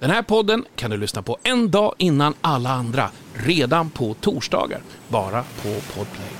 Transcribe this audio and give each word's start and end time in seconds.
Den 0.00 0.10
här 0.10 0.22
podden 0.22 0.64
kan 0.76 0.90
du 0.90 0.96
lyssna 0.96 1.22
på 1.22 1.36
en 1.42 1.70
dag 1.70 1.94
innan 1.98 2.34
alla 2.40 2.70
andra, 2.70 3.10
redan 3.34 3.90
på 3.90 4.14
torsdagar, 4.14 4.80
bara 5.08 5.42
på 5.42 5.68
Podplay. 5.68 6.32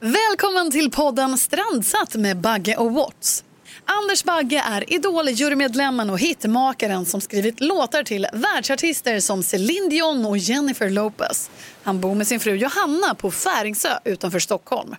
Välkommen 0.00 0.70
till 0.70 0.90
podden 0.90 1.38
Strandsatt 1.38 2.14
med 2.14 2.36
Bagge 2.36 2.76
och 2.76 2.92
Watts. 2.92 3.44
Anders 3.84 4.24
Bagge 4.24 4.62
är 4.66 4.92
Idol-jurymedlemmen 4.92 6.10
och 6.10 6.18
hitmakaren 6.18 7.06
som 7.06 7.20
skrivit 7.20 7.60
låtar 7.60 8.02
till 8.02 8.26
världsartister 8.32 9.20
som 9.20 9.42
Celine 9.42 9.88
Dion 9.88 10.26
och 10.26 10.38
Jennifer 10.38 10.90
Lopez. 10.90 11.50
Han 11.82 12.00
bor 12.00 12.14
med 12.14 12.26
sin 12.26 12.40
fru 12.40 12.54
Johanna 12.56 13.14
på 13.14 13.30
Färingsö 13.30 13.88
utanför 14.04 14.38
Stockholm. 14.38 14.94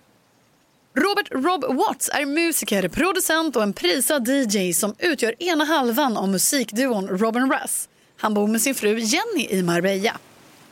Robert 0.98 1.28
Rob 1.30 1.76
Watts 1.76 2.10
är 2.12 2.26
musiker, 2.26 2.88
producent 2.88 3.56
och 3.56 3.62
en 3.62 3.72
prisad 3.72 4.28
DJ 4.28 4.72
som 4.72 4.94
utgör 4.98 5.42
ena 5.42 5.64
halvan 5.64 6.16
av 6.16 6.28
musikduon 6.28 7.08
Robin 7.08 7.52
Russ. 7.52 7.88
Han 8.16 8.34
bor 8.34 8.46
med 8.46 8.62
sin 8.62 8.74
fru 8.74 8.98
Jenny 8.98 9.46
i 9.50 9.62
Marbella. 9.62 10.18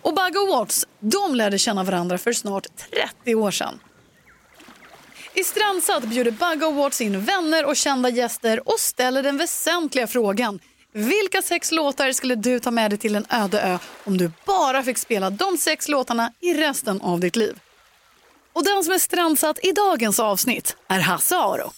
Och 0.03 0.15
Bug 0.15 0.37
och 0.37 0.49
Watts 0.49 0.87
de 1.01 1.35
lärde 1.35 1.59
känna 1.59 1.85
varandra 1.85 2.19
för 2.19 2.33
snart 2.33 2.67
30 3.23 3.35
år 3.35 3.51
sedan. 3.51 3.79
I 5.35 5.45
Strandsatt 5.45 6.05
bjuder 6.05 6.31
Bug 6.31 6.63
och 6.63 6.75
Watts 6.75 7.01
in 7.01 7.21
vänner 7.21 7.65
och 7.67 7.77
kända 7.77 8.09
gäster 8.09 8.69
och 8.69 8.81
ställer 8.81 9.23
den 9.23 9.37
väsentliga 9.37 10.07
frågan. 10.07 10.61
Vilka 10.93 11.43
sex 11.43 11.73
låtar 11.73 12.13
skulle 12.13 12.35
du 12.35 12.61
ta 12.61 12.71
med 12.71 12.91
dig 12.91 12.99
till 12.99 13.15
en 13.15 13.27
öde 13.31 13.61
ö 13.61 13.79
om 14.05 14.19
du 14.19 14.31
bara 14.47 14.83
fick 14.83 14.99
spela 14.99 15.31
de 15.31 15.59
sex 15.59 15.89
låtarna 15.89 16.33
i 16.41 16.55
resten 16.55 17.01
av 17.01 17.21
ditt 17.21 17.37
liv? 17.37 17.59
Och 18.57 18.65
den 18.65 18.85
som 18.85 18.93
är 18.93 18.99
strandsatt 18.99 19.59
i 19.63 19.73
dagens 19.73 20.21
avsnitt 20.21 20.77
är 20.89 21.01
Hasse 21.01 21.37
Aro. 21.37 21.71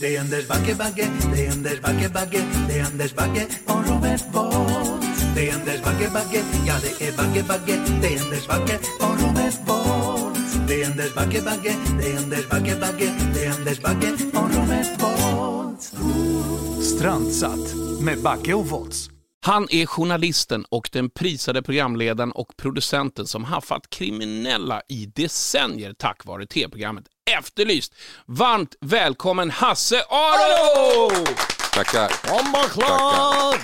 Det 0.00 0.16
är 0.16 0.20
Anders 0.20 0.48
Bagge, 0.48 0.74
Bagge, 0.74 1.08
det 1.34 1.46
är 1.46 1.52
Anders 1.52 1.80
Bagge, 1.80 2.08
Bagge, 2.08 2.42
det 2.68 2.78
är 2.78 2.84
Anders 2.84 3.14
Bagge 3.14 3.46
och 3.66 3.88
Robert 3.88 4.32
Bolt. 4.32 5.06
Det 5.34 5.48
är 5.48 5.54
Anders 5.54 5.82
Bagge, 5.82 6.10
Bagge, 6.12 6.42
ja 6.66 6.74
det 6.82 7.08
är 7.08 7.12
Bagge, 7.16 7.42
Bagge, 7.48 7.84
det 8.02 8.14
är 8.14 8.20
Anders 8.24 8.46
Bagge 8.46 8.78
och 9.00 9.20
Robert 9.22 9.66
Bolt. 9.66 10.68
Det 10.68 10.82
är 10.82 10.86
Anders 10.90 11.14
Bagge, 11.14 11.42
Bagge, 11.42 11.74
det 12.00 12.12
är 12.12 12.18
Anders 12.18 12.48
Bagge, 12.48 12.76
Bagge, 12.80 13.14
det 13.34 13.44
är 13.44 13.52
Anders 13.52 13.80
Bagge 13.80 14.12
och 14.34 14.54
Robert 14.54 14.98
Bolt. 14.98 15.92
Strandsatt 16.84 17.74
med 18.00 18.22
Backe 18.22 18.54
och 18.54 18.66
Volts. 18.66 19.17
Han 19.40 19.66
är 19.70 19.86
journalisten 19.86 20.64
och 20.68 20.88
den 20.92 21.10
prisade 21.10 21.62
programledaren 21.62 22.32
och 22.32 22.56
producenten 22.56 23.26
som 23.26 23.44
haffat 23.44 23.90
kriminella 23.90 24.82
i 24.88 25.06
decennier 25.06 25.92
tack 25.98 26.24
vare 26.24 26.46
tv-programmet 26.46 27.04
Efterlyst. 27.38 27.94
Varmt 28.26 28.74
välkommen 28.80 29.50
Hasse 29.50 30.02
Aro! 30.10 31.10
Tackar. 31.74 32.08
Tackar. 32.08 33.58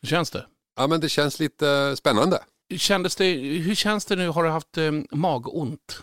Hur 0.00 0.08
känns 0.08 0.30
det? 0.30 0.46
Ja, 0.76 0.86
men 0.86 1.00
det 1.00 1.08
känns 1.08 1.38
lite 1.40 1.96
spännande. 1.96 2.38
Kändes 2.76 3.16
det? 3.16 3.24
Hur 3.38 3.74
känns 3.74 4.04
det 4.04 4.16
nu? 4.16 4.28
Har 4.28 4.44
du 4.44 4.50
haft 4.50 4.78
eh, 4.78 4.92
magont 5.10 6.02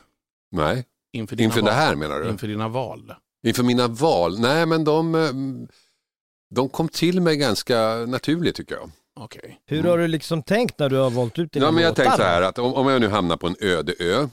Nej, 0.52 0.86
inför 1.14 1.42
inför 1.42 1.62
val? 1.62 1.66
det 1.70 1.76
här 1.76 1.96
menar 1.96 2.20
du? 2.20 2.30
Inför 2.30 2.48
dina 2.48 2.68
val? 2.68 3.14
Inför 3.48 3.64
mina 3.64 3.88
val? 3.88 4.40
Nej, 4.40 4.66
men 4.66 4.84
de, 4.84 5.16
eh, 5.16 5.32
de 6.56 6.70
kom 6.70 6.90
till 6.90 7.22
mig 7.22 7.38
ganska 7.38 7.96
naturligt 8.08 8.56
tycker 8.56 8.76
jag. 8.76 8.92
Okej. 9.20 9.60
Hur 9.66 9.84
har 9.84 9.98
du 9.98 10.08
liksom 10.08 10.44
tänkt 10.44 10.80
när 10.80 10.90
du 10.90 10.96
har 10.98 11.10
valt 11.10 11.40
ut 11.40 11.52
dina 11.52 11.66
Ja, 11.66 11.72
men 11.72 11.84
jag 11.84 11.90
låtar? 11.90 12.04
tänkte 12.04 12.18
så 12.18 12.24
här 12.28 12.42
att 12.42 12.60
om, 12.60 12.74
om 12.74 12.88
jag 12.88 13.02
nu 13.02 13.08
hamnar 13.08 13.38
på 13.38 13.48
en 13.48 13.56
öde 13.62 13.94
ö, 14.00 14.28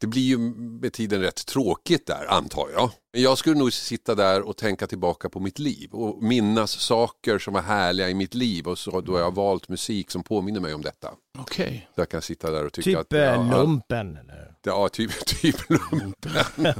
det 0.00 0.06
blir 0.06 0.22
ju 0.22 0.38
med 0.82 0.92
tiden 0.92 1.20
rätt 1.20 1.46
tråkigt 1.46 2.06
där 2.06 2.26
antar 2.28 2.68
jag. 2.74 2.90
Men 3.12 3.22
Jag 3.22 3.38
skulle 3.38 3.58
nog 3.58 3.72
sitta 3.72 4.14
där 4.14 4.42
och 4.42 4.56
tänka 4.56 4.86
tillbaka 4.86 5.28
på 5.28 5.40
mitt 5.40 5.58
liv 5.58 5.90
och 5.92 6.22
minnas 6.22 6.70
saker 6.70 7.38
som 7.38 7.54
var 7.54 7.62
härliga 7.62 8.08
i 8.10 8.14
mitt 8.14 8.34
liv 8.34 8.66
och 8.68 8.78
så 8.78 9.00
då 9.00 9.12
har 9.12 9.20
jag 9.20 9.34
valt 9.34 9.68
musik 9.68 10.10
som 10.10 10.22
påminner 10.22 10.60
mig 10.60 10.74
om 10.74 10.82
detta. 10.82 11.10
Okej. 11.38 11.88
Så 11.94 12.00
jag 12.00 12.08
kan 12.08 12.22
sitta 12.22 12.50
där 12.50 12.66
och 12.66 12.72
tycka 12.72 12.90
Typ 12.90 12.98
att... 12.98 13.12
eh, 13.12 13.50
lumpen 13.60 14.16
eller? 14.16 14.54
Ja, 14.64 14.88
typ, 14.88 15.10
typ 15.26 15.56
lumpen. 15.70 16.32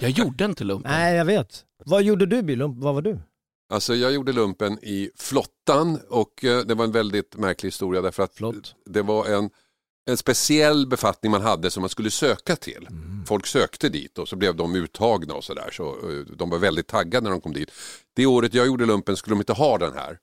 Jag 0.00 0.10
gjorde 0.10 0.44
inte 0.44 0.64
lumpen. 0.64 0.92
Nej, 0.92 1.16
jag 1.16 1.24
vet. 1.24 1.64
Vad 1.84 2.02
gjorde 2.02 2.26
du 2.26 2.38
i 2.52 2.56
lump? 2.56 2.78
Vad 2.78 2.94
var 2.94 3.02
du? 3.02 3.18
Alltså 3.70 3.94
jag 3.94 4.12
gjorde 4.12 4.32
lumpen 4.32 4.78
i 4.82 5.10
flottan 5.16 6.00
och 6.08 6.44
eh, 6.44 6.60
det 6.60 6.74
var 6.74 6.84
en 6.84 6.92
väldigt 6.92 7.36
märklig 7.36 7.66
historia 7.66 8.02
därför 8.02 8.22
att 8.22 8.34
Flott. 8.34 8.74
det 8.84 9.02
var 9.02 9.26
en, 9.26 9.50
en 10.06 10.16
speciell 10.16 10.86
befattning 10.86 11.32
man 11.32 11.42
hade 11.42 11.70
som 11.70 11.80
man 11.80 11.90
skulle 11.90 12.10
söka 12.10 12.56
till. 12.56 12.88
Folk 13.26 13.46
sökte 13.46 13.88
dit 13.88 14.18
och 14.18 14.28
så 14.28 14.36
blev 14.36 14.56
de 14.56 14.74
uttagna 14.74 15.34
och 15.34 15.44
sådär. 15.44 15.70
Så, 15.72 15.88
eh, 15.88 16.36
de 16.36 16.50
var 16.50 16.58
väldigt 16.58 16.86
taggade 16.86 17.24
när 17.24 17.30
de 17.30 17.40
kom 17.40 17.52
dit. 17.52 17.70
Det 18.14 18.26
året 18.26 18.54
jag 18.54 18.66
gjorde 18.66 18.86
lumpen 18.86 19.16
skulle 19.16 19.34
de 19.34 19.40
inte 19.40 19.52
ha 19.52 19.78
den 19.78 19.92
här. 19.92 20.18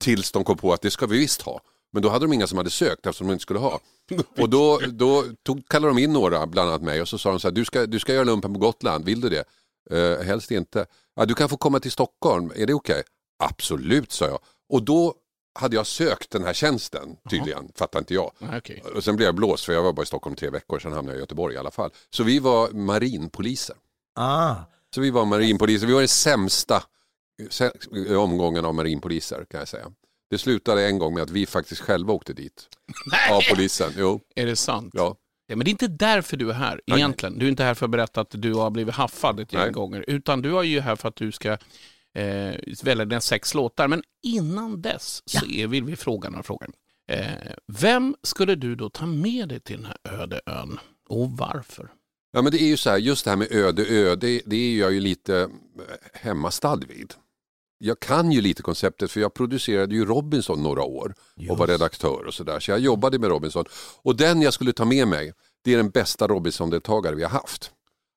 Tills 0.00 0.32
de 0.32 0.44
kom 0.44 0.56
på 0.56 0.72
att 0.72 0.82
det 0.82 0.90
ska 0.90 1.06
vi 1.06 1.18
visst 1.18 1.42
ha. 1.42 1.60
Men 1.92 2.02
då 2.02 2.08
hade 2.08 2.24
de 2.24 2.32
inga 2.32 2.46
som 2.46 2.58
hade 2.58 2.70
sökt 2.70 3.06
eftersom 3.06 3.26
de 3.26 3.32
inte 3.32 3.42
skulle 3.42 3.60
ha. 3.60 3.80
Och 4.38 4.50
då, 4.50 4.80
då 4.92 5.24
tog, 5.42 5.68
kallade 5.68 5.94
de 5.94 6.02
in 6.02 6.12
några, 6.12 6.46
bland 6.46 6.68
annat 6.68 6.82
mig, 6.82 7.00
och 7.00 7.08
så 7.08 7.18
sa 7.18 7.30
de 7.30 7.40
så 7.40 7.48
här, 7.48 7.54
du 7.54 7.64
ska, 7.64 7.86
du 7.86 7.98
ska 7.98 8.14
göra 8.14 8.24
lumpen 8.24 8.52
på 8.52 8.58
Gotland, 8.58 9.04
vill 9.04 9.20
du 9.20 9.28
det? 9.28 9.44
Uh, 9.92 10.22
helst 10.22 10.50
inte. 10.50 10.86
Ja, 11.16 11.24
du 11.24 11.34
kan 11.34 11.48
få 11.48 11.56
komma 11.56 11.80
till 11.80 11.90
Stockholm, 11.92 12.52
är 12.56 12.66
det 12.66 12.74
okej? 12.74 13.02
Absolut, 13.44 14.12
sa 14.12 14.26
jag. 14.26 14.38
Och 14.68 14.82
då 14.82 15.14
hade 15.58 15.76
jag 15.76 15.86
sökt 15.86 16.30
den 16.30 16.44
här 16.44 16.52
tjänsten 16.52 17.16
tydligen, 17.30 17.72
fattar 17.74 17.98
inte 17.98 18.14
jag. 18.14 18.32
Nej, 18.38 18.58
okej. 18.58 18.82
Och 18.94 19.04
sen 19.04 19.16
blev 19.16 19.26
jag 19.26 19.34
blåst 19.34 19.64
för 19.64 19.72
jag 19.72 19.82
var 19.82 19.92
bara 19.92 20.02
i 20.02 20.06
Stockholm 20.06 20.36
tre 20.36 20.50
veckor, 20.50 20.78
sen 20.78 20.92
hamnade 20.92 21.14
jag 21.14 21.18
i 21.18 21.22
Göteborg 21.22 21.54
i 21.54 21.58
alla 21.58 21.70
fall. 21.70 21.90
Så 22.10 22.22
vi 22.22 22.38
var 22.38 22.70
marinpoliser. 22.70 23.76
Ah, 24.14 24.54
Så 24.94 25.00
vi 25.00 25.10
var 25.10 25.24
marinpoliser, 25.24 25.86
vi 25.86 25.92
var 25.92 26.00
den 26.00 26.08
sämsta 26.08 26.82
sä- 27.50 28.14
omgången 28.16 28.64
av 28.64 28.74
marinpoliser 28.74 29.44
kan 29.50 29.58
jag 29.58 29.68
säga. 29.68 29.92
Det 30.30 30.38
slutade 30.38 30.86
en 30.86 30.98
gång 30.98 31.14
med 31.14 31.22
att 31.22 31.30
vi 31.30 31.46
faktiskt 31.46 31.80
själva 31.80 32.12
åkte 32.12 32.32
dit. 32.32 32.68
Av 33.30 33.40
polisen, 33.50 33.92
jo. 33.96 34.20
Är 34.34 34.46
det 34.46 34.56
sant? 34.56 34.90
Ja. 34.96 35.16
Ja, 35.46 35.56
men 35.56 35.64
det 35.64 35.68
är 35.68 35.72
inte 35.72 35.88
därför 35.88 36.36
du 36.36 36.50
är 36.50 36.54
här 36.54 36.80
Nej. 36.86 36.98
egentligen. 36.98 37.38
Du 37.38 37.46
är 37.46 37.50
inte 37.50 37.64
här 37.64 37.74
för 37.74 37.86
att 37.86 37.90
berätta 37.90 38.20
att 38.20 38.30
du 38.30 38.54
har 38.54 38.70
blivit 38.70 38.94
haffad 38.94 39.40
ett 39.40 39.52
gäng 39.52 39.72
gånger. 39.72 40.04
Utan 40.08 40.42
du 40.42 40.58
är 40.58 40.62
ju 40.62 40.80
här 40.80 40.96
för 40.96 41.08
att 41.08 41.16
du 41.16 41.32
ska 41.32 41.52
eh, 42.14 42.54
välja 42.82 43.04
dina 43.04 43.20
sex 43.20 43.54
låtar. 43.54 43.88
Men 43.88 44.02
innan 44.22 44.82
dess 44.82 45.22
så 45.26 45.46
är, 45.46 45.66
vill 45.66 45.84
vi 45.84 45.96
fråga 45.96 46.30
några 46.30 46.42
frågor. 46.42 46.68
Eh, 47.12 47.26
vem 47.66 48.16
skulle 48.22 48.54
du 48.54 48.74
då 48.74 48.90
ta 48.90 49.06
med 49.06 49.48
dig 49.48 49.60
till 49.60 49.76
den 49.76 49.86
här 49.86 50.20
öde 50.22 50.40
ön? 50.46 50.78
Och 51.08 51.30
varför? 51.30 51.88
Ja 52.32 52.42
men 52.42 52.52
det 52.52 52.62
är 52.62 52.66
ju 52.66 52.76
så 52.76 52.90
här, 52.90 52.98
just 52.98 53.24
det 53.24 53.30
här 53.30 53.36
med 53.36 53.52
öde 53.52 53.86
ö, 53.86 54.16
det, 54.16 54.42
det 54.46 54.56
är 54.56 54.78
jag 54.78 54.92
ju 54.92 55.00
lite 55.00 55.48
hemmastad 56.12 56.76
vid. 56.76 57.14
Jag 57.78 58.00
kan 58.00 58.32
ju 58.32 58.40
lite 58.40 58.62
konceptet 58.62 59.10
för 59.10 59.20
jag 59.20 59.34
producerade 59.34 59.94
ju 59.94 60.04
Robinson 60.04 60.62
några 60.62 60.82
år 60.82 61.14
och 61.50 61.58
var 61.58 61.66
redaktör 61.66 62.24
och 62.26 62.34
sådär. 62.34 62.60
Så 62.60 62.70
jag 62.70 62.80
jobbade 62.80 63.18
med 63.18 63.30
Robinson. 63.30 63.64
Och 64.02 64.16
den 64.16 64.42
jag 64.42 64.52
skulle 64.52 64.72
ta 64.72 64.84
med 64.84 65.08
mig, 65.08 65.32
det 65.64 65.72
är 65.72 65.76
den 65.76 65.90
bästa 65.90 66.28
Robinson-deltagare 66.28 67.14
vi 67.14 67.22
har 67.22 67.30
haft. 67.30 67.70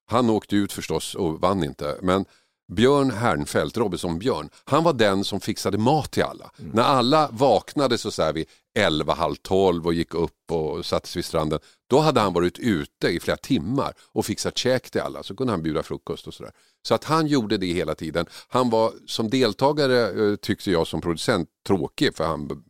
Han 0.07 0.29
åkte 0.29 0.55
ut 0.55 0.73
förstås 0.73 1.15
och 1.15 1.41
vann 1.41 1.63
inte. 1.63 1.97
Men 2.01 2.25
Björn 2.69 3.11
Hernfeldt, 3.11 3.77
Robinson-Björn, 3.77 4.49
han 4.65 4.83
var 4.83 4.93
den 4.93 5.23
som 5.23 5.39
fixade 5.39 5.77
mat 5.77 6.11
till 6.11 6.23
alla. 6.23 6.51
När 6.57 6.83
alla 6.83 7.29
vaknade 7.31 7.97
så, 7.97 8.11
så 8.11 8.23
här 8.23 8.33
vid 8.33 8.45
11, 8.79 9.13
halv 9.13 9.35
12 9.35 9.85
och 9.85 9.93
gick 9.93 10.13
upp 10.13 10.51
och 10.51 10.85
satte 10.85 11.07
sig 11.07 11.19
vid 11.19 11.25
stranden, 11.25 11.59
då 11.89 11.99
hade 11.99 12.19
han 12.19 12.33
varit 12.33 12.59
ute 12.59 13.07
i 13.07 13.19
flera 13.19 13.37
timmar 13.37 13.93
och 14.11 14.25
fixat 14.25 14.57
käk 14.57 14.89
till 14.89 15.01
alla. 15.01 15.23
Så 15.23 15.35
kunde 15.35 15.53
han 15.53 15.63
bjuda 15.63 15.83
frukost 15.83 16.27
och 16.27 16.33
sådär. 16.33 16.51
Så 16.87 16.95
att 16.95 17.03
han 17.03 17.27
gjorde 17.27 17.57
det 17.57 17.73
hela 17.73 17.95
tiden. 17.95 18.25
Han 18.47 18.69
var 18.69 18.93
som 19.05 19.29
deltagare, 19.29 20.29
eh, 20.31 20.35
tyckte 20.35 20.71
jag 20.71 20.87
som 20.87 21.01
producent, 21.01 21.49
tråkig 21.67 22.15
för 22.15 22.23
han 22.23 22.63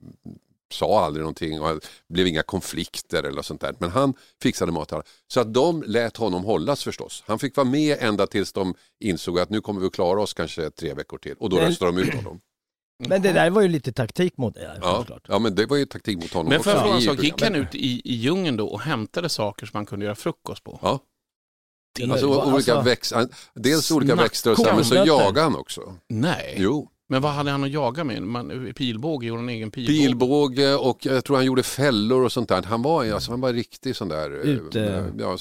sa 0.72 1.06
aldrig 1.06 1.22
någonting 1.22 1.62
och 1.62 1.74
det 1.76 2.14
blev 2.14 2.28
inga 2.28 2.44
konflikter 2.44 3.24
eller 3.24 3.42
sånt 3.42 3.62
där. 3.62 3.76
Men 3.80 3.90
han 3.92 4.14
fixade 4.42 4.72
mat 4.72 4.94
alla. 4.94 5.04
Så 5.28 5.40
att 5.40 5.54
de 5.54 5.84
lät 5.88 6.18
honom 6.18 6.44
hållas 6.44 6.84
förstås. 6.84 7.24
Han 7.28 7.40
fick 7.40 7.56
vara 7.58 7.68
med 7.68 7.98
ända 8.00 8.28
tills 8.28 8.54
de 8.54 8.76
insåg 9.00 9.40
att 9.40 9.50
nu 9.50 9.62
kommer 9.62 9.82
vi 9.82 9.88
att 9.88 9.94
klara 9.94 10.22
oss 10.22 10.34
kanske 10.34 10.70
tre 10.70 10.94
veckor 10.94 11.18
till. 11.18 11.36
Och 11.40 11.50
då 11.50 11.56
Men- 11.58 11.66
röstade 11.66 11.92
de 11.92 12.02
ut 12.02 12.14
honom. 12.16 12.40
men 13.08 13.22
det 13.22 13.34
där 13.34 13.50
var 13.50 13.62
ju 13.62 13.68
lite 13.68 13.94
taktik 13.94 14.38
mot 14.38 14.54
dig. 14.56 14.70
Ja, 14.82 15.06
ja 15.28 15.40
men 15.40 15.56
det 15.56 15.66
var 15.66 15.78
ju 15.78 15.86
taktik 15.86 16.18
mot 16.18 16.34
honom 16.34 16.46
Men 16.50 16.62
jag 16.66 16.76
också 16.78 16.88
en 16.96 17.02
sak, 17.02 17.24
gick 17.24 17.42
han 17.42 17.56
ut 17.56 17.76
i, 17.76 18.02
i 18.04 18.16
djungeln 18.16 18.58
då 18.58 18.68
och 18.68 18.82
hämtade 18.82 19.30
saker 19.30 19.66
som 19.66 19.78
man 19.78 19.86
kunde 19.86 20.06
göra 20.06 20.16
frukost 20.16 20.64
på? 20.64 20.80
Ja. 20.82 21.00
Det 22.00 22.12
Alltså, 22.12 22.28
var- 22.28 22.36
olika 22.54 22.74
alltså- 22.74 22.82
växt, 22.90 23.14
dels 23.54 23.92
olika 23.92 24.16
växter 24.16 24.52
och 24.52 24.58
så, 24.58 24.64
men 24.64 24.86
så 24.86 24.96
jagade 24.96 25.42
han 25.42 25.56
också. 25.56 25.96
Nej. 26.08 26.56
Jo. 26.58 26.90
Men 27.12 27.22
vad 27.22 27.32
hade 27.32 27.52
han 27.52 27.64
att 27.64 27.72
jaga 27.72 28.04
med? 28.04 28.22
Man, 28.22 28.74
pilbåge, 28.76 29.28
gjorde 29.28 29.42
han 29.42 29.50
egen 29.50 29.72
pilbåge? 29.72 29.98
Pilbåge 30.00 30.76
och 30.76 31.06
jag 31.06 31.26
tror 31.26 31.36
han 31.36 31.46
gjorde 31.46 31.64
fällor 31.64 32.24
och 32.24 32.32
sånt 32.32 32.50
där. 32.50 32.64
Han 32.64 32.82
var, 32.82 33.06
alltså, 33.12 33.32
han 33.32 33.42
var 33.42 33.54
riktig 33.54 33.96
sån 33.96 34.10
där... 34.10 34.32
eh, 34.32 34.50
Ute- 34.52 34.80
ja? 35.20 35.32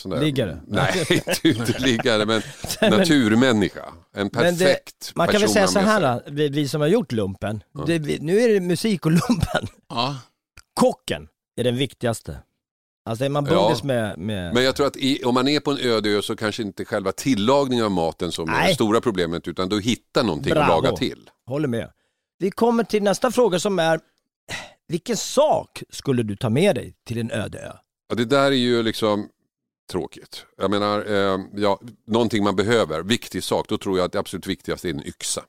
Nej, 0.67 1.07
inte 1.11 1.49
uteliggare 1.49 2.27
men 2.27 2.43
naturmänniska. 2.91 3.85
En 4.15 4.31
Men 4.33 4.45
det- 4.59 4.65
perfekt 4.65 5.13
Man 5.15 5.29
kan 5.29 5.41
väl 5.41 5.51
säga 5.51 5.67
så 5.67 5.79
här, 5.79 6.23
vi, 6.27 6.49
vi 6.49 6.69
som 6.69 6.81
har 6.81 6.89
gjort 6.89 7.13
lumpen, 7.13 7.63
det, 7.87 7.99
vi, 7.99 8.19
nu 8.21 8.41
är 8.41 8.49
det 8.49 8.61
musik 8.61 9.07
och 9.07 9.13
lumpen. 9.13 9.67
Ja. 9.89 10.17
Kocken 10.75 11.29
är 11.57 11.65
den 11.65 11.77
viktigaste. 11.77 12.39
Alltså 13.09 13.25
är 13.25 13.29
man 13.29 13.47
Ja. 13.47 13.51
bundis 13.63 13.83
med, 13.83 14.19
med... 14.19 14.55
Men 14.55 14.65
jag 14.65 14.77
tror 14.77 14.87
att 14.87 14.97
i, 14.97 15.25
om 15.25 15.35
man 15.35 15.49
är 15.49 15.61
på 15.61 15.71
en 15.71 15.79
öde 15.79 16.09
ö 16.11 16.23
så 16.23 16.37
kanske 16.37 16.63
inte 16.63 16.85
själva 16.85 17.13
tillagningen 17.13 17.85
av 17.85 17.91
maten 17.91 18.33
som 18.33 18.49
är 18.49 18.53
Nej. 18.53 18.69
det 18.69 18.75
stora 18.75 19.01
problemet 19.01 19.49
utan 19.49 19.69
då 19.69 19.79
hitta 19.79 20.23
någonting 20.23 20.53
Bravo. 20.53 20.73
att 20.73 20.85
laga 20.85 20.97
till. 20.97 21.31
Håller 21.47 21.69
med. 21.69 21.91
Vi 22.39 22.51
kommer 22.51 22.85
till 22.85 23.03
nästa 23.03 23.31
fråga 23.31 23.61
som 23.61 23.79
är, 23.79 24.01
vilken 24.89 25.17
sak 25.17 25.83
skulle 25.91 26.23
du 26.23 26.37
ta 26.37 26.51
med 26.51 26.75
dig 26.75 26.95
till 27.07 27.19
en 27.19 27.31
öde 27.31 27.59
ö? 27.59 27.73
Ja, 28.09 28.15
det 28.15 28.25
där 28.25 28.45
är 28.45 28.51
ju 28.51 28.83
liksom 28.83 29.29
tråkigt. 29.91 30.45
Jag 30.59 30.71
menar, 30.71 31.07
eh, 31.07 31.41
ja, 31.55 31.81
någonting 32.07 32.45
man 32.45 32.57
behöver, 32.57 33.03
viktig 33.03 33.45
sak, 33.45 33.69
då 33.69 33.79
tror 33.79 33.99
jag 33.99 34.05
att 34.05 34.13
det 34.13 34.19
absolut 34.19 34.47
viktigaste 34.47 34.89
är 34.89 34.95
en 34.95 35.07
yxa. 35.07 35.43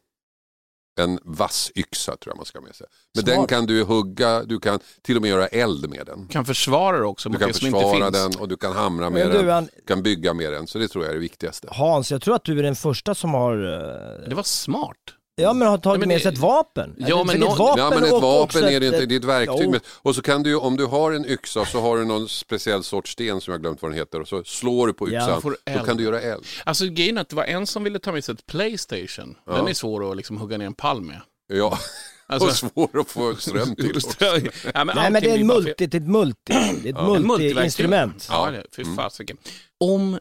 En 0.99 1.19
vass 1.23 1.71
yxa 1.75 2.17
tror 2.17 2.31
jag 2.31 2.37
man 2.37 2.45
ska 2.45 2.59
ha 2.59 2.65
med 2.65 2.75
sig. 2.75 2.87
Men 3.15 3.23
Smart. 3.23 3.35
den 3.35 3.47
kan 3.47 3.65
du 3.65 3.83
hugga, 3.83 4.43
du 4.43 4.59
kan 4.59 4.79
till 5.01 5.15
och 5.15 5.21
med 5.21 5.29
göra 5.29 5.47
eld 5.47 5.89
med 5.89 6.05
den. 6.05 6.27
Kan 6.27 6.45
försvara 6.45 6.97
det 6.97 7.05
också 7.05 7.29
Du 7.29 7.33
mot 7.33 7.39
kan 7.39 7.47
det 7.47 7.53
som 7.53 7.67
inte 7.67 7.79
försvara 7.79 8.09
den 8.11 8.31
och 8.39 8.47
du 8.47 8.57
kan 8.57 8.73
hamra 8.73 9.09
med 9.09 9.31
du, 9.31 9.43
den, 9.43 9.69
du 9.75 9.85
kan 9.87 10.03
bygga 10.03 10.33
med 10.33 10.53
den. 10.53 10.67
Så 10.67 10.77
det 10.77 10.87
tror 10.87 11.03
jag 11.03 11.09
är 11.09 11.15
det 11.15 11.21
viktigaste. 11.21 11.67
Hans, 11.71 12.11
jag 12.11 12.21
tror 12.21 12.35
att 12.35 12.43
du 12.43 12.59
är 12.59 12.63
den 12.63 12.75
första 12.75 13.15
som 13.15 13.33
har, 13.33 13.53
eh, 13.53 14.29
Det 14.29 14.35
var 14.35 14.43
smart. 14.43 14.97
Ja 15.39 15.53
men 15.53 15.67
har 15.67 15.77
tagit 15.77 15.99
men 15.99 16.07
med 16.09 16.21
sig 16.21 16.33
ett 16.33 16.37
vapen. 16.37 16.95
Ja, 16.97 17.17
För 17.17 17.25
men 17.25 17.43
ett 17.43 17.57
vapen 17.57 17.83
Ja 17.83 17.89
men 17.89 18.03
ett 18.03 18.11
vapen 18.21 18.63
är 18.63 18.79
det 18.79 18.85
inte, 18.85 19.05
det 19.05 19.15
är 19.15 19.19
ett 19.19 19.25
verktyg. 19.25 19.69
Men, 19.69 19.79
och 19.85 20.15
så 20.15 20.21
kan 20.21 20.43
du, 20.43 20.55
om 20.55 20.77
du 20.77 20.85
har 20.85 21.11
en 21.11 21.25
yxa 21.25 21.65
så 21.65 21.81
har 21.81 21.97
du 21.97 22.05
någon 22.05 22.29
speciell 22.29 22.83
sorts 22.83 23.11
sten 23.11 23.41
som 23.41 23.51
jag 23.51 23.61
glömt 23.61 23.81
vad 23.81 23.91
den 23.91 23.97
heter 23.99 24.21
och 24.21 24.27
så 24.27 24.43
slår 24.43 24.87
du 24.87 24.93
på 24.93 25.09
Ja, 25.09 25.23
yxan, 25.23 25.41
får 25.41 25.57
då 25.77 25.85
kan 25.85 25.97
du 25.97 26.03
göra 26.03 26.21
eld. 26.21 26.45
Alltså 26.63 26.85
grejen 26.85 27.17
är 27.17 27.21
att 27.21 27.29
det 27.29 27.35
var 27.35 27.43
en 27.43 27.67
som 27.67 27.83
ville 27.83 27.99
ta 27.99 28.11
med 28.11 28.23
sig 28.23 28.33
ett 28.33 28.45
Playstation. 28.45 29.35
Den 29.45 29.67
är 29.67 29.73
svår 29.73 30.11
att 30.11 30.17
liksom 30.17 30.37
hugga 30.37 30.57
ner 30.57 30.65
en 30.65 30.73
pall 30.73 31.01
med. 31.01 31.21
Ja, 31.47 31.79
Alltså- 32.27 32.47
och 32.47 32.55
svår 32.55 32.99
att 32.99 33.09
få 33.11 33.35
ström 33.35 33.75
till. 33.75 33.91
också. 33.95 34.25
ja, 34.73 34.85
men 34.85 34.95
Nej 34.95 35.11
men 35.11 35.21
det 35.21 35.29
är 35.29 35.39
en 35.39 35.47
multi, 35.47 35.73
det 35.87 35.93
är 35.93 36.01
ett 36.01 36.07
multi, 36.07 36.53
det 36.83 36.89
är 36.89 36.93
ett 36.93 37.21
multi-instrument. 37.25 38.27
Ja, 38.29 38.51
det, 38.51 38.63
fy 38.75 38.95
fasiken. 38.95 39.37
Om 39.79 40.19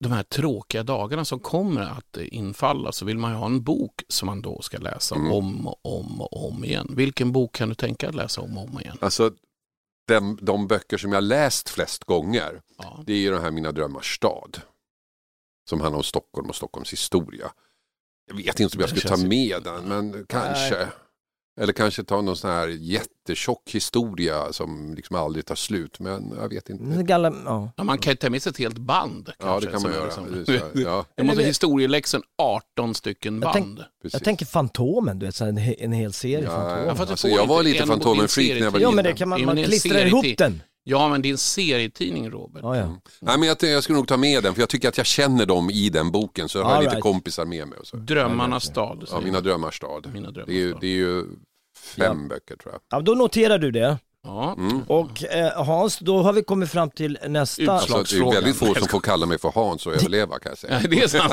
de 0.00 0.12
här 0.12 0.22
tråkiga 0.22 0.82
dagarna 0.82 1.24
som 1.24 1.40
kommer 1.40 1.80
att 1.82 2.16
infalla 2.16 2.92
så 2.92 3.04
vill 3.04 3.18
man 3.18 3.30
ju 3.30 3.36
ha 3.36 3.46
en 3.46 3.62
bok 3.62 4.02
som 4.08 4.26
man 4.26 4.42
då 4.42 4.62
ska 4.62 4.78
läsa 4.78 5.14
om 5.14 5.66
och 5.66 5.78
om 5.98 6.20
och 6.20 6.48
om 6.48 6.64
igen. 6.64 6.92
Vilken 6.96 7.32
bok 7.32 7.54
kan 7.54 7.68
du 7.68 7.74
tänka 7.74 8.06
dig 8.06 8.10
att 8.10 8.14
läsa 8.22 8.40
om 8.40 8.58
och 8.58 8.64
om 8.64 8.80
igen? 8.80 8.96
Alltså, 9.00 9.30
de, 10.08 10.38
de 10.42 10.66
böcker 10.66 10.96
som 10.98 11.12
jag 11.12 11.24
läst 11.24 11.68
flest 11.68 12.04
gånger, 12.04 12.60
Ja. 12.78 13.02
det 13.06 13.12
är 13.12 13.16
ju 13.18 13.30
den 13.30 13.42
här 13.42 13.50
Mina 13.50 13.72
drömmars 13.72 14.14
stad. 14.16 14.60
Som 15.68 15.80
handlar 15.80 15.96
om 15.96 16.02
Stockholm 16.04 16.48
och 16.48 16.56
Stockholms 16.56 16.92
historia. 16.92 17.52
Jag 18.26 18.36
vet 18.36 18.60
inte 18.60 18.76
om 18.76 18.80
jag 18.80 18.90
skulle 18.90 19.16
ta 19.16 19.16
ju- 19.22 19.28
med 19.28 19.62
den, 19.64 19.84
men 19.84 20.26
kanske. 20.28 20.88
Eller 21.60 21.72
kanske 21.72 22.04
ta 22.04 22.20
någon 22.20 22.36
sån 22.36 22.50
här 22.50 22.68
jättetjock 22.68 23.70
historia 23.70 24.52
som 24.52 24.94
liksom 24.94 25.16
aldrig 25.16 25.46
tar 25.46 25.54
slut, 25.54 26.00
men 26.00 26.32
jag 26.40 26.48
vet 26.48 26.68
inte. 26.70 26.84
Det 26.84 27.02
Galla, 27.02 27.32
ja. 27.44 27.70
Ja, 27.76 27.84
man 27.84 27.98
kan 27.98 28.10
ju 28.12 28.16
ta 28.16 28.30
med 28.30 28.42
sig 28.42 28.50
ett 28.50 28.58
helt 28.58 28.78
band. 28.78 29.28
Ja, 29.38 29.44
kanske, 29.46 29.66
det 29.66 29.72
kan 29.72 29.82
man 29.82 29.92
göra. 29.92 30.04
liksom- 30.04 30.44
Det 30.74 30.80
Ja, 30.82 31.04
Jag 31.16 31.26
måste 31.26 31.42
historieläxan 31.42 32.22
18 32.38 32.94
stycken 32.94 33.42
Jag 33.42 33.52
tänk- 33.52 33.66
band. 33.66 33.84
Jag 34.12 34.24
tänker 34.24 34.46
Fantomen, 34.46 35.18
du 35.18 35.26
vet, 35.26 35.40
en, 35.40 35.58
en 35.58 35.92
hel 35.92 36.12
serie 36.12 36.44
Ja, 36.44 36.50
Fantomen. 36.50 36.86
Ja, 36.86 36.94
du 36.94 37.00
alltså, 37.00 37.28
får 37.28 37.36
jag 37.38 37.46
var 37.46 37.58
inte 37.60 37.72
lite 37.72 37.86
Fantomen-freak 37.86 38.54
när 38.58 38.64
jag 38.64 38.70
var 38.70 38.80
Ja 38.80 38.88
liten. 38.90 38.94
men 38.96 39.04
det 39.04 39.12
kan 39.12 39.28
man, 39.28 39.40
Ja, 39.40 39.46
man 39.46 39.64
klistrar 39.64 40.06
ihop 40.06 40.24
den. 40.38 40.62
Ja, 40.84 41.08
men 41.08 41.22
det 41.22 41.28
är 41.28 41.30
en 41.30 41.38
serietidning, 41.38 42.30
Robert. 42.30 42.62
Ja, 42.62 42.76
ja. 42.76 42.86
Nej, 43.20 43.38
men 43.38 43.48
jag, 43.48 43.56
jag 43.62 43.82
skulle 43.82 43.96
nog 43.98 44.08
ta 44.08 44.16
med 44.16 44.42
den, 44.42 44.54
för 44.54 44.62
jag 44.62 44.68
tycker 44.68 44.88
att 44.88 44.96
jag 44.96 45.06
känner 45.06 45.46
dem 45.46 45.70
i 45.70 45.88
den 45.88 46.10
boken, 46.10 46.48
så 46.48 46.58
jag 46.58 46.64
har 46.64 46.72
All 46.72 46.82
lite 46.82 46.94
right. 46.94 47.02
kompisar 47.02 47.44
med 47.44 47.68
mig. 47.68 47.78
Och 47.78 47.86
så. 47.86 47.96
Drömmarnas 47.96 48.64
stad. 48.64 49.04
Ja, 49.10 49.20
Mina 49.20 49.40
drömmars 49.40 49.76
stad. 49.76 50.10
Mina 50.12 50.30
drömmars 50.30 50.46
Det 50.48 50.52
är, 50.54 50.60
ju- 50.60 50.70
stad. 50.70 50.80
det 50.80 50.86
är 50.86 50.90
ju 50.96 51.24
fem 51.78 52.28
böcker 52.28 52.56
tror 52.56 52.74
jag. 52.74 52.80
ja, 52.90 53.00
då 53.00 53.12
noterar 53.12 53.58
du 53.58 53.70
det. 53.70 53.98
Ja. 54.22 54.54
Mm. 54.58 54.82
Och 54.82 55.24
eh, 55.24 55.64
Hans, 55.64 55.98
då 55.98 56.22
har 56.22 56.32
vi 56.32 56.42
kommit 56.42 56.70
fram 56.70 56.90
till 56.90 57.18
nästa... 57.26 57.62
Utslag. 57.62 57.98
Alltså, 57.98 58.16
det 58.16 58.30
är 58.30 58.32
väldigt 58.32 58.56
få 58.56 58.74
som 58.74 58.88
får 58.88 59.00
kalla 59.00 59.26
mig 59.26 59.38
för 59.38 59.48
Hans 59.54 59.86
och 59.86 59.94
överleva 59.94 60.38
kan 60.38 60.50
jag 60.50 60.58
säga. 60.58 60.80
Ja, 60.82 60.88
det 60.88 61.02
är 61.02 61.08
sant. 61.08 61.32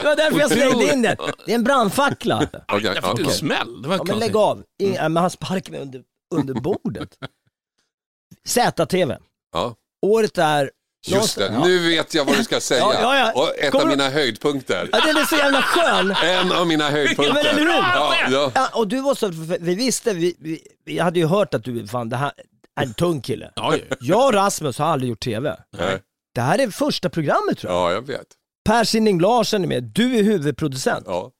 Det 0.00 0.04
var 0.04 0.16
därför 0.16 0.40
jag 0.40 0.50
slängde 0.50 0.92
in 0.92 1.02
den. 1.02 1.16
Det 1.46 1.52
är 1.52 1.54
en 1.54 1.64
brandfackla. 1.64 2.48
Okej, 2.68 2.84
Jag 2.84 2.94
fick 2.94 3.04
okej. 3.04 3.24
en 3.24 3.30
smäll. 3.30 3.82
Det 3.82 3.88
var 3.88 3.96
Ja, 3.96 4.04
men 4.04 4.18
lägg 4.18 4.36
av. 4.36 4.62
In, 4.78 4.94
äh, 4.96 5.02
men 5.02 5.16
han 5.16 5.30
sparkar 5.30 5.72
mig 5.72 5.80
under, 5.80 6.02
under 6.34 6.54
bordet. 6.54 7.08
ZTV. 8.46 9.16
Ja. 9.52 9.74
Året 10.06 10.38
är... 10.38 10.70
Just 11.08 11.38
det, 11.38 11.44
Ja. 11.52 11.64
nu 11.64 11.78
vet 11.88 12.14
jag 12.14 12.24
vad 12.24 12.36
du 12.36 12.44
ska 12.44 12.60
säga. 12.60 12.80
Ja, 12.80 12.94
ja, 12.94 13.16
ja. 13.18 13.32
Och 13.42 13.58
ett 13.58 13.70
Kommer 13.72 13.84
av 13.84 13.90
du- 13.90 13.96
mina 13.96 14.10
höjdpunkter. 14.10 14.88
Ja, 14.92 15.00
den 15.06 15.16
är 15.16 15.24
så 15.24 15.36
jävla 15.36 15.62
skön. 15.62 16.14
En 16.24 16.52
av 16.52 16.66
mina 16.66 16.90
höjdpunkter. 16.90 17.44
Ja, 17.44 17.54
men? 17.54 17.66
Ja, 17.66 18.14
ja. 18.30 18.50
Ja, 18.54 18.68
och 18.74 18.88
du 18.88 19.00
var 19.00 19.14
så, 19.14 19.28
vi 19.60 19.74
visste, 19.74 20.14
vi, 20.14 20.34
vi, 20.38 20.60
vi 20.84 20.98
hade 20.98 21.18
ju 21.18 21.26
hört 21.26 21.54
att 21.54 21.64
du, 21.64 21.86
fan 21.86 22.08
det 22.08 22.16
här 22.16 22.32
är 22.80 22.82
en 22.84 22.94
tung 22.94 23.20
kille. 23.20 23.52
Ja, 23.56 23.74
ja. 23.76 23.96
Jag 24.00 24.26
och 24.26 24.32
Rasmus 24.34 24.78
har 24.78 24.86
aldrig 24.86 25.10
gjort 25.10 25.24
TV. 25.24 25.56
Nej. 25.78 25.98
Det 26.34 26.40
här 26.40 26.58
är 26.58 26.70
första 26.70 27.08
programmet 27.10 27.58
tror 27.58 27.72
jag. 27.72 27.82
ja, 27.82 27.92
jag 27.92 28.06
vet. 28.06 28.26
Per 28.64 28.84
Sinding 28.84 29.20
Larsen 29.20 29.62
är 29.64 29.68
med, 29.68 29.82
du 29.84 30.18
är 30.18 30.22
huvudproducent. 30.22 31.04
Ja. 31.06 31.30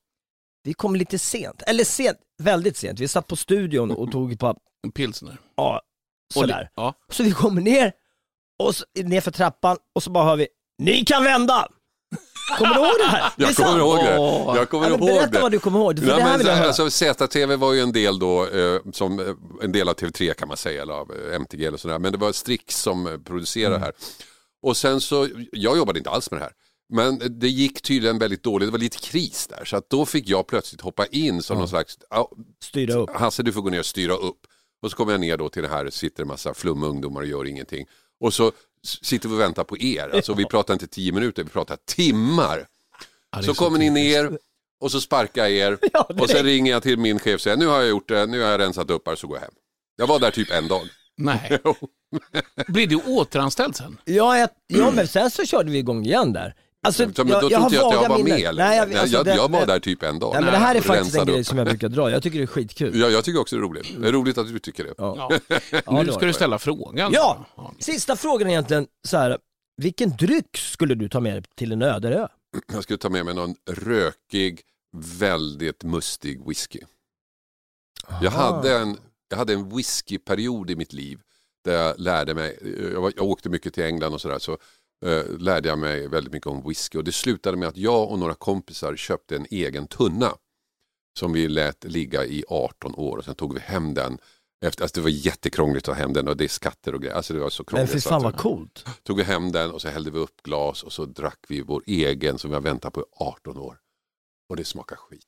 Vi 0.64 0.74
kom 0.74 0.96
lite 0.96 1.18
sent, 1.18 1.62
eller 1.66 1.84
sent, 1.84 2.18
väldigt 2.42 2.76
sent. 2.76 3.00
Vi 3.00 3.08
satt 3.08 3.26
på 3.26 3.36
studion 3.36 3.90
och 3.90 4.12
tog 4.12 4.38
på, 4.38 4.56
En 4.84 4.92
pilsner. 4.92 5.36
ja, 5.56 5.80
sådär. 6.34 6.68
Ja. 6.76 6.94
Så 7.12 7.22
vi 7.22 7.32
kommer 7.32 7.62
ner, 7.62 7.92
och 8.58 8.74
så, 8.74 8.84
ner 8.94 9.20
för 9.20 9.30
trappan 9.30 9.76
och 9.94 10.02
så 10.02 10.10
bara 10.10 10.24
hör 10.24 10.36
vi, 10.36 10.46
ni 10.78 11.04
kan 11.04 11.24
vända! 11.24 11.68
Kommer 12.58 12.74
du 12.74 12.80
ihåg 12.80 12.94
det 12.98 13.04
här? 13.06 13.32
Det 13.36 13.44
Jag 13.44 13.54
kommer 13.56 13.78
ihåg 13.78 13.96
det. 13.98 14.58
Jag 14.58 14.70
kommer 14.70 14.90
Ja, 14.90 14.96
berätta 14.96 15.26
det. 15.26 15.40
vad 15.40 15.52
du 15.52 15.58
kommer 15.58 15.78
ihåg, 15.78 15.98
för 15.98 16.06
Ja, 16.06 16.16
det 16.16 16.22
här 16.22 16.28
men, 16.30 16.38
vill 16.38 16.46
jag 16.46 16.54
höra. 16.54 16.66
alltså, 16.66 16.90
ZTV 16.90 17.56
var 17.56 17.72
ju 17.72 17.80
en 17.80 17.92
del 17.92 18.18
då, 18.18 18.46
eh, 18.46 18.80
som 18.92 19.20
eh, 19.20 19.26
en 19.62 19.72
del 19.72 19.88
av 19.88 19.94
TV3 19.94 20.34
kan 20.34 20.48
man 20.48 20.56
säga, 20.56 20.82
eller 20.82 20.94
av 20.94 21.12
eh, 21.12 21.34
MTG 21.36 21.64
eller 21.66 21.78
sådär. 21.78 21.98
Men 21.98 22.12
det 22.12 22.18
var 22.18 22.32
Strix 22.32 22.80
som 22.82 23.06
eh, 23.06 23.18
producerade 23.18 23.74
Mm. 23.76 23.82
här. 23.84 23.92
Och 24.62 24.76
sen 24.76 25.00
så, 25.00 25.28
jag 25.52 25.76
jobbade 25.76 25.98
inte 25.98 26.10
alls 26.10 26.30
med 26.30 26.40
det 26.40 26.44
här. 26.44 26.52
Men 26.92 27.38
det 27.40 27.48
gick 27.48 27.82
tydligen 27.82 28.18
väldigt 28.18 28.42
dåligt, 28.42 28.68
det 28.68 28.72
var 28.72 28.78
lite 28.78 28.98
kris 28.98 29.46
där. 29.46 29.64
Så 29.64 29.76
att 29.76 29.90
då 29.90 30.06
fick 30.06 30.28
jag 30.28 30.46
plötsligt 30.46 30.80
hoppa 30.80 31.06
in 31.06 31.42
som 31.42 31.58
någon 31.58 31.68
slags, 31.68 31.98
ja, 32.10 32.30
Styra 32.62 32.94
upp. 32.94 33.10
Hasse 33.14 33.42
du 33.42 33.52
får 33.52 33.62
gå 33.62 33.70
ner 33.70 33.78
och 33.78 33.86
styra 33.86 34.14
upp. 34.14 34.38
Och 34.82 34.90
så 34.90 34.96
kommer 34.96 35.12
jag 35.12 35.20
ner 35.20 35.36
då 35.36 35.48
till 35.48 35.62
det 35.62 35.68
här, 35.68 35.90
sitter 35.90 36.22
en 36.22 36.28
massa 36.28 36.54
flumma 36.54 36.86
ungdomar 36.86 37.20
och 37.20 37.26
gör 37.26 37.46
ingenting. 37.46 37.86
Och 38.20 38.34
så 38.34 38.52
sitter 39.02 39.28
vi 39.28 39.34
och 39.34 39.40
väntar 39.40 39.64
på 39.64 39.78
er. 39.78 40.10
Alltså 40.14 40.34
vi 40.34 40.44
pratar 40.44 40.74
inte 40.74 40.86
tio 40.86 41.12
minuter, 41.12 41.44
vi 41.44 41.50
pratar 41.50 41.78
timmar. 41.84 42.66
Ja, 43.32 43.38
är 43.38 43.42
Så 43.42 43.54
kommer 43.54 43.78
ni 43.78 43.90
ner 43.90 44.38
och 44.80 44.90
så 44.92 45.00
sparkar 45.00 45.42
jag 45.42 45.50
er 45.50 45.78
Ja, 45.92 46.08
och 46.18 46.30
sen 46.30 46.44
ringer 46.44 46.72
jag 46.72 46.82
till 46.82 46.98
min 46.98 47.18
chef 47.18 47.34
och 47.34 47.40
säger 47.40 47.56
nu 47.56 47.66
har 47.66 47.78
jag 47.80 47.88
gjort 47.88 48.08
det, 48.08 48.26
nu 48.26 48.40
har 48.42 48.50
jag 48.50 48.60
rensat 48.60 48.90
upp 48.90 49.08
här 49.08 49.16
så 49.16 49.26
går 49.26 49.36
jag 49.36 49.42
hem. 49.42 49.54
Jag 49.96 50.06
var 50.06 50.18
där 50.18 50.30
typ 50.30 50.50
en 50.50 50.68
dag. 50.68 50.82
Nej. 51.16 51.58
Blir 52.68 52.86
du 52.86 52.96
återanställd 52.96 53.76
sen? 53.76 53.98
Ja, 54.04 54.38
jag, 54.38 54.48
ja, 54.66 54.90
men 54.90 55.08
sen 55.08 55.30
så 55.30 55.44
körde 55.44 55.70
vi 55.70 55.78
igång 55.78 56.04
igen 56.06 56.32
där. 56.32 56.54
Alltså, 56.86 57.02
Så, 57.14 57.24
men 57.24 57.32
då 57.32 57.40
trodde 57.40 57.54
jag 57.54 57.64
att 57.66 57.72
jag 58.02 58.08
var 58.08 58.18
med. 58.22 58.40
eller? 58.40 58.64
Nej, 58.64 58.76
jag, 58.76 58.94
alltså, 58.94 59.16
jag, 59.16 59.24
det- 59.24 59.34
jag 59.34 59.50
var 59.50 59.66
där 59.66 59.78
typ 59.80 60.02
en 60.02 60.18
dag. 60.18 60.32
Nej, 60.34 60.42
men 60.42 60.52
det 60.52 60.58
här 60.58 60.74
är 60.74 60.80
faktiskt 60.80 61.16
en 61.16 61.26
grej 61.26 61.40
upp. 61.40 61.46
som 61.46 61.58
jag 61.58 61.66
brukar 61.66 61.88
dra. 61.88 62.10
Jag 62.10 62.22
tycker 62.22 62.38
det 62.38 62.44
är 62.44 62.46
skitkul. 62.46 63.00
Ja, 63.00 63.08
jag 63.08 63.24
tycker 63.24 63.40
också 63.40 63.56
det 63.56 63.60
är 63.60 63.62
roligt. 63.62 63.86
Det 64.00 64.08
är 64.08 64.12
roligt 64.12 64.38
att 64.38 64.46
du 64.52 64.58
tycker 64.58 64.84
det. 64.84 64.94
Ja. 64.98 65.30
Ja. 65.86 66.02
Nu 66.04 66.12
ska 66.12 66.26
du 66.26 66.32
ställa 66.32 66.58
frågan. 66.58 67.12
Ja, 67.12 67.46
sista 67.78 68.16
frågan 68.16 68.48
är 68.48 68.52
egentligen 68.52 68.86
så 69.08 69.16
här. 69.16 69.38
Vilken 69.82 70.16
dryck 70.16 70.56
skulle 70.56 70.94
du 70.94 71.08
ta 71.08 71.20
med 71.20 71.34
dig 71.34 71.42
till 71.56 71.72
en 71.72 71.82
öde 71.82 72.08
ö? 72.08 72.28
Jag 72.72 72.82
skulle 72.82 72.98
ta 72.98 73.08
med 73.08 73.24
mig 73.24 73.34
någon 73.34 73.54
rökig, 73.70 74.60
väldigt 74.96 75.82
mustig 75.84 76.46
whisky. 76.48 76.80
Jag 78.22 78.30
hade 78.30 78.78
en, 78.78 78.98
jag 79.28 79.36
hade 79.36 79.52
en 79.52 79.76
whiskyperiod 79.76 80.70
i 80.70 80.76
mitt 80.76 80.92
liv 80.92 81.20
där 81.64 81.72
jag 81.72 81.94
lärde 82.00 82.34
mig, 82.34 82.58
jag, 82.92 83.00
var, 83.00 83.12
jag 83.16 83.24
åkte 83.24 83.48
mycket 83.48 83.74
till 83.74 83.84
England 83.84 84.14
och 84.14 84.20
sådär, 84.20 84.38
så 84.38 84.58
eh, 85.06 85.38
lärde 85.38 85.68
jag 85.68 85.78
mig 85.78 86.08
väldigt 86.08 86.32
mycket 86.32 86.46
om 86.46 86.68
whisky 86.68 86.98
och 86.98 87.04
det 87.04 87.12
slutade 87.12 87.56
med 87.56 87.68
att 87.68 87.76
jag 87.76 88.10
och 88.10 88.18
några 88.18 88.34
kompisar 88.34 88.96
köpte 88.96 89.36
en 89.36 89.46
egen 89.50 89.86
tunna 89.86 90.32
som 91.18 91.32
vi 91.32 91.48
lät 91.48 91.84
ligga 91.84 92.24
i 92.24 92.44
18 92.48 92.94
år 92.94 93.16
och 93.16 93.24
sen 93.24 93.34
tog 93.34 93.54
vi 93.54 93.60
hem 93.60 93.94
den. 93.94 94.18
Efter, 94.64 94.82
alltså 94.84 95.00
det 95.00 95.02
var 95.04 95.10
jättekrångligt 95.10 95.88
att 95.88 95.94
ta 95.96 96.00
hem 96.02 96.12
den 96.12 96.28
och 96.28 96.36
det 96.36 96.44
är 96.44 96.48
skatter 96.48 96.94
och 96.94 97.02
grejer. 97.02 97.14
Alltså 97.16 97.34
det 97.34 97.40
var 97.40 97.50
så 97.50 97.62
Men 97.62 97.66
krångligt. 97.66 97.92
fy 97.92 98.00
så 98.00 98.08
fan 98.08 98.22
vad 98.22 98.36
coolt. 98.36 98.84
tog 99.02 99.16
vi 99.16 99.22
hem 99.22 99.52
den 99.52 99.70
och 99.70 99.80
så 99.82 99.88
hällde 99.88 100.10
vi 100.10 100.18
upp 100.18 100.42
glas 100.42 100.82
och 100.82 100.92
så 100.92 101.04
drack 101.04 101.38
vi 101.48 101.60
vår 101.60 101.82
egen 101.86 102.38
som 102.38 102.50
vi 102.50 102.54
har 102.54 102.60
väntat 102.60 102.92
på 102.92 103.00
i 103.00 103.04
18 103.10 103.58
år. 103.58 103.78
Och 104.48 104.56
det 104.56 104.64
smakar 104.64 104.96
skit. 104.96 105.26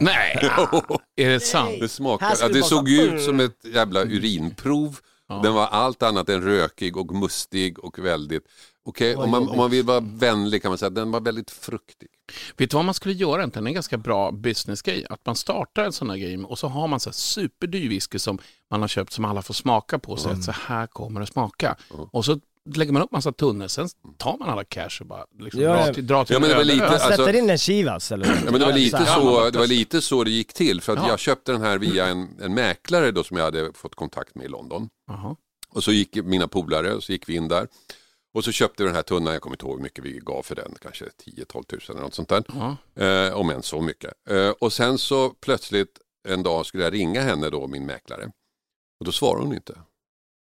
Nej, 0.00 0.36
är 1.16 1.28
det 1.28 1.40
sant? 1.40 1.76
Det, 1.80 1.88
smakar, 1.88 2.36
ja, 2.40 2.48
det 2.48 2.62
såg 2.62 2.88
så- 2.88 2.92
ju 2.94 3.02
ut 3.02 3.22
som 3.22 3.40
ett 3.40 3.64
jävla 3.64 4.02
urinprov. 4.04 4.98
Ja. 5.28 5.40
Den 5.42 5.54
var 5.54 5.66
allt 5.66 6.02
annat 6.02 6.28
än 6.28 6.42
rökig 6.42 6.96
och 6.96 7.14
mustig 7.14 7.78
och 7.78 7.98
väldigt... 7.98 8.42
Okej, 8.88 9.14
Vad 9.14 9.24
om, 9.24 9.30
man, 9.30 9.48
om 9.48 9.56
man 9.56 9.70
vill 9.70 9.84
vara 9.84 10.00
vänlig 10.00 10.62
kan 10.62 10.70
man 10.70 10.78
säga 10.78 10.86
att 10.86 10.94
den 10.94 11.10
var 11.10 11.20
väldigt 11.20 11.50
fruktig. 11.50 12.08
Vet 12.56 12.70
du 12.70 12.76
vad 12.76 12.84
man 12.84 12.94
skulle 12.94 13.14
göra 13.14 13.40
egentligen? 13.40 13.66
En 13.66 13.74
ganska 13.74 13.96
bra 13.98 14.30
businessgrej. 14.32 15.06
Att 15.10 15.26
man 15.26 15.36
startar 15.36 15.84
en 15.84 15.92
sån 15.92 16.10
här 16.10 16.16
grej 16.16 16.38
och 16.44 16.58
så 16.58 16.68
har 16.68 16.88
man 16.88 17.00
så 17.00 17.10
här 17.10 17.14
superdyr 17.14 17.88
whisky 17.88 18.18
som 18.18 18.38
man 18.70 18.80
har 18.80 18.88
köpt 18.88 19.12
som 19.12 19.24
alla 19.24 19.42
får 19.42 19.54
smaka 19.54 19.98
på. 19.98 20.16
Så 20.16 20.28
att 20.28 20.44
så 20.44 20.52
här 20.52 20.86
kommer 20.86 21.20
det 21.20 21.26
smaka. 21.26 21.76
Och 22.10 22.24
så 22.24 22.40
lägger 22.74 22.92
man 22.92 23.02
upp 23.02 23.12
massa 23.12 23.32
tunnor, 23.32 23.68
sen 23.68 23.88
tar 24.16 24.38
man 24.38 24.48
alla 24.48 24.64
cash 24.64 24.98
och 25.00 25.06
bara 25.06 25.24
liksom 25.40 25.60
Ja, 25.60 25.68
drar 25.72 25.86
ja. 25.86 25.94
till, 25.94 26.06
drar 26.06 26.24
till 26.24 26.34
Ja, 26.34 26.40
men 26.40 26.48
det 26.50 26.56
var 26.56 26.64
lite-. 26.64 26.84
Man 26.84 26.92
alltså- 26.92 27.08
sätter 27.08 27.36
in 27.36 27.50
en 27.50 27.58
Chivas 27.58 28.12
eller? 28.12 28.26
Ja, 28.26 28.32
men 28.50 28.60
det, 28.60 28.66
var 28.66 28.72
lite 28.72 29.06
så, 29.06 29.50
det 29.50 29.58
var 29.58 29.66
lite 29.66 30.00
så 30.00 30.24
det 30.24 30.30
gick 30.30 30.52
till. 30.52 30.80
För 30.80 30.92
att 30.92 30.98
Ja. 30.98 31.08
jag 31.08 31.18
köpte 31.18 31.52
den 31.52 31.60
här 31.62 31.78
via 31.78 32.06
en, 32.06 32.28
en 32.40 32.54
mäklare 32.54 33.10
då 33.10 33.24
som 33.24 33.36
jag 33.36 33.44
hade 33.44 33.72
fått 33.72 33.94
kontakt 33.94 34.34
med 34.34 34.44
i 34.44 34.48
London. 34.48 34.88
Jaha. 35.06 35.36
Och 35.70 35.84
så 35.84 35.92
gick 35.92 36.16
mina 36.24 36.48
polare 36.48 36.94
och 36.94 37.02
så 37.02 37.12
gick 37.12 37.28
vi 37.28 37.34
in 37.36 37.48
där. 37.48 37.68
Och 38.34 38.44
så 38.44 38.52
köpte 38.52 38.82
vi 38.82 38.86
den 38.86 38.96
här 38.96 39.02
tunnan, 39.02 39.32
jag 39.32 39.42
kommer 39.42 39.56
inte 39.56 39.66
ihåg 39.66 39.76
hur 39.76 39.82
mycket 39.82 40.04
vi 40.04 40.18
gav 40.22 40.42
för 40.42 40.54
den, 40.54 40.74
kanske 40.80 41.04
10-12 41.04 41.62
tusen 41.62 41.96
eller 41.96 42.04
något 42.04 42.14
sånt 42.14 42.28
där. 42.28 42.44
Ja. 42.48 42.76
Eh, 43.04 43.32
om 43.32 43.50
än 43.50 43.62
så 43.62 43.80
mycket. 43.80 44.14
Eh, 44.30 44.50
och 44.50 44.72
sen 44.72 44.98
så 44.98 45.30
plötsligt 45.30 45.98
en 46.28 46.42
dag 46.42 46.66
skulle 46.66 46.84
jag 46.84 46.92
ringa 46.92 47.20
henne 47.20 47.50
då, 47.50 47.66
min 47.66 47.86
mäklare. 47.86 48.32
Och 49.00 49.06
då 49.06 49.12
svarade 49.12 49.44
hon 49.44 49.54
inte. 49.54 49.78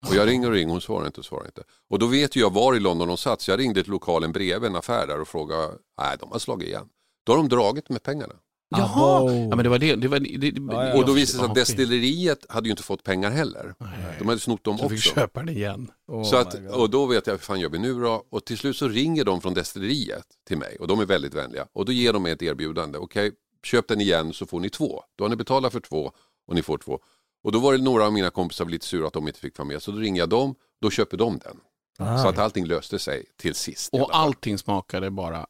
Och 0.08 0.14
jag 0.14 0.28
ringer 0.28 0.46
och 0.46 0.52
ringer, 0.52 0.72
hon 0.72 0.80
svarar 0.80 1.06
inte 1.06 1.20
och 1.20 1.24
svarar 1.24 1.46
inte. 1.46 1.62
Och 1.90 1.98
då 1.98 2.06
vet 2.06 2.36
jag 2.36 2.52
var 2.52 2.74
i 2.74 2.80
London 2.80 3.08
hon 3.08 3.18
satt, 3.18 3.40
så 3.40 3.50
jag 3.50 3.60
ringde 3.60 3.82
till 3.82 3.92
lokalen 3.92 4.32
bredvid 4.32 4.70
en 4.70 4.76
affär 4.76 5.06
där 5.06 5.20
och 5.20 5.28
frågade, 5.28 5.72
nej 6.00 6.16
de 6.20 6.32
har 6.32 6.38
slagit 6.38 6.68
igen. 6.68 6.88
Då 7.26 7.32
har 7.32 7.36
de 7.36 7.48
dragit 7.48 7.88
med 7.88 8.02
pengarna. 8.02 8.34
Jaha, 8.78 9.32
ja, 9.32 9.56
men 9.56 9.62
det 9.62 9.68
var 9.68 9.78
det. 9.78 9.96
det, 9.96 10.08
var, 10.08 10.18
det, 10.20 10.50
det 10.50 10.72
Ja, 10.72 10.86
ja. 10.88 10.94
Och 10.98 11.06
då 11.06 11.12
visade 11.12 11.38
det 11.38 11.44
sig 11.44 11.48
att 11.50 11.54
destilleriet 11.54 12.46
hade 12.48 12.68
ju 12.68 12.70
inte 12.70 12.82
fått 12.82 13.02
pengar 13.02 13.30
heller. 13.30 13.74
De 14.18 14.28
hade 14.28 14.40
snott 14.40 14.64
dem 14.64 14.78
Så 14.78 14.88
fick 14.88 14.98
också. 14.98 15.14
köpa 15.14 15.40
den 15.40 15.48
igen. 15.48 15.90
Så 16.30 16.36
att, 16.36 16.54
och 16.70 16.90
då 16.90 17.06
vet 17.06 17.26
jag, 17.26 17.34
vad 17.34 17.40
fan 17.40 17.60
gör 17.60 17.68
vi 17.68 17.78
nu 17.78 18.00
då? 18.00 18.24
Och 18.30 18.44
till 18.44 18.58
slut 18.58 18.76
så 18.76 18.88
ringer 18.88 19.24
de 19.24 19.40
från 19.40 19.54
destilleriet 19.54 20.26
till 20.48 20.58
mig 20.58 20.76
och 20.80 20.88
de 20.88 21.00
är 21.00 21.06
väldigt 21.06 21.34
vänliga. 21.34 21.66
Och 21.72 21.84
då 21.84 21.92
ger 21.92 22.12
de 22.12 22.22
mig 22.22 22.32
ett 22.32 22.42
erbjudande. 22.42 22.98
Okej, 22.98 23.32
köp 23.64 23.88
den 23.88 24.00
igen 24.00 24.32
så 24.32 24.46
får 24.46 24.60
ni 24.60 24.70
två. 24.70 25.02
Då 25.16 25.24
har 25.24 25.28
ni 25.28 25.36
betalat 25.36 25.72
för 25.72 25.80
två 25.80 26.12
och 26.46 26.54
ni 26.54 26.62
får 26.62 26.78
två. 26.78 26.98
Och 27.44 27.52
då 27.52 27.58
var 27.58 27.72
det 27.72 27.82
några 27.82 28.06
av 28.06 28.12
mina 28.12 28.30
kompisar 28.30 28.64
lite 28.64 28.86
sura 28.86 29.06
att 29.06 29.12
de 29.12 29.28
inte 29.28 29.40
fick 29.40 29.58
vara 29.58 29.68
med. 29.68 29.82
Så 29.82 29.90
då 29.90 29.98
ringer 29.98 30.20
jag 30.20 30.28
dem, 30.28 30.54
då 30.80 30.90
köper 30.90 31.16
de 31.16 31.38
den. 31.38 31.56
Ah. 31.98 32.18
Så 32.18 32.28
att 32.28 32.38
allting 32.38 32.66
löste 32.66 32.98
sig 32.98 33.24
till 33.36 33.54
sist. 33.54 33.94
Och 33.94 34.16
allting 34.16 34.58
smakade 34.58 35.10
bara... 35.10 35.46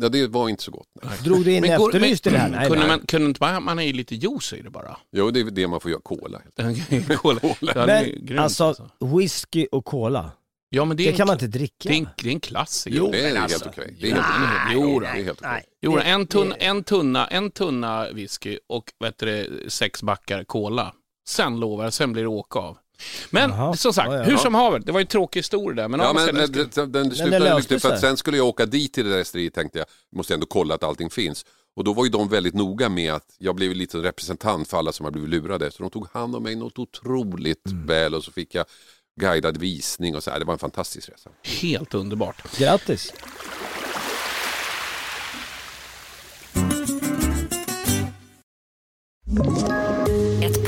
Ja, 0.00 0.08
det 0.08 0.26
var 0.26 0.48
inte 0.48 0.62
så 0.62 0.70
gott. 0.70 0.86
Nej. 1.02 1.18
Drog 1.24 1.44
du 1.44 1.52
in 1.52 1.60
Men 1.60 1.78
går- 1.78 1.88
efterlyst 1.88 2.26
i 2.26 2.30
det 2.30 2.38
här? 2.38 2.48
Nej, 2.48 2.66
kunde 2.68 2.78
nej. 2.78 2.88
man, 2.88 3.06
kunde 3.06 3.26
inte 3.26 3.60
man 3.60 3.78
är 3.78 3.82
ju 3.82 3.92
lite 3.92 4.14
juice 4.14 4.52
i 4.52 4.62
det 4.62 4.70
bara. 4.70 4.96
Jo, 5.12 5.30
det 5.30 5.40
är 5.40 5.44
det 5.44 5.66
man 5.68 5.80
får 5.80 5.90
göra, 5.90 6.00
cola. 6.04 6.40
Cola. 7.16 7.40
Är 7.74 7.86
Men 7.86 8.26
grymt, 8.26 8.40
alltså, 8.40 8.90
whisky 9.00 9.66
och 9.72 9.84
cola, 9.84 10.30
Ja, 10.72 10.84
men 10.84 10.96
det, 10.96 11.02
är 11.02 11.04
det 11.04 11.10
en, 11.10 11.16
kan 11.16 11.26
man 11.26 11.34
inte 11.34 11.46
dricka? 11.46 11.88
det, 11.88 11.94
är 11.94 11.98
en, 11.98 12.08
det 12.22 12.28
är 12.28 12.32
en 12.32 12.40
klassiker. 12.40 12.96
Jo, 12.96 13.10
Det 13.12 13.18
är 13.18 13.22
men 13.32 13.42
helt 13.42 13.52
alltså, 13.54 13.68
okej. 13.68 13.96
Det 14.00 14.10
är 14.10 14.14
helt 14.14 14.26
nej, 14.66 14.74
jo. 14.74 15.00
Det 15.00 15.06
är 15.06 15.24
helt 15.24 15.40
okej. 15.42 15.64
Jo, 15.82 15.98
en, 15.98 16.26
tunna, 16.26 16.54
en, 16.54 16.84
tunna, 16.84 17.26
en 17.26 17.50
tunna 17.50 18.10
whisky 18.12 18.58
och 18.68 18.84
vet 19.00 19.18
du, 19.18 19.64
sex 19.68 20.02
backar 20.02 20.44
cola. 20.44 20.94
Sen 21.28 21.60
lovar 21.60 21.84
jag, 21.84 21.92
sen 21.92 22.12
blir 22.12 22.22
det 22.22 22.28
åka 22.28 22.58
av. 22.58 22.78
Men 23.30 23.50
Jaha. 23.50 23.76
som 23.76 23.92
sagt, 23.92 24.08
Ja, 24.12 24.16
ja. 24.18 24.22
hur 24.22 24.36
som 24.36 24.54
haver, 24.54 24.78
det 24.78 24.92
var 24.92 25.00
en 25.00 25.06
tråkig 25.06 25.40
historia 25.40 25.82
där. 25.82 25.88
Men, 25.88 26.00
Ja, 26.00 26.12
men 26.12 26.34
men, 26.34 26.52
den, 26.52 26.70
den, 26.74 26.92
den 26.92 27.10
slutade 27.14 27.56
lyckligt 27.56 27.82
för 27.82 27.92
att 27.92 28.00
sen 28.00 28.16
skulle 28.16 28.36
jag 28.36 28.46
åka 28.46 28.66
dit 28.66 28.92
till 28.92 29.04
det 29.04 29.10
där 29.10 29.18
destilleriet 29.18 29.54
tänkte 29.54 29.78
jag, 29.78 29.86
måste 30.16 30.34
ändå 30.34 30.46
kolla 30.46 30.74
att 30.74 30.82
allting 30.84 31.10
finns. 31.10 31.44
Och 31.76 31.84
då 31.84 31.92
var 31.92 32.04
ju 32.04 32.10
de 32.10 32.28
väldigt 32.28 32.54
noga 32.54 32.88
med 32.88 33.12
att 33.12 33.24
jag 33.38 33.54
blev 33.56 33.74
lite 33.74 33.98
representant 33.98 34.68
för 34.68 34.78
alla 34.78 34.92
som 34.92 35.04
har 35.04 35.10
blivit 35.10 35.30
lurade. 35.30 35.70
Så 35.70 35.82
de 35.82 35.90
tog 35.90 36.06
hand 36.12 36.36
om 36.36 36.42
mig 36.42 36.54
något 36.56 36.78
otroligt 36.78 37.66
Mm. 37.66 37.86
väl 37.86 38.14
och 38.14 38.24
så 38.24 38.32
fick 38.32 38.54
jag 38.54 38.66
guidad 39.20 39.56
visning 39.56 40.16
och 40.16 40.22
så 40.22 40.30
här. 40.30 40.38
Det 40.38 40.44
var 40.44 40.52
en 40.52 40.58
fantastisk 40.58 41.08
resa. 41.08 41.30
helt 41.60 41.94
underbart. 41.94 42.58
Grattis! 42.58 43.12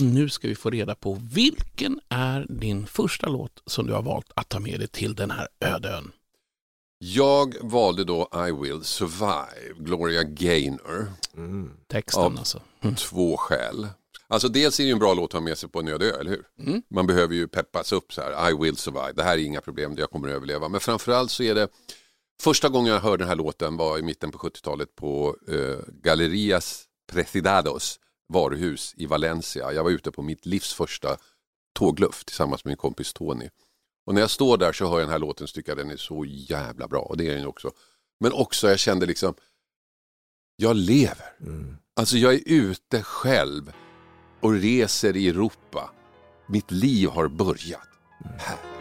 Nu 0.00 0.28
ska 0.28 0.48
vi 0.48 0.54
få 0.54 0.70
reda 0.70 0.94
på 0.94 1.18
vilken 1.32 2.00
är 2.08 2.46
din 2.48 2.86
första 2.86 3.28
låt 3.28 3.62
som 3.66 3.86
du 3.86 3.92
har 3.92 4.02
valt 4.02 4.32
att 4.36 4.48
ta 4.48 4.60
med 4.60 4.80
dig 4.80 4.88
till 4.88 5.14
den 5.14 5.30
här 5.30 5.48
öde 5.60 5.88
ön. 5.96 6.12
Jag 6.98 7.54
valde 7.62 8.04
då 8.04 8.28
I 8.48 8.52
will 8.52 8.84
survive, 8.84 9.74
Gloria 9.78 10.22
Gaynor. 10.22 11.12
Texten 11.88 12.22
Ja. 12.22 12.38
alltså. 12.38 12.62
Två 12.96 13.36
skäl. 13.36 13.88
Alltså 14.28 14.48
dels 14.48 14.80
är 14.80 14.84
det 14.84 14.86
ju 14.88 14.92
en 14.92 14.98
bra 14.98 15.14
låt 15.14 15.24
att 15.30 15.32
ha 15.32 15.40
med 15.40 15.58
sig 15.58 15.68
på 15.68 15.80
en 15.80 15.88
öde 15.88 16.06
ö, 16.12 16.20
eller 16.20 16.30
hur? 16.30 16.44
Mm. 16.66 16.82
Man 16.90 17.06
behöver 17.06 17.34
ju 17.34 17.48
peppas 17.48 17.92
upp 17.92 18.12
så 18.12 18.20
här, 18.20 18.50
I 18.50 18.54
will 18.62 18.76
survive, 18.76 19.12
det 19.12 19.22
här 19.22 19.32
är 19.38 19.42
inga 19.42 19.60
problem, 19.60 19.94
jag 19.98 20.10
kommer 20.10 20.28
att 20.28 20.34
överleva. 20.34 20.68
Men 20.68 20.80
framförallt 20.80 21.30
så 21.30 21.42
är 21.42 21.54
det, 21.54 21.68
första 22.42 22.68
gången 22.68 22.92
jag 22.92 23.00
hörde 23.00 23.22
den 23.22 23.28
här 23.28 23.36
låten 23.36 23.76
var 23.76 23.98
i 23.98 24.02
mitten 24.02 24.30
på 24.30 24.38
70-talet 24.38 24.94
på 24.96 25.36
eh, 25.48 25.78
Gallerias 26.02 26.84
Precidados 27.12 27.98
varuhus 28.32 28.94
i 28.96 29.06
Valencia. 29.06 29.72
Jag 29.72 29.84
var 29.84 29.90
ute 29.90 30.10
på 30.10 30.22
mitt 30.22 30.46
livs 30.46 30.74
första 30.74 31.16
tågluff 31.72 32.24
tillsammans 32.24 32.64
med 32.64 32.70
min 32.70 32.76
kompis 32.76 33.12
Tony. 33.12 33.48
Och 34.06 34.14
när 34.14 34.20
jag 34.20 34.30
står 34.30 34.56
där 34.56 34.72
så 34.72 34.86
hör 34.86 34.98
jag 34.98 35.02
den 35.02 35.12
här 35.12 35.18
låten 35.18 35.44
och 35.44 35.50
tycker 35.50 35.76
den 35.76 35.90
är 35.90 35.96
så 35.96 36.24
jävla 36.24 36.88
bra, 36.88 37.00
och 37.00 37.16
det 37.16 37.28
är 37.28 37.36
den 37.36 37.46
också. 37.46 37.70
Men 38.20 38.32
också 38.32 38.68
jag 38.68 38.78
kände 38.78 39.06
liksom, 39.06 39.34
jag 40.56 40.76
lever. 40.76 41.32
Alltså 41.96 42.16
jag 42.16 42.34
är 42.34 42.42
ute 42.46 43.02
själv 43.02 43.72
och 44.40 44.52
reser 44.52 45.16
i 45.16 45.28
Europa. 45.28 45.90
Mitt 46.48 46.70
liv 46.70 47.08
har 47.08 47.28
börjat 47.28 47.88
här. 48.38 48.79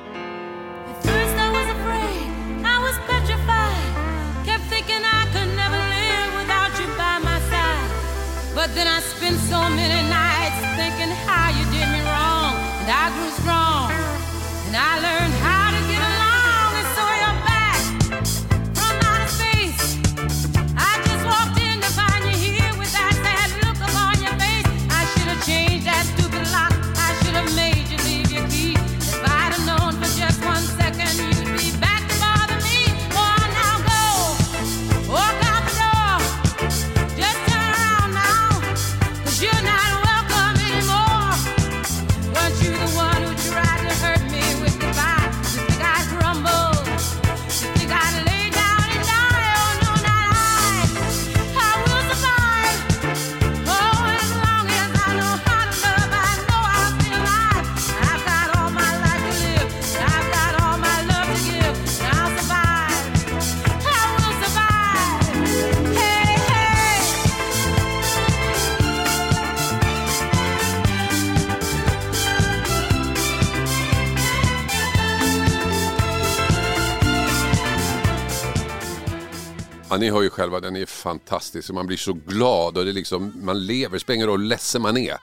Ni 79.99 80.09
hör 80.09 80.21
ju 80.21 80.29
själva, 80.29 80.59
den 80.59 80.75
är 80.75 80.85
fantastisk. 80.85 81.71
Man 81.71 81.87
blir 81.87 81.97
så 81.97 82.13
glad 82.13 82.77
och 82.77 82.83
det 82.85 82.91
är 82.91 82.93
liksom, 82.93 83.33
man 83.43 83.65
lever. 83.65 83.93
Det 83.93 83.99
spelar 83.99 84.15
ingen 84.15 84.27
roll 84.27 84.39
hur 84.41 84.47
ledsen 84.47 84.81
man 84.81 84.97
är. 84.97 85.17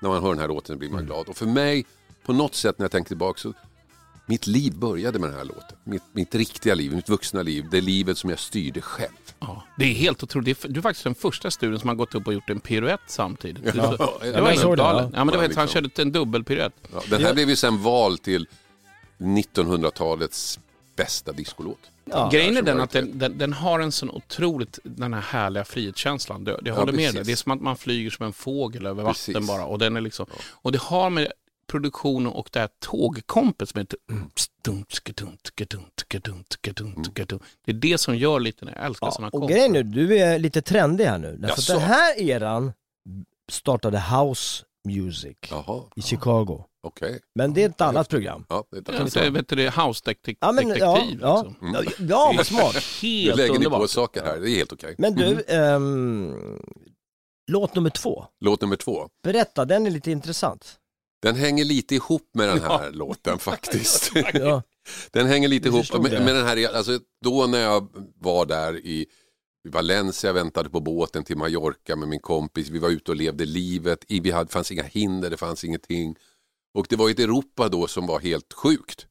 När 0.00 0.08
man 0.08 0.22
hör 0.22 0.30
den 0.30 0.38
här 0.38 0.48
låten 0.48 0.78
blir 0.78 0.90
man 0.90 1.06
glad. 1.06 1.28
Och 1.28 1.36
för 1.36 1.46
mig, 1.46 1.86
på 2.26 2.32
något 2.32 2.54
sätt 2.54 2.78
när 2.78 2.84
jag 2.84 2.92
tänker 2.92 3.08
tillbaka, 3.08 3.40
så 3.40 3.52
Mitt 4.30 4.46
liv 4.46 4.74
började 4.78 5.18
med 5.18 5.30
den 5.30 5.38
här 5.38 5.44
låten. 5.44 5.76
Mitt, 5.84 6.02
mitt 6.12 6.34
riktiga 6.34 6.74
liv, 6.74 6.94
mitt 6.94 7.08
vuxna 7.08 7.42
liv. 7.42 7.66
Det 7.70 7.80
livet 7.80 8.18
som 8.18 8.30
jag 8.30 8.38
styrde 8.38 8.80
själv. 8.80 9.10
Ja, 9.40 9.64
det 9.76 9.84
är 9.84 9.94
helt 9.94 10.22
otroligt. 10.22 10.62
Det 10.62 10.68
Du 10.68 10.80
är 10.80 10.82
faktiskt 10.82 11.04
den 11.04 11.14
första 11.14 11.50
studien 11.50 11.80
som 11.80 11.88
har 11.88 11.96
gått 11.96 12.14
upp 12.14 12.26
och 12.26 12.34
gjort 12.34 12.50
en 12.50 12.60
piruett 12.60 13.00
samtidigt. 13.06 13.74
Ja. 13.74 14.18
Det 14.20 14.26
jag 14.28 14.42
var 14.42 14.48
helt 14.48 14.62
det, 14.62 14.76
galet. 14.76 15.10
ja. 15.12 15.18
Ja, 15.18 15.24
men 15.24 15.26
det 15.26 15.36
var, 15.36 15.42
helt- 15.42 15.56
han 15.56 15.64
liksom. 15.64 15.82
körde 15.82 16.02
en 16.02 16.12
dubbelpiruett. 16.12 16.72
Ja, 16.92 17.02
den 17.10 17.24
här 17.24 17.34
blev 17.34 17.48
ju 17.48 17.56
sen 17.56 17.82
vald 17.82 18.22
till 18.22 18.46
1900-talets 19.18 20.60
bästa 21.04 21.32
discolåt. 21.32 21.78
Grejen 22.32 22.56
är 22.56 22.62
den 22.62 22.80
att 22.80 22.90
den, 22.90 23.18
den, 23.18 23.38
den 23.38 23.52
har 23.52 23.80
en 23.80 23.92
sån 23.92 24.10
otroligt, 24.10 24.78
den 24.84 25.14
här 25.14 25.20
härliga 25.20 25.64
frihetskänslan. 25.64 26.44
Det, 26.44 26.52
det 26.62 26.70
Ja, 26.70 26.74
håller 26.74 26.92
med 26.92 27.14
dig. 27.14 27.24
Det 27.24 27.32
är 27.32 27.36
som 27.36 27.52
att 27.52 27.60
man 27.60 27.76
flyger 27.76 28.10
som 28.10 28.26
en 28.26 28.32
fågel 28.32 28.86
över 28.86 29.04
Precis. 29.04 29.34
vatten 29.34 29.46
bara. 29.46 29.64
Och, 29.64 29.78
den 29.78 29.96
är 29.96 30.00
liksom, 30.00 30.26
och 30.52 30.72
det 30.72 30.78
har 30.80 31.10
med 31.10 31.32
produktionen 31.66 32.32
och 32.32 32.48
det 32.52 32.58
här 32.60 32.68
tågkompet 32.78 33.68
som 33.68 33.78
heter 33.78 33.98
Det 37.64 37.72
är 37.72 37.72
det 37.72 37.98
som 37.98 38.16
gör 38.16 38.40
lite 38.40 38.64
när 38.64 38.72
jag 38.76 38.84
älskar 38.86 39.12
Ja, 39.18 39.26
och 39.26 39.32
komp. 39.32 39.50
grejen 39.50 39.72
nu, 39.72 39.82
du 39.82 40.18
är 40.18 40.38
lite 40.38 40.62
trendig 40.62 41.04
här 41.04 41.18
nu. 41.18 41.36
Därför 41.38 41.58
att 41.58 41.66
den 41.66 41.80
här 41.80 42.20
eran 42.20 42.72
startade 43.50 43.98
House 44.00 44.64
Music 44.88 45.36
i 45.96 46.02
Chicago. 46.02 46.64
Okej. 46.86 47.20
Men 47.34 47.54
det 47.54 47.62
är 47.64 47.68
ett 47.68 47.80
annat 47.80 48.08
program. 48.08 48.44
Ja, 48.48 48.64
det 48.70 48.76
är 48.76 48.80
ett 48.80 48.88
Ja, 48.88 48.98
annat 49.00 49.12
så, 49.12 49.30
vet 49.30 49.48
du, 49.48 49.56
det 49.56 49.70
house-detektiv. 49.70 50.36
Ja, 50.40 50.52
men, 50.52 50.68
ja, 50.68 51.02
ja. 51.20 51.46
Mm. 51.62 51.74
Ja, 51.74 51.82
ja, 51.98 52.32
vad 52.36 52.46
smart. 52.46 52.74
Nu 52.74 52.80
Helt 53.08 53.36
lägger 53.36 53.52
ni 53.52 53.58
på 53.58 53.64
underbart. 53.64 53.90
saker 53.90 54.24
här, 54.24 54.40
det 54.40 54.50
är 54.50 54.54
helt 54.56 54.72
okej. 54.72 54.94
Men 54.98 55.14
du, 55.14 55.24
Mm. 55.26 55.42
ehm, 55.48 56.60
låt 57.50 57.74
nummer 57.74 57.90
två. 57.90 58.24
Låt 58.44 58.60
nummer 58.60 58.76
två. 58.76 59.08
Berätta, 59.24 59.64
den 59.64 59.86
är 59.86 59.90
lite 59.90 60.10
intressant. 60.10 60.76
Den 61.22 61.36
hänger 61.36 61.64
lite 61.64 61.94
ihop 61.94 62.30
med 62.34 62.48
den 62.48 62.60
här 62.62 62.90
låten 62.92 63.38
faktiskt. 63.38 64.12
Ja. 64.34 64.62
Den 65.12 65.26
hänger 65.26 65.48
lite 65.48 65.68
Jag 65.68 65.74
ihop 65.74 65.80
förstod 65.86 66.02
med, 66.02 66.10
det. 66.12 66.20
med 66.24 66.34
den 66.34 66.46
här, 66.46 66.74
alltså 66.76 66.98
då 67.24 67.46
när 67.46 67.58
jag 67.60 67.88
var 68.20 68.46
där 68.46 68.76
i 68.76 69.06
i 69.64 69.68
Valencia, 69.68 70.32
väntade 70.32 70.70
på 70.70 70.80
båten 70.80 71.24
till 71.24 71.36
Mallorca 71.36 71.96
med 71.96 72.08
min 72.08 72.20
kompis. 72.20 72.68
Vi 72.68 72.78
var 72.78 72.88
ute 72.90 73.10
och 73.10 73.16
levde 73.16 73.44
livet. 73.44 74.04
Vi 74.08 74.30
hade, 74.30 74.50
fanns 74.50 74.72
inga 74.72 74.82
hinder, 74.82 75.30
det 75.30 75.36
fanns 75.36 75.64
ingenting. 75.64 76.16
Och 76.74 76.86
det 76.88 76.96
var 76.96 77.10
ett 77.10 77.18
Europa 77.18 77.68
då 77.68 77.86
som 77.86 78.06
var 78.06 78.20
helt 78.20 78.52
sjukt. 78.52 79.06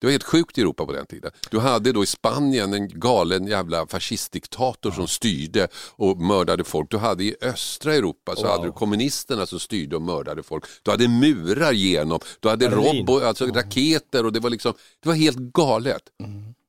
Det 0.00 0.06
var 0.06 0.12
helt 0.12 0.24
sjukt 0.24 0.58
i 0.58 0.60
Europa 0.60 0.86
på 0.86 0.92
den 0.92 1.06
tiden. 1.06 1.30
Du 1.50 1.58
hade 1.58 1.92
då 1.92 2.02
i 2.02 2.06
Spanien 2.06 2.74
en 2.74 2.88
galen 2.88 3.46
jävla 3.46 3.86
fascistdiktator 3.86 4.90
som 4.90 5.08
styrde 5.08 5.68
och 5.96 6.16
mördade 6.20 6.64
folk. 6.64 6.90
Du 6.90 6.98
hade 6.98 7.24
i 7.24 7.36
östra 7.40 7.94
Europa 7.94 8.36
så 8.36 8.42
Wow. 8.42 8.50
hade 8.50 8.64
du 8.64 8.72
kommunisterna 8.72 9.46
som 9.46 9.60
styrde 9.60 9.96
och 9.96 10.02
mördade 10.02 10.42
folk. 10.42 10.64
Du 10.82 10.90
hade 10.90 11.08
murar 11.08 11.72
genom, 11.72 12.20
du 12.40 12.48
hade 12.48 12.68
robo, 12.70 13.20
alltså 13.20 13.46
raketer 13.46 14.26
och 14.26 14.32
det 14.32 14.40
var 14.40 14.50
liksom, 14.50 14.72
det 15.02 15.08
var 15.08 15.16
helt 15.16 15.38
galet. 15.38 16.02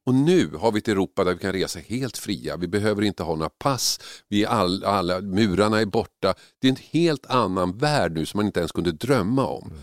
Och 0.05 0.15
nu 0.15 0.55
har 0.55 0.71
vi 0.71 0.77
ett 0.77 0.87
Europa 0.87 1.23
där 1.23 1.33
vi 1.33 1.39
kan 1.39 1.53
resa 1.53 1.79
helt 1.79 2.17
fria. 2.17 2.57
Vi 2.57 2.67
behöver 2.67 3.01
inte 3.01 3.23
ha 3.23 3.35
några 3.35 3.49
pass. 3.49 3.99
Vi 4.27 4.43
är 4.43 4.47
all, 4.47 4.83
alla, 4.83 5.21
murarna 5.21 5.79
är 5.79 5.85
borta. 5.85 6.35
Det 6.59 6.67
är 6.67 6.71
en 6.71 6.77
helt 6.91 7.25
annan 7.25 7.77
värld 7.77 8.11
nu 8.11 8.25
som 8.25 8.37
man 8.37 8.45
inte 8.45 8.59
ens 8.59 8.71
kunde 8.71 8.91
drömma 8.91 9.47
om. 9.47 9.73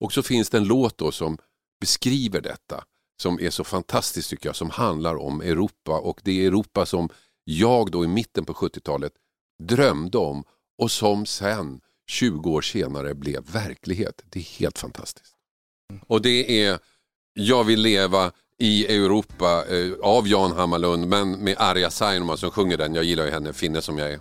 Och 0.00 0.12
så 0.12 0.22
finns 0.22 0.50
det 0.50 0.58
en 0.58 0.64
låt 0.64 0.98
då 0.98 1.12
som 1.12 1.38
beskriver 1.80 2.40
detta. 2.40 2.84
Som 3.22 3.40
är 3.40 3.50
så 3.50 3.64
fantastiskt 3.64 4.30
tycker 4.30 4.48
jag. 4.48 4.56
Som 4.56 4.70
handlar 4.70 5.16
om 5.16 5.40
Europa. 5.40 5.98
Och 5.98 6.20
det 6.24 6.42
är 6.42 6.46
Europa 6.46 6.86
som 6.86 7.08
jag 7.44 7.90
då 7.90 8.04
i 8.04 8.08
mitten 8.08 8.44
på 8.44 8.52
70-talet 8.52 9.12
drömde 9.62 10.18
om. 10.18 10.44
Och 10.78 10.90
som 10.90 11.26
sen 11.26 11.80
20 12.10 12.50
år 12.50 12.62
senare 12.62 13.14
blev 13.14 13.44
verklighet. 13.52 14.22
Det 14.24 14.38
är 14.38 14.58
helt 14.60 14.78
fantastiskt. 14.78 15.34
Och 16.06 16.22
det 16.22 16.64
är 16.64 16.78
Jag 17.32 17.64
vill 17.64 17.80
leva 17.80 18.32
i 18.60 18.96
Europa 18.96 19.64
eh, 19.70 19.92
av 20.02 20.28
Jan 20.28 20.52
Hammarlund 20.52 21.08
men 21.08 21.32
med 21.32 21.54
Arja 21.58 21.90
Saijonmaa 21.90 22.36
som 22.36 22.50
sjunger 22.50 22.76
den. 22.76 22.94
Jag 22.94 23.04
gillar 23.04 23.24
ju 23.24 23.30
henne, 23.30 23.52
finne 23.52 23.82
som 23.82 23.98
jag 23.98 24.12
är. 24.12 24.18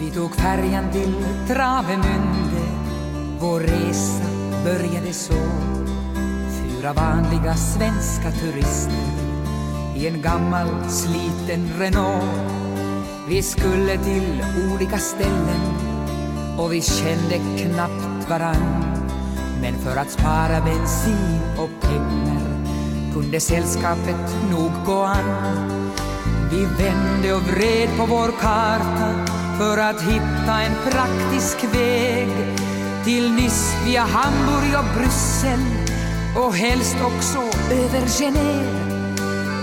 Vi 0.00 0.10
tog 0.10 0.34
färjan 0.34 0.92
till 0.92 1.14
Travemünde 1.48 2.68
Vår 3.40 3.60
resa 3.60 4.24
började 4.64 5.12
så 5.12 5.34
Fyra 6.60 6.92
vanliga 6.92 7.54
svenska 7.54 8.30
turister 8.30 9.08
I 9.96 10.06
en 10.06 10.22
gammal 10.22 10.90
sliten 10.90 11.70
Renault 11.78 12.24
Vi 13.28 13.42
skulle 13.42 13.98
till 13.98 14.42
olika 14.72 14.98
ställen 14.98 15.60
Och 16.58 16.72
vi 16.72 16.82
kände 16.82 17.40
knappt 17.58 18.30
varann 18.30 18.84
Men 19.62 19.78
för 19.78 19.96
att 19.96 20.10
spara 20.10 20.60
bensin 20.64 21.40
och 21.58 21.88
pengar 21.88 22.37
kunde 23.18 23.40
sällskapet 23.40 24.50
nog 24.50 24.70
gå 24.86 25.02
an 25.02 25.90
vi 26.50 26.64
vände 26.64 27.32
och 27.32 27.42
vred 27.42 27.88
på 27.98 28.06
vår 28.06 28.32
karta 28.40 29.26
för 29.58 29.78
att 29.78 30.02
hitta 30.02 30.62
en 30.62 30.72
praktisk 30.90 31.74
väg 31.74 32.28
till 33.04 33.32
Nice 33.32 33.84
via 33.84 34.02
Hamburg 34.02 34.78
och 34.78 34.98
Bryssel 34.98 35.60
och 36.36 36.54
helst 36.54 36.96
också 37.02 37.38
över 37.72 38.06
Genève. 38.06 38.94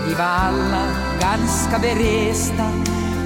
Vi 0.06 0.14
var 0.14 0.24
alla 0.24 0.84
ganska 1.20 1.78
beresta 1.78 2.70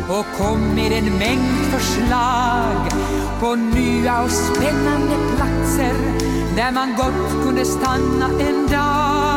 och 0.08 0.26
kom 0.38 0.74
med 0.74 0.92
en 0.92 1.18
mängd 1.18 1.58
förslag 1.70 2.90
på 3.40 3.54
nya 3.54 4.22
och 4.22 4.30
spännande 4.30 5.16
platser 5.36 5.94
där 6.56 6.72
man 6.72 6.96
gott 6.96 7.44
kunde 7.44 7.64
stanna 7.64 8.26
en 8.40 8.66
dag. 8.66 9.29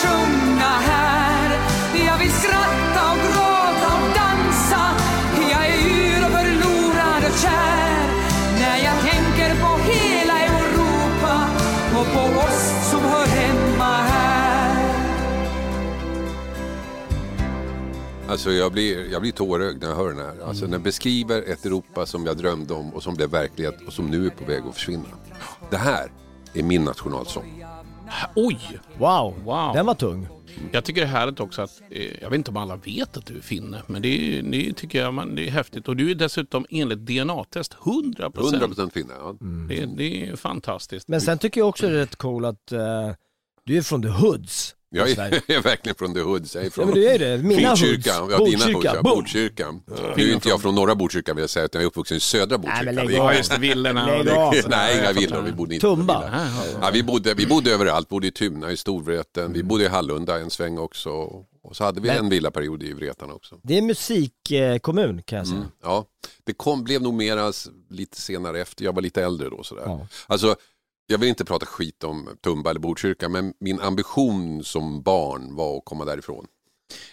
Sjunga 0.00 0.72
här 0.90 1.48
Jag 2.06 2.18
vill 2.18 2.32
skratta 2.32 3.02
och 3.12 3.18
gråta 3.26 3.88
och 4.00 4.10
dansa 4.20 4.82
Jag 5.52 5.66
är 5.66 5.76
yr 5.76 6.24
och 6.26 6.32
förlorad 6.38 7.22
och 7.28 7.38
kär 7.42 8.06
När 8.60 8.78
jag 8.88 8.96
tänker 9.10 9.50
på 9.62 9.70
hela 9.92 10.36
Europa 10.40 11.48
och 11.98 12.06
på 12.14 12.40
oss 12.40 12.90
som 12.90 13.00
hör 13.00 13.26
hemma 13.26 13.94
här 13.94 14.34
Alltså 18.28 18.50
jag 18.50 18.72
blir, 18.72 19.12
jag 19.12 19.20
blir 19.20 19.32
tårögd 19.32 19.82
när 19.82 19.88
jag 19.88 19.96
hör 19.96 20.08
den 20.08 20.18
här. 20.18 20.34
Alltså 20.46 20.66
den 20.66 20.82
beskriver 20.82 21.42
ett 21.42 21.66
Europa 21.66 22.06
som 22.06 22.26
jag 22.26 22.36
drömde 22.36 22.74
om 22.74 22.94
och 22.94 23.02
som 23.02 23.14
blev 23.14 23.30
verklighet 23.30 23.74
och 23.86 23.92
som 23.92 24.06
nu 24.06 24.26
är 24.26 24.30
på 24.30 24.44
väg 24.44 24.62
att 24.68 24.74
försvinna. 24.74 25.08
Det 25.70 25.76
här 25.76 26.12
är 26.54 26.62
min 26.62 26.84
nationalsång. 26.84 27.64
Oj! 28.36 28.58
Wow, 28.98 29.34
wow. 29.44 29.74
den 29.74 29.86
var 29.86 29.94
tung. 29.94 30.28
Jag 30.72 30.84
tycker 30.84 31.00
det 31.00 31.06
är 31.06 31.10
härligt 31.10 31.40
också 31.40 31.62
att, 31.62 31.82
eh, 31.90 32.22
jag 32.22 32.30
vet 32.30 32.36
inte 32.36 32.50
om 32.50 32.56
alla 32.56 32.76
vet 32.76 33.16
att 33.16 33.26
du 33.26 33.36
är 33.36 33.40
finne, 33.40 33.82
men 33.86 34.02
det, 34.02 34.08
är, 34.08 34.42
det 34.42 34.72
tycker 34.72 35.00
jag 35.00 35.14
man, 35.14 35.34
det 35.34 35.48
är 35.48 35.50
häftigt. 35.50 35.88
Och 35.88 35.96
du 35.96 36.10
är 36.10 36.14
dessutom 36.14 36.66
enligt 36.70 36.98
DNA-test 36.98 37.74
100%. 37.74 38.32
100% 38.32 38.90
finne, 38.90 39.12
ja. 39.18 39.36
Det, 39.68 39.86
det 39.96 40.28
är 40.28 40.36
fantastiskt. 40.36 41.08
Men 41.08 41.20
sen 41.20 41.38
tycker 41.38 41.60
jag 41.60 41.68
också 41.68 41.86
det 41.86 41.92
är 41.92 41.96
rätt 41.96 42.16
cool 42.16 42.44
att 42.44 42.72
eh, 42.72 43.10
du 43.64 43.76
är 43.76 43.82
från 43.82 44.02
the 44.02 44.08
hoods. 44.08 44.76
Jag 44.94 45.10
är, 45.10 45.42
jag 45.46 45.56
är 45.56 45.62
verkligen 45.62 45.94
från 45.96 46.14
the 46.14 46.20
hoods. 46.20 46.54
Jag 46.54 46.64
är 46.64 46.70
från 46.70 46.88
Ja, 46.88 46.94
men 46.94 47.02
du 47.02 47.08
är 47.08 47.18
det. 47.18 47.38
Mina 47.42 47.70
Botkyrka. 47.70 48.10
Ja, 48.10 48.20
dina 48.26 48.38
Botkyrka. 48.38 48.72
hoods. 48.72 48.84
Ja. 48.84 49.02
Boom. 49.02 49.14
Botkyrka. 49.18 49.74
Nu 50.16 50.30
är 50.30 50.34
inte 50.34 50.48
jag 50.48 50.62
från 50.62 50.74
norra 50.74 50.94
Botkyrka 50.94 51.34
vill 51.34 51.40
jag 51.42 51.50
säga, 51.50 51.64
utan 51.64 51.80
jag 51.80 51.84
är 51.84 51.88
uppvuxen 51.88 52.16
i 52.16 52.20
södra 52.20 52.58
Botkyrka. 52.58 52.82
men 52.84 52.94
lägg 52.94 53.08
Vi- 53.08 53.16
av. 53.18 53.32
Ja, 53.32 53.34
just 53.36 53.50
det, 53.50 53.58
villorna. 53.58 54.06
Lägg 54.06 54.28
av. 54.28 54.54
Nej, 54.68 54.98
inga 54.98 55.12
villor. 55.12 55.42
Vi 55.42 55.52
bodde 55.52 55.74
inte 55.74 55.86
Tumba. 55.86 56.48
Ja, 56.80 56.90
vi, 56.92 57.02
bodde, 57.02 57.34
vi 57.34 57.46
bodde 57.46 57.70
överallt. 57.72 58.08
bodde 58.08 58.26
i 58.26 58.30
Tuna, 58.30 58.72
i 58.72 58.76
Storvreten. 58.76 59.52
Vi 59.52 59.62
bodde 59.62 59.84
i 59.84 59.88
Hallunda 59.88 60.38
en 60.40 60.50
sväng 60.50 60.78
också. 60.78 61.10
Och 61.66 61.76
så 61.76 61.84
hade 61.84 62.00
vi 62.00 62.08
Men- 62.08 62.18
en 62.18 62.28
villaperiod 62.28 62.82
i 62.82 62.92
Vreten 62.92 63.30
också. 63.30 63.56
Det 63.62 63.78
är 63.78 63.82
musikkommun 63.82 65.22
kan 65.22 65.38
jag 65.38 65.46
säga. 65.46 65.58
Mm, 65.58 65.70
ja, 65.82 66.04
det 66.44 66.52
kom, 66.52 66.84
blev 66.84 67.02
nog 67.02 67.14
mera 67.14 67.52
lite 67.90 68.20
senare 68.20 68.60
efter. 68.60 68.84
Jag 68.84 68.94
var 68.94 69.02
lite 69.02 69.22
äldre 69.24 69.48
då. 69.48 69.62
Sådär. 69.62 69.82
Ja. 69.86 70.06
Alltså, 70.26 70.56
jag 71.06 71.18
vill 71.18 71.28
inte 71.28 71.44
prata 71.44 71.66
skit 71.66 72.04
om 72.04 72.28
Tumba 72.40 72.70
eller 72.70 72.80
Botkyrka, 72.80 73.28
men 73.28 73.54
min 73.60 73.80
ambition 73.80 74.64
som 74.64 75.02
barn 75.02 75.54
var 75.54 75.76
att 75.76 75.84
komma 75.84 76.04
därifrån. 76.04 76.46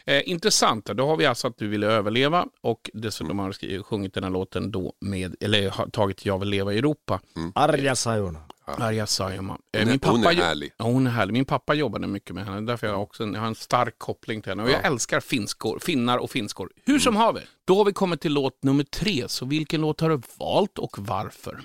Eh, 0.05 0.29
intressant, 0.29 0.85
då 0.85 1.07
har 1.07 1.17
vi 1.17 1.25
alltså 1.25 1.47
att 1.47 1.57
du 1.57 1.67
ville 1.67 1.87
överleva 1.87 2.45
och 2.61 2.89
dessutom 2.93 3.39
har 3.39 3.53
du 3.61 3.83
sjungit 3.83 4.13
den 4.13 4.23
här 4.23 4.31
låten 4.31 4.71
då 4.71 4.93
med, 5.01 5.35
eller 5.39 5.69
har 5.69 5.87
tagit 5.87 6.25
Jag 6.25 6.39
vill 6.39 6.49
leva 6.49 6.73
i 6.73 6.77
Europa. 6.77 7.21
Arja 7.55 7.95
Saijonmaa. 7.95 8.41
Arja 8.65 9.07
Saijonmaa. 9.07 9.57
Eh, 9.77 9.85
min 9.85 9.99
pappa 9.99 10.11
hon 10.11 10.25
är 10.25 10.33
härlig. 10.33 10.71
Ja, 10.77 10.85
hon 10.85 11.07
är 11.07 11.11
härlig. 11.11 11.33
Min 11.33 11.45
pappa 11.45 11.73
jobbade 11.73 12.07
mycket 12.07 12.35
med 12.35 12.45
henne. 12.45 12.61
Därför 12.61 12.87
har 12.87 12.93
jag 12.93 13.03
också 13.03 13.23
en, 13.23 13.33
jag 13.33 13.41
har 13.41 13.47
en 13.47 13.55
stark 13.55 13.95
koppling 13.97 14.41
till 14.41 14.51
henne. 14.51 14.63
Och 14.63 14.69
jag 14.69 14.85
älskar 14.85 15.19
finskor, 15.19 15.79
finnar 15.79 16.17
och 16.17 16.31
finskor. 16.31 16.71
Hur 16.85 16.99
som 16.99 17.15
haver. 17.15 17.43
Då 17.65 17.77
har 17.77 17.85
vi 17.85 17.93
kommit 17.93 18.21
till 18.21 18.33
låt 18.33 18.63
nummer 18.63 18.83
tre. 18.83 19.27
Så 19.27 19.45
vilken 19.45 19.81
låt 19.81 20.01
har 20.01 20.09
du 20.09 20.21
valt 20.37 20.77
och 20.77 20.99
varför? 20.99 21.61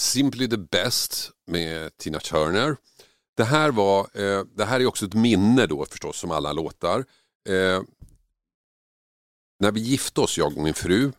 Simply 0.00 0.48
the 0.48 0.56
Best 0.56 1.30
med 1.46 1.96
Tina 1.96 2.20
Turner. 2.20 2.76
Det 3.36 3.44
här, 3.44 3.70
var, 3.70 4.00
eh, 4.00 4.44
det 4.56 4.64
här 4.64 4.80
är 4.80 4.86
också 4.86 5.06
ett 5.06 5.14
minne 5.14 5.66
då 5.66 5.86
förstås 5.86 6.18
som 6.18 6.30
alla 6.30 6.52
låtar. 6.52 7.04
Eh, 7.48 7.82
när 9.58 9.72
vi 9.72 9.80
gifte 9.80 10.20
oss, 10.20 10.38
jag 10.38 10.56
och 10.56 10.62
min 10.62 10.74
fru, 10.74 11.12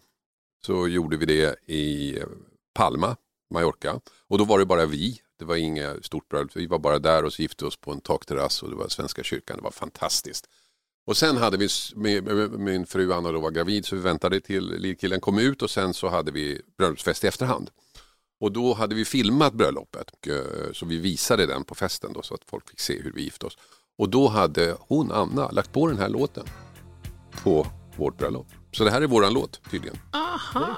så 0.65 0.87
gjorde 0.87 1.17
vi 1.17 1.25
det 1.25 1.55
i 1.65 2.17
eh, 2.19 2.25
Palma, 2.73 3.15
Mallorca. 3.53 3.99
Och 4.27 4.37
då 4.37 4.45
var 4.45 4.59
det 4.59 4.65
bara 4.65 4.85
vi, 4.85 5.21
det 5.39 5.45
var 5.45 5.55
inget 5.55 6.05
stort 6.05 6.29
bröllop, 6.29 6.55
vi 6.55 6.67
var 6.67 6.79
bara 6.79 6.99
där 6.99 7.25
och 7.25 7.33
så 7.33 7.41
gifte 7.41 7.63
vi 7.63 7.69
oss 7.69 7.77
på 7.77 7.91
en 7.91 8.01
takterrass 8.01 8.63
och 8.63 8.69
det 8.69 8.75
var 8.75 8.87
Svenska 8.87 9.23
kyrkan, 9.23 9.57
det 9.57 9.63
var 9.63 9.71
fantastiskt. 9.71 10.49
Och 11.05 11.17
sen 11.17 11.37
hade 11.37 11.57
vi, 11.57 11.67
min 12.57 12.85
fru 12.85 13.13
Anna 13.13 13.31
då 13.31 13.39
var 13.39 13.51
gravid 13.51 13.85
så 13.85 13.95
vi 13.95 14.01
väntade 14.01 14.41
till 14.41 14.69
lillkillen 14.69 15.21
kom 15.21 15.39
ut 15.39 15.61
och 15.61 15.69
sen 15.69 15.93
så 15.93 16.09
hade 16.09 16.31
vi 16.31 16.61
bröllopsfest 16.77 17.23
i 17.23 17.27
efterhand. 17.27 17.71
Och 18.41 18.51
då 18.51 18.73
hade 18.73 18.95
vi 18.95 19.05
filmat 19.05 19.53
bröllopet 19.53 20.27
eh, 20.27 20.71
så 20.73 20.85
vi 20.85 20.97
visade 20.97 21.45
den 21.45 21.63
på 21.63 21.75
festen 21.75 22.13
då 22.13 22.21
så 22.21 22.33
att 22.33 22.41
folk 22.45 22.69
fick 22.69 22.79
se 22.79 23.01
hur 23.01 23.11
vi 23.11 23.21
gifte 23.23 23.45
oss. 23.45 23.57
Och 23.97 24.09
då 24.09 24.27
hade 24.27 24.75
hon, 24.79 25.11
Anna, 25.11 25.51
lagt 25.51 25.71
på 25.71 25.87
den 25.87 25.97
här 25.97 26.09
låten 26.09 26.45
på 27.43 27.67
vårt 27.97 28.17
bröllop. 28.17 28.47
Så 28.71 28.83
det 28.83 28.91
här 28.91 29.01
är 29.01 29.07
våran 29.07 29.33
låt 29.33 29.61
tydligen. 29.71 29.97
Aha! 30.11 30.75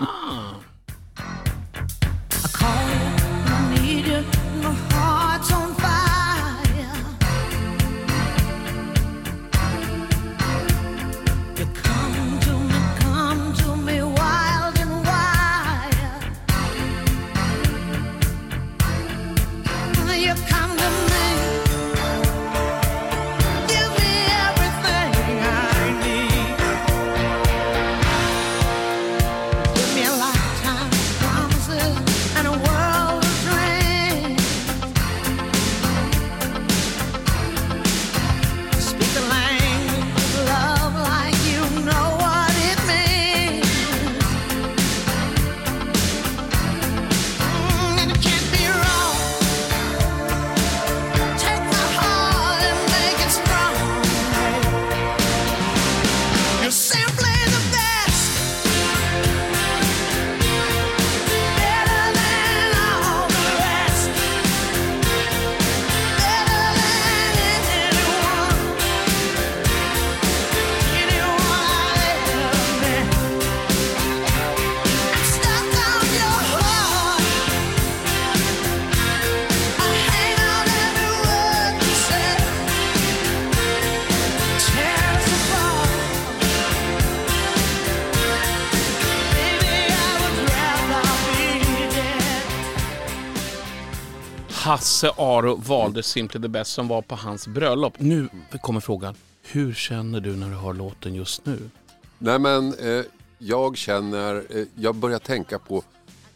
Hasse 94.93 95.11
Aro 95.17 95.55
valde 95.55 96.03
Simply 96.03 96.41
the 96.41 96.47
Best 96.47 96.71
som 96.71 96.87
var 96.87 97.01
på 97.01 97.15
hans 97.15 97.47
bröllop. 97.47 97.93
Nu 97.99 98.29
kommer 98.61 98.79
frågan, 98.79 99.15
hur 99.41 99.73
känner 99.73 100.19
du 100.19 100.35
när 100.35 100.49
du 100.49 100.55
hör 100.55 100.73
låten 100.73 101.15
just 101.15 101.45
nu? 101.45 101.69
Nej 102.17 102.39
men 102.39 102.73
eh, 102.73 103.05
jag 103.37 103.77
känner, 103.77 104.35
eh, 104.49 104.65
jag 104.75 104.95
börjar 104.95 105.19
tänka 105.19 105.59
på 105.59 105.83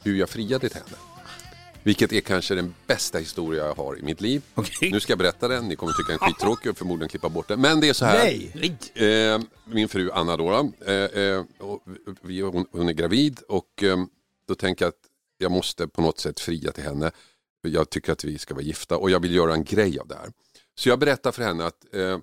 hur 0.04 0.15
jag 0.15 0.30
friade 0.30 0.70
till 0.70 0.78
henne. 0.78 0.98
Vilket 1.84 2.13
är 2.13 2.22
kanske 2.22 2.56
den 2.56 2.74
bästa 2.88 3.17
historia 3.17 3.65
jag 3.65 3.76
har 3.76 4.00
i 4.00 4.02
mitt 4.02 4.22
liv. 4.22 4.41
Nu 4.82 5.00
ska 5.00 5.12
jag 5.12 5.20
berätta 5.20 5.48
den, 5.48 5.67
ni 5.67 5.76
kommer 5.76 5.93
tycka 5.93 6.12
den 6.12 6.22
är 6.22 6.34
skittråkig 6.34 6.72
och 6.72 6.78
förmodligen 6.78 7.10
klippa 7.10 7.30
bort 7.30 7.48
den. 7.48 7.62
Men 7.62 7.80
det 7.80 7.89
är 7.89 7.93
så 7.93 8.06
här. 8.06 8.24
Nej. 8.24 9.34
Eh, 9.34 9.41
min 9.65 9.89
fru 9.89 10.12
Anna 10.12 10.38
då, 10.38 10.72
eh, 10.86 10.93
eh, 10.93 11.43
hon, 12.52 12.65
hon 12.72 12.89
är 12.89 12.93
gravid 12.93 13.39
och 13.48 13.84
eh, 13.84 13.98
då 14.48 14.56
tänker 14.56 14.86
jag 14.86 14.89
att 14.89 15.02
jag 15.38 15.52
måste 15.52 15.88
på 15.88 16.02
något 16.02 16.20
sätt 16.20 16.39
fria 16.39 16.72
till 16.72 16.84
henne. 16.84 17.12
Jag 17.62 17.89
tycker 17.89 18.12
att 18.12 18.24
vi 18.24 18.38
ska 18.38 18.54
vara 18.54 18.63
gifta 18.63 18.98
och 18.98 19.10
jag 19.10 19.20
vill 19.20 19.36
göra 19.36 19.54
en 19.54 19.63
grej 19.63 20.00
av 20.00 20.08
det 20.08 20.15
här. 20.15 20.32
Så 20.76 20.89
jag 20.89 21.00
berättar 21.00 21.32
för 21.32 21.43
henne 21.43 21.65
att 21.65 21.96
eh, 21.96 22.20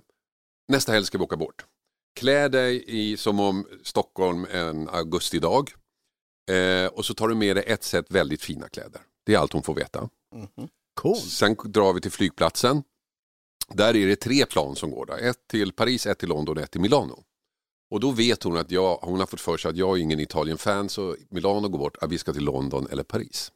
nästa 0.69 0.93
helg 0.93 1.07
ska 1.07 1.19
vi 1.19 1.25
åka 1.25 1.37
bort. 1.37 1.65
Klä 2.17 2.49
dig 2.49 2.85
i, 2.87 3.17
som 3.17 3.41
om 3.41 3.67
Stockholm 3.83 4.47
en 4.51 4.89
augustidag. 4.89 5.73
Eh, 6.51 6.87
och 6.87 7.05
så 7.05 7.15
tar 7.15 7.29
du 7.29 7.35
med 7.35 7.57
dig 7.57 7.65
ett 7.67 7.85
set 7.85 8.11
väldigt 8.11 8.43
fina 8.43 8.69
kläder. 8.69 9.01
Det 9.27 9.35
är 9.35 9.39
allt 9.39 9.53
hon 9.53 9.63
får 9.63 9.75
veta. 9.75 10.09
Cool. 10.95 11.17
Sen 11.17 11.57
drar 11.65 11.93
vi 11.93 12.01
till 12.01 12.11
flygplatsen. 12.11 12.83
Där 13.69 13.97
är 13.97 14.07
det 14.07 14.17
tre 14.17 14.47
plan 14.47 14.77
som 14.77 14.91
går. 14.91 15.07
Där. 15.07 15.19
Ett 15.19 15.49
till 15.49 15.73
Paris, 15.73 16.07
ett 16.07 16.19
till 16.19 16.29
London 16.29 16.57
och 16.57 16.63
ett 16.63 16.71
till 16.71 16.81
Milano. 16.81 17.25
Och 17.91 18.01
då 18.01 18.11
vet 18.11 18.43
hon 18.43 18.57
att 18.57 18.71
jag, 18.71 18.97
hon 18.97 19.21
har 19.21 19.27
fått 19.27 19.41
för 19.41 19.57
sig 19.57 19.69
att 19.69 19.77
jag 19.77 19.99
är 19.99 20.03
ingen 20.03 20.21
Italien-fan 20.21 20.89
så 20.89 21.17
Milano 21.29 21.69
går 21.69 21.79
bort, 21.79 21.97
att 21.97 22.13
vi 22.13 22.19
ska 22.19 22.33
till 22.33 22.45
London 22.45 22.87
eller 22.91 23.03
Paris. 23.03 23.53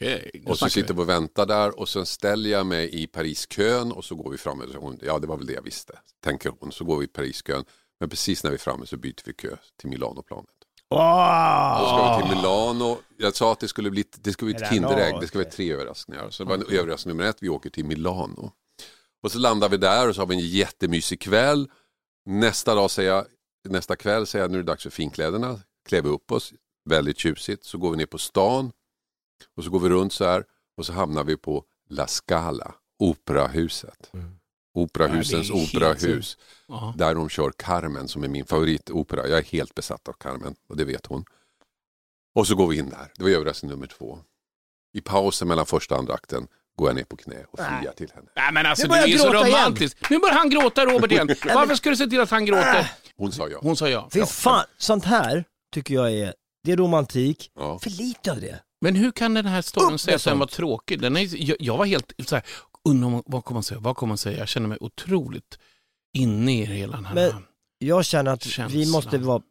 Nu 0.00 0.42
Och 0.46 0.58
så 0.58 0.68
sitter 0.68 0.94
vi. 0.94 1.00
och 1.00 1.08
väntar 1.08 1.46
där 1.46 1.78
och 1.80 1.88
sen 1.88 2.06
ställer 2.06 2.50
jag 2.50 2.66
mig 2.66 3.02
i 3.02 3.06
Pariskön 3.06 3.92
och 3.92 4.04
så 4.04 4.14
går 4.14 4.30
vi 4.30 4.38
fram. 4.38 4.62
Hon, 4.76 4.98
ja, 5.02 5.18
det 5.18 5.26
var 5.26 5.36
väl 5.36 5.46
det 5.46 5.52
jag 5.52 5.62
visste, 5.62 5.98
tänker 6.24 6.52
hon. 6.60 6.72
Så 6.72 6.84
går 6.84 6.98
vi 6.98 7.04
i 7.04 7.08
Pariskön. 7.08 7.64
Men 8.00 8.08
precis 8.08 8.44
när 8.44 8.50
vi 8.50 8.54
är 8.54 8.58
framme 8.58 8.86
så 8.86 8.96
byter 8.96 9.22
vi 9.24 9.32
kö 9.32 9.56
till 9.80 9.88
Milanoplanet. 9.90 10.50
Wow. 10.90 11.78
Då 11.80 11.86
ska 11.86 12.16
vi 12.16 12.22
till 12.22 12.36
Milano. 12.36 12.98
Jag 13.18 13.36
sa 13.36 13.52
att 13.52 13.60
det 13.60 13.68
skulle 13.68 13.90
bli, 13.90 14.04
det 14.18 14.32
skulle 14.32 14.54
bli 14.54 14.62
ett 14.62 14.72
Kinderägg. 14.72 15.20
Det 15.20 15.26
ska 15.26 15.38
vara 15.38 15.50
tre 15.50 15.72
överraskningar. 15.72 16.30
Så 16.30 16.44
det 16.44 16.48
var 16.48 16.56
en 16.56 16.78
överraskning 16.78 17.16
nummer 17.16 17.30
ett. 17.30 17.36
Vi 17.40 17.48
åker 17.48 17.70
till 17.70 17.84
Milano. 17.84 18.52
Och 19.22 19.32
så 19.32 19.38
landar 19.38 19.68
vi 19.68 19.76
där 19.76 20.08
och 20.08 20.14
så 20.14 20.20
har 20.20 20.26
vi 20.26 20.34
en 20.34 20.48
jättemysig 20.48 21.20
kväll. 21.20 21.70
Nästa 22.26 22.74
dag 22.74 22.90
säger 22.90 23.10
jag, 23.10 23.26
nästa 23.68 23.96
kväll 23.96 24.26
säger 24.26 24.44
jag 24.44 24.50
nu 24.50 24.58
är 24.58 24.62
det 24.62 24.66
dags 24.66 24.82
för 24.82 24.90
finkläderna. 24.90 25.60
Klär 25.88 26.02
vi 26.02 26.08
upp 26.08 26.32
oss, 26.32 26.52
väldigt 26.84 27.18
tjusigt. 27.18 27.64
Så 27.64 27.78
går 27.78 27.90
vi 27.90 27.96
ner 27.96 28.06
på 28.06 28.18
stan. 28.18 28.72
Och 29.56 29.64
så 29.64 29.70
går 29.70 29.80
vi 29.80 29.88
runt 29.88 30.12
så 30.12 30.24
här. 30.24 30.44
Och 30.76 30.86
så 30.86 30.92
hamnar 30.92 31.24
vi 31.24 31.36
på 31.36 31.64
La 31.88 32.06
Scala, 32.06 32.74
operahuset. 32.98 34.10
Operahusens 34.74 35.48
det 35.48 35.54
är 35.54 35.58
helt 35.58 35.74
operahus. 35.74 36.38
Ja. 36.68 36.94
Där 36.96 37.14
de 37.14 37.28
kör 37.28 37.52
Carmen 37.58 38.08
som 38.08 38.24
är 38.24 38.28
min 38.28 38.46
favoritopera. 38.46 39.28
Jag 39.28 39.38
är 39.38 39.44
helt 39.44 39.74
besatt 39.74 40.08
av 40.08 40.12
Carmen 40.12 40.54
och 40.68 40.76
det 40.76 40.84
vet 40.84 41.06
hon. 41.06 41.24
Och 42.34 42.46
så 42.46 42.54
går 42.54 42.66
vi 42.66 42.78
in 42.78 42.90
där. 42.90 43.12
Det 43.16 43.22
var 43.22 43.30
överraskning 43.30 43.70
nummer 43.70 43.86
två. 43.86 44.18
I 44.92 45.00
pausen 45.00 45.48
mellan 45.48 45.66
första 45.66 45.94
och 45.94 45.98
andra 46.00 46.14
akten 46.14 46.46
går 46.76 46.88
jag 46.88 46.96
ner 46.96 47.04
på 47.04 47.16
knä 47.16 47.44
och 47.50 47.58
friar 47.58 47.92
till 47.96 48.10
henne. 48.14 48.28
Nej 48.36 48.52
men 48.52 48.66
alltså 48.66 48.82
Nu 48.84 48.88
börjar 48.88 49.06
du 49.06 49.12
är 49.12 49.16
jag 49.16 49.20
så 49.26 49.30
gråta 49.30 49.48
igen. 49.48 49.58
romantisk. 49.60 50.10
Nu 50.10 50.18
börjar 50.18 50.34
han 50.34 50.50
gråta 50.50 50.84
Robert 50.84 51.12
igen. 51.12 51.28
Varför 51.54 51.74
ska 51.74 51.90
du 51.90 51.96
se 51.96 52.06
till 52.06 52.20
att 52.20 52.30
han 52.30 52.44
gråter? 52.46 52.92
Hon 53.16 53.32
sa 53.32 53.48
ja. 53.48 53.58
Hon 53.62 53.76
sa 53.76 53.88
ja. 53.88 54.08
Fy 54.12 54.26
fan, 54.26 54.64
sånt 54.78 55.04
här 55.04 55.44
tycker 55.72 55.94
jag 55.94 56.12
är, 56.12 56.34
det 56.64 56.72
är 56.72 56.76
romantik. 56.76 57.50
ja. 57.54 57.78
För 57.78 57.90
lite 57.90 58.32
av 58.32 58.40
det. 58.40 58.60
Men 58.80 58.96
hur 58.96 59.10
kan 59.10 59.34
den 59.34 59.46
här 59.46 59.62
storyn 59.62 59.94
att 60.14 60.24
den 60.24 60.38
var 60.38 60.46
tråkig? 60.46 61.00
Den 61.00 61.16
är, 61.16 61.48
jag, 61.48 61.56
jag 61.60 61.76
var 61.76 61.84
helt 61.86 62.12
så 62.26 62.34
här, 62.34 62.44
undrar 62.88 63.22
vad 63.26 63.44
kommer 63.44 63.56
man 63.56 63.62
säga, 63.62 63.80
vad 63.80 63.96
kommer 63.96 64.08
man 64.08 64.18
säga? 64.18 64.38
Jag 64.38 64.48
känner 64.48 64.68
mig 64.68 64.78
otroligt 64.80 65.58
inne 66.18 66.52
i 66.60 66.64
hela 66.64 66.96
den 66.96 67.04
här 67.06 67.14
Men 67.14 67.30
jag 67.78 68.04
känner 68.04 68.32
att 68.32 68.46
vi 68.46 68.50
Känslan. 68.50 68.90
måste 68.90 69.18
vara 69.18 69.42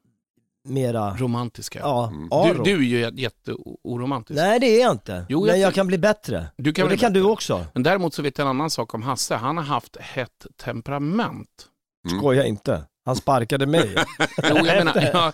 mera, 0.68 1.16
romantiska. 1.18 1.80
ja, 1.80 2.08
Mm. 2.08 2.30
Du, 2.58 2.64
du 2.64 2.72
är 2.78 2.82
ju 2.90 3.06
jä- 3.06 3.20
jätteoromantisk. 3.20 4.38
Nej 4.38 4.60
det 4.60 4.66
är 4.68 4.82
jag 4.82 4.92
inte. 4.92 5.26
Jo, 5.30 5.40
men 5.42 5.50
jag 5.50 5.58
jag 5.60 5.74
ty- 5.74 5.76
kan 5.76 5.88
bli 5.88 5.98
bättre. 5.98 6.48
Du 6.58 6.74
kan 6.74 6.84
och 6.84 6.90
det 6.90 6.96
bli 6.96 7.02
kan 7.02 7.14
du 7.14 7.22
också. 7.24 7.66
Men 7.74 7.84
däremot 7.84 8.14
så 8.14 8.22
vet 8.22 8.38
jag 8.38 8.46
en 8.46 8.50
annan 8.50 8.70
sak 8.70 8.94
om 8.94 9.04
Hasse. 9.04 9.36
Han 9.36 9.58
har 9.58 9.64
haft 9.64 9.98
hett 10.00 10.46
temperament. 10.64 11.68
Mm. 12.08 12.20
Skoja 12.20 12.46
inte. 12.46 12.84
Han 13.06 13.16
sparkade 13.16 13.66
mig. 13.66 13.96
Jo, 14.20 14.56
jag 14.66 14.66
menar, 14.86 15.10
ja, 15.14 15.32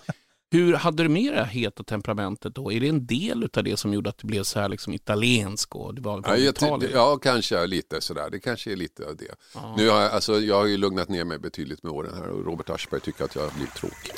hur 0.52 0.74
hade 0.74 1.02
du 1.02 1.08
med 1.08 1.32
det 1.32 1.44
heta 1.46 1.82
temperamentet 1.84 2.54
då? 2.54 2.72
Är 2.72 2.80
det 2.80 2.88
en 2.88 3.06
del 3.06 3.48
av 3.56 3.64
det 3.64 3.76
som 3.76 3.92
gjorde 3.94 4.10
att 4.10 4.18
det 4.18 4.26
blev 4.26 4.42
så 4.42 4.60
här 4.60 4.68
liksom 4.68 4.92
italiensk 4.94 5.74
och 5.76 5.94
det 5.94 6.00
var 6.00 6.16
Ja, 6.16 6.22
från 6.22 6.44
jag, 6.44 6.54
ty- 6.56 6.66
Italien? 6.66 6.90
ja, 6.94 7.16
kanske 7.22 7.66
lite 7.66 8.00
sådär. 8.00 8.28
Det 8.30 8.40
kanske 8.40 8.72
är 8.72 8.76
lite 8.76 9.06
av 9.06 9.16
det. 9.16 9.34
Nu 9.76 9.88
har 9.88 10.00
jag, 10.00 10.12
alltså, 10.12 10.40
jag 10.40 10.56
har 10.56 10.66
ju 10.66 10.76
lugnat 10.76 11.08
ner 11.08 11.24
mig 11.24 11.38
betydligt 11.38 11.82
med 11.82 11.92
åren 11.92 12.14
här 12.14 12.28
och 12.28 12.44
Robert 12.46 12.70
Aschberg 12.70 13.00
tycker 13.00 13.24
att 13.24 13.34
jag 13.34 13.42
har 13.42 13.50
blivit 13.50 13.74
tråkig. 13.74 14.12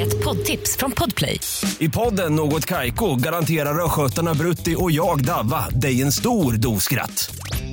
Ett 0.00 0.24
poddtips 0.24 0.24
poddtips 0.24 0.76
från 0.76 0.92
Podplay. 0.92 1.40
I 1.78 1.88
podden 1.88 2.34
Något 2.34 2.66
Kaiko 2.66 3.16
garanterar 3.16 3.84
östgötarna 3.84 4.34
Brutti 4.34 4.74
och 4.78 4.90
jag, 4.90 5.24
Davva, 5.24 5.68
dig 5.70 6.02
en 6.02 6.12
stor 6.12 6.52
dos 6.52 6.82
skratt. 6.84 7.30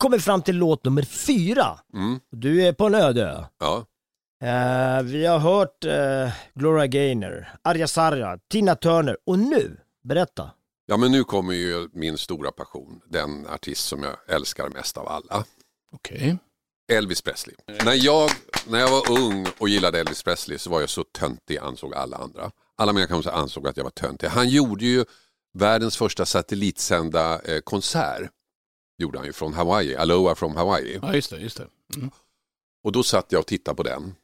kommit 0.00 0.24
fram 0.24 0.42
till 0.42 0.56
låt 0.56 0.84
nummer 0.84 1.02
fyra. 1.02 1.78
Mm. 1.94 2.20
Du 2.30 2.62
är 2.66 2.72
på 2.72 2.86
en 2.86 2.94
öde 2.94 3.22
ö. 3.22 3.44
Ja. 3.58 3.86
Eh, 4.42 5.02
vi 5.02 5.26
har 5.26 5.38
hört 5.38 5.84
eh, 5.84 6.32
Gloria 6.54 6.86
Gaynor, 6.86 7.46
Arja 7.64 7.88
Sarja, 7.88 8.38
Tina 8.50 8.74
Turner 8.74 9.16
och 9.26 9.38
nu, 9.38 9.76
berätta. 10.04 10.50
ja, 10.86 10.96
men 10.96 11.12
nu 11.12 11.24
kommer 11.24 11.54
ju 11.54 11.88
min 11.92 12.18
stora 12.18 12.50
passion. 12.52 13.00
Den 13.08 13.46
artist 13.46 13.84
som 13.88 14.02
jag 14.02 14.16
älskar 14.36 14.68
mest 14.68 14.96
av 14.96 15.08
alla. 15.08 15.44
Okej. 15.92 16.36
Elvis 16.92 17.22
Presley. 17.22 17.56
När 17.84 18.04
jag, 18.06 18.30
när 18.66 18.78
jag 18.78 18.90
var 18.90 19.10
ung 19.10 19.46
och 19.58 19.68
gillade 19.68 20.00
Elvis 20.00 20.22
Presley 20.22 20.58
så 20.58 20.70
var 20.70 20.80
jag 20.80 20.88
så 20.90 21.04
töntig 21.04 21.58
ansåg 21.58 21.94
alla 21.94 22.16
andra. 22.16 22.50
Alla 22.76 22.92
mina 22.92 23.06
kompisar 23.06 23.32
ansåg 23.32 23.68
att 23.68 23.76
jag 23.76 23.84
var 23.84 23.90
töntig. 23.90 24.26
Han 24.26 24.48
gjorde 24.48 24.84
ju 24.84 25.04
världens 25.58 25.96
första 25.96 26.26
satellitsända 26.26 27.40
eh, 27.44 27.60
konsert. 27.60 28.30
Gjorde 29.00 29.18
han 29.18 29.26
ju 29.26 29.32
från 29.32 29.54
Hawaii, 29.54 29.96
Aloha 29.96 30.34
from 30.34 30.56
Hawaii. 30.56 30.98
Ja, 31.02 31.14
just 31.14 31.30
det. 31.30 31.38
Just 31.38 31.56
det. 31.56 31.66
Mm. 31.96 32.10
Och 32.84 32.92
då 32.92 33.02
satt 33.02 33.26
jag 33.32 33.38
och 33.38 33.46
tittade 33.46 33.76
på 33.76 33.82
den 33.82 34.14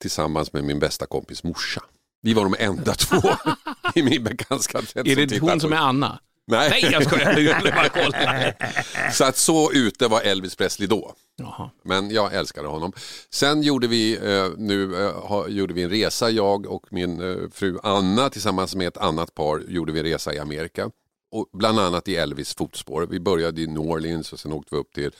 tillsammans 0.00 0.52
med 0.52 0.64
min 0.64 0.78
bästa 0.78 1.06
kompis 1.06 1.44
morsa. 1.44 1.82
Vi 2.22 2.34
var 2.34 2.42
de 2.42 2.54
enda 2.58 2.94
två 2.94 3.22
i 3.94 4.02
min 4.02 4.24
bekantskapskrets 4.24 5.08
Är 5.08 5.26
det 5.26 5.38
hon 5.38 5.60
som 5.60 5.72
är. 5.72 5.76
Anna? 5.76 6.20
Nej, 6.46 6.70
Nej, 6.70 6.92
jag 6.92 7.04
skojar. 7.04 7.38
Jag 7.38 7.62
bara 7.74 7.88
kolla. 7.88 8.52
Så 9.12 9.24
att 9.24 9.36
så 9.36 9.72
ute 9.72 10.08
var 10.08 10.20
Elvis 10.20 10.56
Presley 10.56 10.88
då. 10.88 11.14
Jaha. 11.36 11.70
Men 11.84 12.10
jag 12.10 12.34
älskade 12.34 12.68
honom. 12.68 12.92
Sen 13.30 13.62
gjorde 13.62 13.86
vi, 13.86 14.16
eh, 14.16 14.48
nu, 14.56 15.06
eh, 15.06 15.46
gjorde 15.48 15.74
vi 15.74 15.82
en 15.82 15.90
resa, 15.90 16.30
jag 16.30 16.66
och 16.66 16.86
min 16.90 17.20
eh, 17.20 17.50
fru 17.52 17.78
Anna 17.82 18.30
tillsammans 18.30 18.74
med 18.74 18.88
ett 18.88 18.96
annat 18.96 19.34
par 19.34 19.62
gjorde 19.68 19.92
vi 19.92 19.98
en 19.98 20.04
resa 20.04 20.34
i 20.34 20.38
Amerika. 20.38 20.90
Och 21.30 21.48
bland 21.52 21.78
annat 21.78 22.08
i 22.08 22.16
Elvis 22.16 22.54
fotspår. 22.54 23.06
Vi 23.06 23.20
började 23.20 23.60
i 23.60 23.66
New 23.66 23.82
Orleans 23.82 24.32
och 24.32 24.40
sen 24.40 24.52
åkte 24.52 24.74
vi 24.74 24.80
upp 24.80 24.92
till 24.92 25.10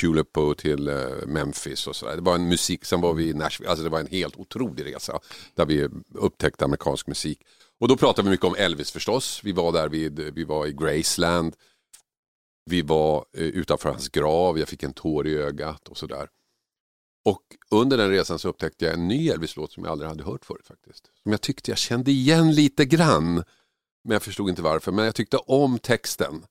Tulipo 0.00 0.54
till 0.54 0.88
eh, 0.88 1.26
Memphis 1.26 1.86
och 1.86 1.96
sådär. 1.96 2.16
Det 2.16 2.22
var 2.22 2.34
en 2.34 2.48
musik, 2.48 2.84
sen 2.84 3.00
var 3.00 3.14
vi 3.14 3.28
i 3.28 3.34
Nashville, 3.34 3.70
alltså 3.70 3.84
det 3.84 3.90
var 3.90 4.00
en 4.00 4.06
helt 4.06 4.36
otrolig 4.36 4.86
resa 4.86 5.20
där 5.54 5.66
vi 5.66 5.88
upptäckte 6.14 6.64
amerikansk 6.64 7.06
musik. 7.06 7.42
Och 7.78 7.88
då 7.88 7.96
pratade 7.96 8.28
vi 8.28 8.30
mycket 8.30 8.46
om 8.46 8.54
Elvis 8.54 8.90
förstås. 8.90 9.40
Vi 9.44 9.52
var 9.52 9.72
där 9.72 9.88
vid, 9.88 10.20
vi 10.20 10.44
var 10.44 10.66
i 10.66 10.72
Graceland. 10.72 11.56
Vi 12.64 12.82
var 12.82 13.24
eh, 13.36 13.42
utanför 13.42 13.88
hans 13.88 14.08
grav, 14.08 14.58
jag 14.58 14.68
fick 14.68 14.82
en 14.82 14.92
tår 14.92 15.26
i 15.26 15.36
ögat 15.36 15.88
och 15.88 15.96
sådär. 15.96 16.28
Och 17.24 17.42
under 17.70 17.98
den 17.98 18.10
resan 18.10 18.38
så 18.38 18.48
upptäckte 18.48 18.84
jag 18.84 18.94
en 18.94 19.08
ny 19.08 19.28
Elvis-låt 19.28 19.72
som 19.72 19.84
jag 19.84 19.92
aldrig 19.92 20.08
hade 20.08 20.24
hört 20.24 20.44
förut 20.44 20.66
faktiskt. 20.66 21.10
Som 21.22 21.32
jag 21.32 21.40
tyckte 21.40 21.70
jag 21.70 21.78
kände 21.78 22.10
igen 22.10 22.54
lite 22.54 22.84
grann. 22.84 23.44
Men 24.04 24.12
jag 24.12 24.22
förstod 24.22 24.48
inte 24.48 24.62
varför. 24.62 24.92
Men 24.92 25.04
jag 25.04 25.14
tyckte 25.14 25.36
om 25.36 25.78
texten. 25.78 26.42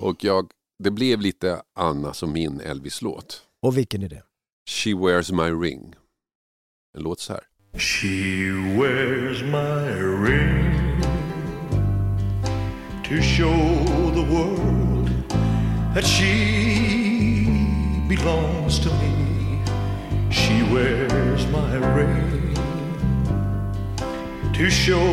Och 0.00 0.24
jag, 0.24 0.50
det 0.78 0.90
blev 0.90 1.20
lite 1.20 1.62
Annas 1.74 2.22
och 2.22 2.28
min 2.28 2.60
Elvis-låt. 2.60 3.42
Och 3.62 3.78
vilken 3.78 4.02
är 4.02 4.08
det? 4.08 4.22
She 4.70 4.94
wears 4.94 5.30
my 5.30 5.50
ring. 5.50 5.94
Den 6.94 7.02
låter 7.02 7.22
så 7.22 7.32
här. 7.32 7.42
She 7.78 8.52
wears 8.80 9.42
my 9.42 9.90
ring 10.28 10.80
to 13.04 13.22
show 13.22 13.54
the 14.14 14.24
world 14.34 15.10
that 15.94 16.04
she 16.04 17.46
belongs 18.08 18.78
to 18.78 18.88
me. 18.88 19.62
She 20.30 20.62
wears 20.74 21.46
my 21.46 21.76
ring 21.96 22.54
to 24.54 24.70
show 24.70 25.06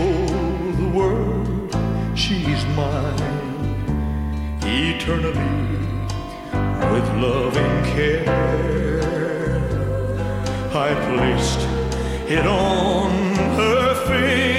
the 0.78 0.89
world 0.93 1.37
she's 2.17 2.65
mine 2.75 3.19
eternally 4.63 5.77
with 6.91 7.08
loving 7.21 7.84
care. 7.93 8.25
I 10.73 10.89
placed 11.08 11.60
it 12.27 12.45
on 12.47 13.12
her 13.56 13.95
finger 14.08 14.57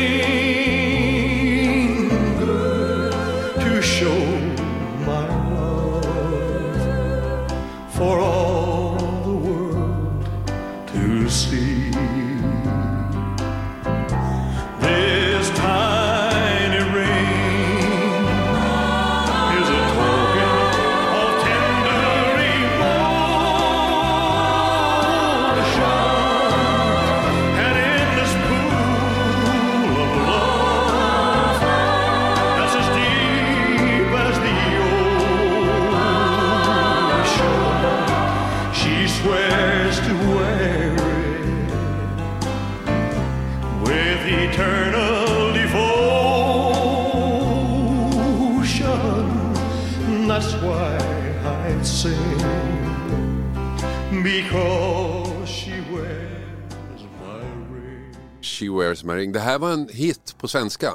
because 54.23 55.47
she 55.47 55.73
wears 55.93 57.03
my 57.27 57.41
ring. 57.75 58.15
She 58.43 58.69
wears 58.69 59.05
my 59.05 59.13
ring. 59.15 59.33
Det 59.33 59.41
här 59.41 59.59
var 59.59 59.73
en 59.73 59.89
hit 59.93 60.35
på 60.39 60.49
svenska. 60.49 60.93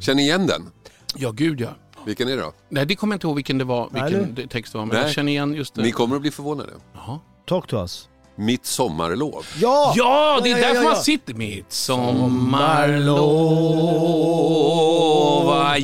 Känner 0.00 0.16
ni 0.16 0.22
igen 0.22 0.46
den? 0.46 0.70
Ja, 1.14 1.30
gud 1.30 1.60
ja. 1.60 1.70
Vilken 2.06 2.28
är 2.28 2.36
det 2.36 2.42
då? 2.42 2.52
Nej, 2.68 2.86
det 2.86 2.96
kommer 2.96 3.14
jag 3.14 3.16
inte 3.16 3.26
ihåg 3.26 3.36
vilken 3.36 3.58
det 3.58 3.64
var, 3.64 3.90
vilken 3.92 4.34
Nej, 4.36 4.48
text 4.48 4.72
det 4.72 4.78
var, 4.78 4.86
men 4.86 4.96
jag 4.96 5.10
känner 5.10 5.32
igen 5.32 5.54
just 5.54 5.74
det. 5.74 5.82
Ni 5.82 5.92
kommer 5.92 6.16
att 6.16 6.22
bli 6.22 6.30
förvånade. 6.30 6.72
Jaha. 6.94 7.18
Talk 7.46 7.66
to 7.66 7.76
us. 7.76 8.08
Mitt 8.36 8.66
sommarlov. 8.66 9.46
Ja! 9.60 9.92
Ja, 9.96 10.40
det 10.42 10.50
är 10.50 10.52
Ja, 10.52 10.58
ja, 10.58 10.66
därför 10.66 10.82
ja, 10.82 10.88
ja. 10.88 10.94
man 10.94 11.02
sitter 11.02 11.34
mitt 11.34 11.72
sommarlov 11.72 13.26
var 15.46 15.76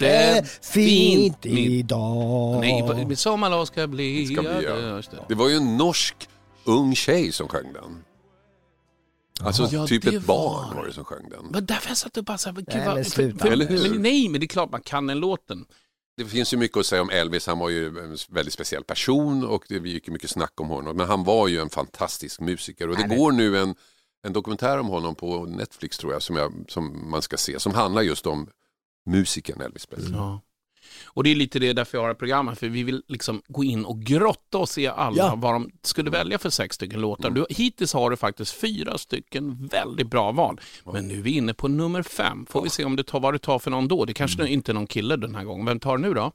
jättefint. 0.00 1.36
Fint 1.42 1.46
idag. 1.46 2.60
Nej, 2.60 3.06
mitt 3.06 3.18
sommarlov 3.18 3.64
ska 3.64 3.86
bli... 3.86 4.26
Ska 4.26 4.42
bli, 4.42 4.64
ja, 4.64 5.02
det- 5.28 5.34
var 5.34 5.48
ju 5.48 5.56
en 5.56 5.76
norsk 5.76 6.28
ung 6.64 6.94
tjej 6.94 7.32
som 7.32 7.48
sjöng 7.48 7.72
den. 7.72 8.04
Alltså 9.40 9.68
Ja, 9.72 9.86
typ 9.86 10.06
ett 10.06 10.24
barn 10.26 10.68
var 10.68 10.74
var 10.74 10.86
det 10.86 10.92
som 10.92 11.04
sjöng 11.04 11.28
den. 11.30 11.46
Men 11.50 11.66
därför 11.66 11.88
jag 11.90 11.96
satt 11.96 12.16
och 12.16 12.24
bara 12.24 12.38
så 12.38 12.48
här, 12.48 12.56
gud, 12.56 12.64
Nej, 12.68 12.86
vad- 12.86 12.94
men 12.94 13.04
för- 13.04 13.10
sluta. 13.10 13.38
för- 13.44 13.52
Eller 13.52 13.66
hur? 13.66 13.90
Men, 13.90 14.02
nej, 14.02 14.28
men 14.28 14.40
det 14.40 14.44
är 14.44 14.48
klart 14.48 14.70
man 14.70 14.80
kan 14.82 15.06
den 15.06 15.18
låten. 15.20 15.64
Det 16.16 16.24
finns 16.24 16.52
ju 16.52 16.56
mycket 16.56 16.76
att 16.76 16.86
säga 16.86 17.02
om 17.02 17.10
Elvis. 17.10 17.46
Han 17.46 17.58
var 17.58 17.68
ju 17.68 17.86
en 17.86 18.16
väldigt 18.30 18.52
speciell 18.54 18.84
person 18.84 19.46
och 19.46 19.64
det 19.68 19.74
gick 19.88 20.06
ju 20.06 20.12
mycket 20.12 20.30
snack 20.30 20.60
om 20.60 20.68
honom. 20.68 20.96
Men 20.96 21.06
han 21.08 21.24
var 21.24 21.48
ju 21.48 21.60
en 21.60 21.68
fantastisk 21.70 22.40
musiker. 22.40 22.88
Och 22.88 22.96
det 22.96 23.16
går 23.16 23.32
nu 23.32 23.58
en, 23.58 23.74
en 24.26 24.32
dokumentär 24.32 24.78
om 24.78 24.86
honom 24.86 25.14
på 25.14 25.44
Netflix 25.44 25.98
tror 25.98 26.12
jag 26.12 26.22
som, 26.22 26.36
jag 26.36 26.52
som 26.68 27.10
man 27.10 27.22
ska 27.22 27.36
se. 27.36 27.60
Som 27.60 27.74
handlar 27.74 28.02
just 28.02 28.26
om 28.26 28.48
musikern 29.08 29.60
Elvis 29.60 29.86
Presley. 29.86 30.12
Ja. 30.12 30.40
Och 31.04 31.24
det 31.24 31.30
är 31.30 31.34
lite 31.34 31.58
det 31.58 31.72
därför 31.72 31.98
jag 31.98 32.04
har 32.04 32.14
programmet, 32.14 32.58
för 32.58 32.68
vi 32.68 32.82
vill 32.82 33.02
liksom 33.08 33.42
gå 33.48 33.64
in 33.64 33.84
och 33.84 34.00
grotta 34.02 34.58
och 34.58 34.68
se 34.68 34.86
alla 34.86 35.16
Ja. 35.16 35.34
vad 35.36 35.54
de 35.54 35.70
skulle 35.82 36.10
välja 36.10 36.38
för 36.38 36.50
sex 36.50 36.74
stycken 36.76 37.00
låtar. 37.00 37.30
Du, 37.30 37.46
hittills 37.50 37.92
har 37.92 38.10
du 38.10 38.16
faktiskt 38.16 38.52
fyra 38.52 38.98
stycken 38.98 39.66
väldigt 39.66 40.10
bra 40.10 40.32
val. 40.32 40.60
Men 40.92 41.08
nu 41.08 41.18
är 41.18 41.22
vi 41.22 41.30
inne 41.30 41.54
på 41.54 41.68
nummer 41.68 42.02
fem. 42.02 42.46
Får 42.46 42.62
vi 42.62 42.70
se 42.70 42.84
om 42.84 42.96
det 42.96 43.04
tar, 43.04 43.20
vad 43.20 43.34
det 43.34 43.38
tar 43.38 43.58
för 43.58 43.70
någon 43.70 43.88
då. 43.88 44.04
Det 44.04 44.14
kanske 44.14 44.48
inte 44.48 44.72
är 44.72 44.74
någon 44.74 44.86
kille 44.86 45.16
den 45.16 45.34
här 45.34 45.44
gången. 45.44 45.66
Vem 45.66 45.80
tar 45.80 45.96
det 45.98 46.02
nu 46.08 46.14
då? 46.14 46.32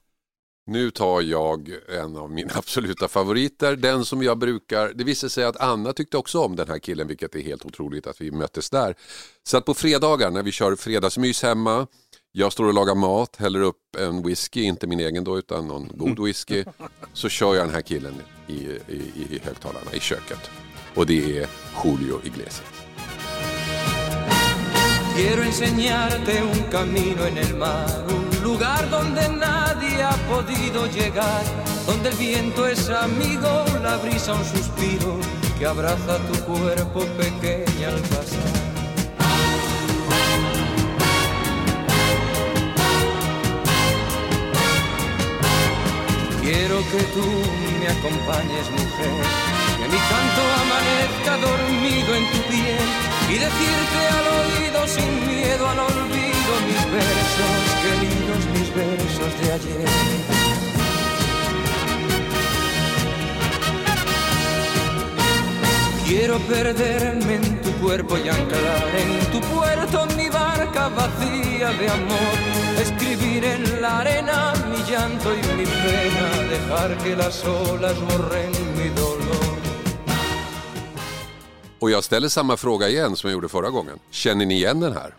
Nu 0.65 0.91
tar 0.91 1.21
jag 1.21 1.69
en 1.99 2.17
av 2.17 2.31
mina 2.31 2.51
absoluta 2.55 3.07
favoriter, 3.07 3.75
den 3.75 4.05
som 4.05 4.23
jag 4.23 4.37
brukar, 4.37 4.93
det 4.93 5.03
visade 5.03 5.29
sig 5.29 5.43
att 5.43 5.57
Anna 5.57 5.93
tyckte 5.93 6.17
också 6.17 6.39
om 6.39 6.55
den 6.55 6.67
här 6.67 6.79
killen, 6.79 7.07
vilket 7.07 7.35
är 7.35 7.41
helt 7.41 7.65
otroligt 7.65 8.07
att 8.07 8.21
vi 8.21 8.31
möttes 8.31 8.69
där. 8.69 8.95
Så 9.43 9.57
att 9.57 9.65
på 9.65 9.73
fredagar 9.73 10.31
när 10.31 10.43
vi 10.43 10.51
kör 10.51 10.75
fredagsmys 10.75 11.43
hemma, 11.43 11.87
jag 12.35 12.51
står 12.51 12.65
och 12.65 12.73
lagar 12.73 12.95
mat, 12.95 13.35
häller 13.35 13.61
upp 13.61 13.95
en 13.97 14.23
whisky, 14.23 14.63
inte 14.63 14.87
min 14.87 14.99
egen 14.99 15.23
då 15.23 15.37
utan 15.37 15.67
någon 15.67 15.89
god 15.93 16.19
whisky, 16.19 16.63
så 17.13 17.29
kör 17.29 17.55
jag 17.55 17.65
den 17.65 17.73
här 17.73 17.81
killen 17.81 18.13
i, 18.47 18.53
i, 18.53 19.01
i 19.29 19.39
högtalarna 19.43 19.93
i 19.93 19.99
köket. 19.99 20.49
Och 20.95 21.05
det 21.05 21.37
är 21.37 21.47
Julio 21.83 22.19
Iglesias. 22.23 22.83
Quiero 25.15 25.43
enseñarte 25.43 26.41
un 26.41 26.63
camino 26.71 27.23
en 27.27 27.37
el 27.37 27.55
mar, 27.55 27.87
un 28.07 28.51
lugar 28.51 28.89
donde 28.91 29.29
nadie 29.29 30.03
ha 30.03 30.17
podido 30.29 30.87
llegar, 30.87 31.43
donde 31.87 32.09
el 32.09 32.15
viento 32.15 32.67
es 32.67 32.89
amigo, 32.89 33.65
la 33.83 33.97
brisa 33.97 34.33
un 34.33 34.43
suspiro 34.43 35.19
que 35.59 35.65
abraza 35.67 36.17
tu 36.17 36.51
cuerpo 36.51 36.99
pequeña 37.17 37.89
al 37.89 38.01
pasar. 38.01 38.62
Quiero 46.43 46.77
que 46.91 47.01
tú 47.15 47.23
me 47.79 47.87
acompañes, 47.87 48.69
mujer, 48.71 49.23
que 49.79 49.87
mi 49.87 49.97
canto 50.11 50.41
amanezca 50.63 51.37
dormido 51.37 52.15
en 52.15 52.31
tu 52.31 52.39
piel 52.51 52.87
y 53.29 53.35
decirte 53.35 53.99
al 54.17 54.27
oído 54.43 54.85
sin 54.85 55.25
miedo 55.25 55.69
al 55.69 55.79
olvido 55.79 56.51
mis 56.67 56.83
versos, 56.91 57.61
queridos 57.81 58.41
mis 58.51 58.75
versos 58.75 59.31
de 59.39 59.53
ayer. 59.53 59.89
Quiero 66.05 66.39
perderme 66.39 67.35
en 67.35 67.61
tu 67.61 67.71
cuerpo 67.79 68.17
y 68.17 68.27
anclar 68.27 68.87
en 68.97 69.31
tu 69.31 69.39
puerto 69.47 70.05
mi 70.17 70.27
barca 70.27 70.89
vacía 70.89 71.69
de 71.71 71.89
amor. 71.89 72.73
Escribir 73.33 73.51
en 73.51 73.81
la 73.81 73.99
arena 73.99 74.53
mi 74.69 74.91
llanto 74.91 75.33
y 75.33 75.57
mi 75.57 75.65
pena, 75.65 76.29
dejar 76.49 76.97
que 77.03 77.15
las 77.15 77.45
olas 77.45 77.99
borren 77.99 78.51
mi 78.77 78.89
dolor. 78.89 79.57
Och 81.79 81.91
jag 81.91 82.03
ställer 82.03 82.27
samma 82.29 82.57
fråga 82.57 82.89
igen 82.89 83.15
som 83.15 83.29
jag 83.29 83.33
gjorde 83.35 83.49
förra 83.49 83.69
gången. 83.69 83.99
Känner 84.11 84.45
ni 84.45 84.53
igen 84.55 84.79
den 84.79 84.93
här? 84.93 85.15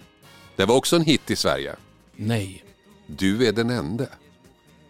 Det 0.56 0.64
var 0.64 0.76
också 0.76 0.96
en 0.96 1.02
hit 1.02 1.30
i 1.30 1.36
Sverige. 1.36 1.76
Nej. 2.16 2.64
Du 3.06 3.46
är 3.46 3.52
den 3.52 3.70
ende. 3.70 4.08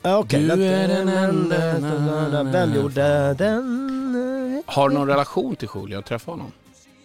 Ja, 0.03 0.19
Okej, 0.19 0.43
Du 0.43 0.65
är 0.65 0.89
den 0.89 1.09
enda. 1.09 2.43
Vem 2.43 2.75
gjorde 2.75 3.35
den? 3.39 4.63
Har 4.67 4.89
du 4.89 4.95
någon 4.95 5.09
relation 5.09 5.57
till 5.57 5.69
Julio? 5.75 6.03
Träffa 6.03 6.31
honom? 6.31 6.53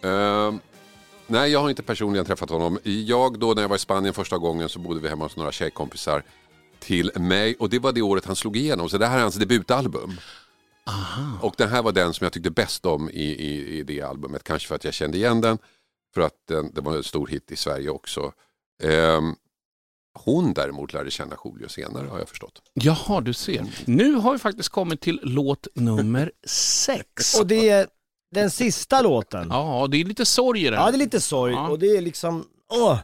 Ehm, 0.04 0.60
nej, 1.30 1.52
jag 1.52 1.60
har 1.60 1.70
inte 1.70 1.84
personligen 1.84 2.26
träffat 2.26 2.50
honom. 2.50 2.80
Jag 2.84 3.40
då 3.40 3.54
när 3.54 3.62
jag 3.62 3.70
var 3.70 3.76
i 3.76 3.80
Spanien 3.80 4.14
första 4.14 4.38
gången 4.38 4.70
så 4.70 4.80
bodde 4.80 5.00
vi 5.00 5.10
hemma 5.10 5.26
hos 5.26 5.36
några 5.36 5.52
tjejkompisar 5.52 6.24
till 6.80 7.12
mig 7.16 7.56
och 7.60 7.70
det 7.70 7.80
var 7.80 7.92
det 7.92 8.02
året 8.02 8.26
han 8.26 8.36
slog 8.36 8.58
igenom. 8.58 8.90
Så 8.90 8.98
det 8.98 9.08
här 9.08 9.18
är 9.18 9.22
hans 9.22 9.36
debutalbum. 9.36 10.20
Och 11.42 11.54
den 11.58 11.70
här 11.70 11.84
var 11.84 11.92
den 11.92 12.14
som 12.14 12.26
jag 12.26 12.34
tyckte 12.34 12.52
bäst 12.52 12.86
om 12.86 13.10
i, 13.10 13.24
i, 13.24 13.78
i 13.78 13.84
det 13.84 14.02
albumet. 14.02 14.44
Kanske 14.44 14.68
för 14.68 14.76
att 14.76 14.84
jag 14.84 14.94
kände 14.94 15.18
igen 15.18 15.42
den. 15.42 15.58
För 16.14 16.22
att 16.22 16.34
den, 16.48 16.72
det 16.74 16.82
var 16.82 16.96
en 16.96 17.04
stor 17.04 17.28
hit 17.28 17.52
i 17.52 17.56
Sverige 17.56 17.90
också. 17.90 18.32
Ehm, 18.84 19.36
hon 20.14 20.54
däremot 20.54 20.94
lärde 20.94 21.12
känna 21.12 21.36
Julio 21.46 21.70
senare 21.70 22.08
har 22.08 22.20
jag 22.20 22.30
förstått. 22.30 22.62
Jaha, 22.74 23.22
du 23.22 23.34
ser. 23.34 23.66
Nu 23.86 24.14
har 24.14 24.32
vi 24.32 24.40
faktiskt 24.40 24.70
kommit 24.70 25.02
till 25.02 25.20
låt 25.24 25.68
nummer 25.74 26.32
sex. 26.48 27.40
Och 27.40 27.48
det 27.48 27.70
är 27.70 27.88
den 28.32 28.52
sista 28.52 29.02
låten. 29.02 29.48
Ja, 29.52 29.88
det 29.92 29.98
är 30.02 30.06
lite 30.06 30.26
sorg 30.26 30.62
i 30.66 30.70
den. 30.70 30.74
Ja, 30.74 30.92
det 30.92 30.96
är 30.96 31.00
lite 31.00 31.22
sorg 31.22 31.54
Ja. 31.54 31.70
och 31.70 31.80
det 31.80 31.98
är 31.98 32.02
liksom, 32.02 32.46
åh. 32.74 32.98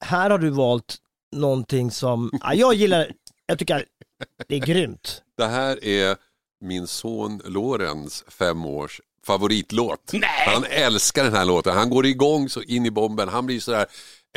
Här 0.00 0.30
har 0.30 0.38
du 0.38 0.50
valt 0.50 0.96
någonting 1.36 1.90
som, 1.90 2.30
ja, 2.42 2.54
jag 2.54 2.74
gillar, 2.74 3.12
jag 3.46 3.58
tycker 3.58 3.84
det 4.48 4.54
är 4.54 4.58
grymt. 4.66 5.22
Det 5.36 5.46
här 5.46 5.84
är 5.84 6.16
min 6.60 6.86
son 6.86 7.42
Lorenz 7.44 8.24
fem 8.28 8.64
års 8.66 9.00
favoritlåt. 9.26 10.12
Han 10.46 10.64
älskar 10.64 11.24
den 11.24 11.34
här 11.34 11.44
låten. 11.44 11.76
Han 11.76 11.90
går 11.90 12.06
igång 12.06 12.48
så 12.48 12.62
in 12.62 12.86
i 12.86 12.90
bomben. 12.90 13.28
Han 13.28 13.46
blir 13.46 13.60
så 13.60 13.70
där 13.70 13.86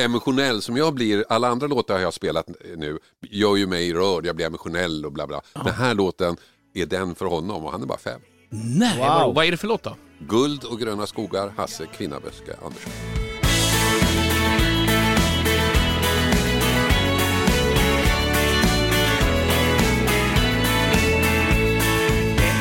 emotionell 0.01 0.61
som 0.61 0.77
jag 0.77 0.93
blir. 0.93 1.25
Alla 1.29 1.47
andra 1.47 1.67
låtar 1.67 1.97
jag 1.99 2.07
har 2.07 2.11
spelat 2.11 2.49
nu 2.77 2.99
gör 3.29 3.55
ju 3.55 3.67
mig 3.67 3.93
rörd. 3.93 4.25
Jag 4.25 4.35
blir 4.35 4.45
emotionell 4.45 5.05
och 5.05 5.11
bla 5.11 5.27
bla. 5.27 5.41
Den 5.53 5.73
här 5.73 5.93
låten 5.93 6.37
är 6.73 6.85
den 6.85 7.15
för 7.15 7.25
honom 7.25 7.65
och 7.65 7.71
han 7.71 7.81
är 7.81 7.85
bara 7.85 7.97
fem. 7.97 8.21
Nej, 8.55 8.99
vadå? 8.99 9.31
vad 9.31 9.45
är 9.45 9.51
det 9.51 9.57
för 9.57 9.67
låt 9.67 9.83
då? 9.83 9.95
Guld 10.19 10.63
och 10.63 10.79
gröna 10.79 11.07
skogar, 11.07 11.53
Hasse 11.57 11.85
Kvinnaböske 11.85 12.55
Andersson. 12.65 12.91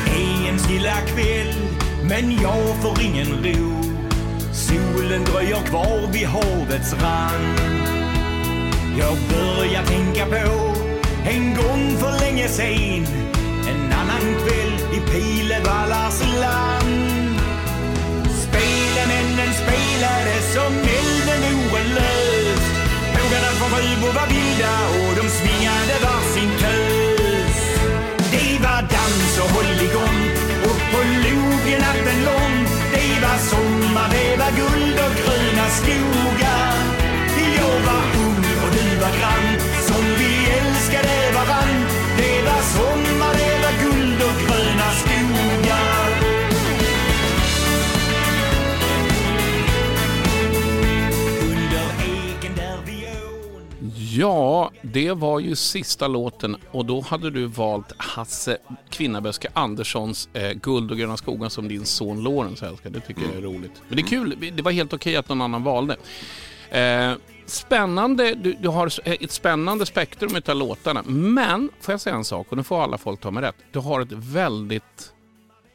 Det 0.05 0.47
är 0.47 0.51
en 0.51 0.59
stilla 0.59 1.01
kväll, 1.01 1.53
men 2.09 2.31
jag 2.41 2.81
får 2.81 3.01
ingen 3.01 3.27
ro. 3.27 3.83
Solen 4.53 5.23
dröjer 5.23 5.65
kvar 5.65 6.11
vid 6.13 6.27
havets 6.27 6.93
rand. 6.93 7.59
Jag 8.99 9.17
börjar 9.29 9.83
tänka 9.83 10.25
på 10.25 10.73
en 11.29 11.55
gång 11.55 11.97
för 11.97 12.19
länge 12.19 12.47
sen. 12.47 13.05
En 13.67 13.93
annan 13.93 14.21
kväll 14.21 14.72
i 14.93 14.99
Pilevallars 14.99 16.19
land. 16.41 17.39
Spelemännen 18.43 19.53
spelade 19.61 20.35
som 20.53 20.73
elden 20.99 21.43
vore 21.69 21.83
lös. 21.97 22.63
Bågarna 23.13 23.51
från 23.57 23.69
Sjöbo 23.69 24.07
var 24.17 24.27
vilda 24.33 24.73
och 24.99 25.13
de 25.19 25.25
svingade 25.37 25.95
varsin 26.05 26.51
tös. 26.61 27.59
Det 28.31 28.53
var 28.65 28.81
dans 28.95 29.33
och 29.43 29.49
hålligång 29.55 30.19
och 30.67 30.79
på 30.91 30.99
logen 31.25 31.81
natten 31.85 32.19
lång. 32.25 32.55
Det 32.93 33.13
var 33.25 33.37
sommar, 33.51 34.09
det 34.15 34.37
var 34.41 34.51
guld 34.61 34.97
och 35.05 35.13
gröna 35.19 35.65
skogar. 35.79 36.73
Jag 37.57 37.79
var 37.87 38.03
ung 38.25 38.45
och 38.63 38.71
du 38.75 38.85
var 39.01 39.13
grann, 39.19 39.47
som 39.87 40.03
vi 40.19 40.31
älskade 40.59 41.15
varann. 41.35 41.73
Det 42.17 42.41
var 42.47 42.61
sommar, 42.75 43.33
det 43.39 43.55
var 43.62 43.62
Ja, 54.15 54.71
det 54.81 55.11
var 55.11 55.39
ju 55.39 55.55
sista 55.55 56.07
låten 56.07 56.57
och 56.71 56.85
då 56.85 57.01
hade 57.01 57.29
du 57.29 57.45
valt 57.45 57.93
Hasse 57.97 58.57
Kvinnaböske 58.89 59.47
Anderssons 59.53 60.29
eh, 60.33 60.51
Guld 60.51 60.91
och 60.91 60.97
gröna 60.97 61.17
skogen 61.17 61.49
som 61.49 61.67
din 61.67 61.85
son 61.85 62.23
Lorentz 62.23 62.63
älskar. 62.63 62.89
Det 62.89 62.99
tycker 62.99 63.21
jag 63.21 63.35
är 63.35 63.41
roligt. 63.41 63.71
Men 63.87 63.95
det 63.95 64.01
är 64.01 64.07
kul, 64.07 64.51
det 64.55 64.61
var 64.61 64.71
helt 64.71 64.93
okej 64.93 65.15
att 65.15 65.29
någon 65.29 65.41
annan 65.41 65.63
valde. 65.63 65.97
Eh, 66.69 67.13
spännande, 67.45 68.33
du, 68.35 68.53
du 68.53 68.67
har 68.67 68.87
ett 69.05 69.31
spännande 69.31 69.85
spektrum 69.85 70.41
av 70.47 70.55
låtarna. 70.55 71.03
Men, 71.05 71.69
får 71.79 71.93
jag 71.93 72.01
säga 72.01 72.15
en 72.15 72.25
sak, 72.25 72.47
och 72.49 72.57
nu 72.57 72.63
får 72.63 72.83
alla 72.83 72.97
folk 72.97 73.21
ta 73.21 73.31
mig 73.31 73.43
rätt. 73.43 73.55
Du 73.71 73.79
har 73.79 74.01
ett 74.01 74.11
väldigt 74.11 75.13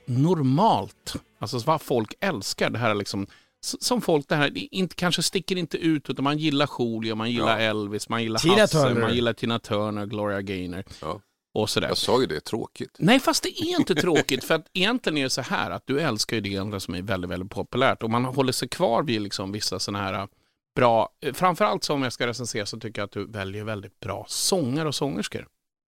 normalt, 0.07 1.17
alltså 1.39 1.59
vad 1.59 1.83
folk 1.83 2.15
älskar. 2.21 2.71
Det 2.71 2.79
här 2.79 2.91
är 2.91 2.95
liksom 2.95 3.27
som 3.81 4.01
folk 4.01 4.29
det 4.29 4.37
här, 4.37 4.53
inte, 4.75 4.95
kanske 4.95 5.23
sticker 5.23 5.57
inte 5.57 5.77
ut 5.77 6.11
utan 6.11 6.25
man 6.25 6.39
gillar 6.39 6.69
Julio, 6.79 7.15
man 7.15 7.31
gillar 7.31 7.59
Elvis, 7.59 8.09
man 8.09 8.23
gillar 8.23 8.39
Tina 8.39 8.55
Hasse, 8.55 8.79
Turner. 8.79 9.01
man 9.01 9.15
gillar 9.15 9.33
Tina 9.33 9.59
Turner, 9.59 10.07
Gloria 10.07 10.43
Gaynor 10.43 10.85
och 11.55 11.71
sådär. 11.71 11.89
Jag 11.89 11.97
sa 11.97 12.21
ju 12.21 12.27
det, 12.27 12.41
tråkigt. 12.41 12.97
Nej, 12.99 13.21
fast 13.21 13.43
det 13.43 13.61
är 13.61 13.79
inte 13.79 13.95
tråkigt. 13.95 14.45
För 14.45 14.55
att 14.55 14.67
egentligen 14.73 15.19
är 15.19 15.23
det 15.23 15.31
så 15.31 15.41
här 15.41 15.71
att 15.71 15.83
du 15.87 16.01
älskar 16.01 16.37
ju 16.37 16.41
det 16.41 16.59
andra 16.59 16.81
som 16.81 16.95
är 16.95 17.03
väldigt, 17.03 17.31
väldigt 17.31 17.51
populärt. 17.51 18.03
Och 18.03 18.11
man 18.11 18.25
håller 18.25 18.53
sig 18.53 18.69
kvar 18.69 19.03
vid 19.03 19.21
liksom 19.21 19.53
vissa 19.53 19.79
sådana 19.79 20.05
här 20.05 20.15
äh, 20.15 20.27
bra, 20.77 21.09
eh, 21.21 21.33
framförallt 21.33 21.85
som 21.85 22.03
jag 22.03 22.13
ska 22.13 22.27
recensera 22.27 22.67
så 22.67 22.81
tycker 22.81 23.01
jag 23.01 23.07
att 23.07 23.13
du 23.13 23.27
väljer 23.27 23.65
väldigt 23.65 24.01
bra 24.01 24.27
sångare 24.29 24.89
och 24.89 24.95
sångerskor. 24.95 25.47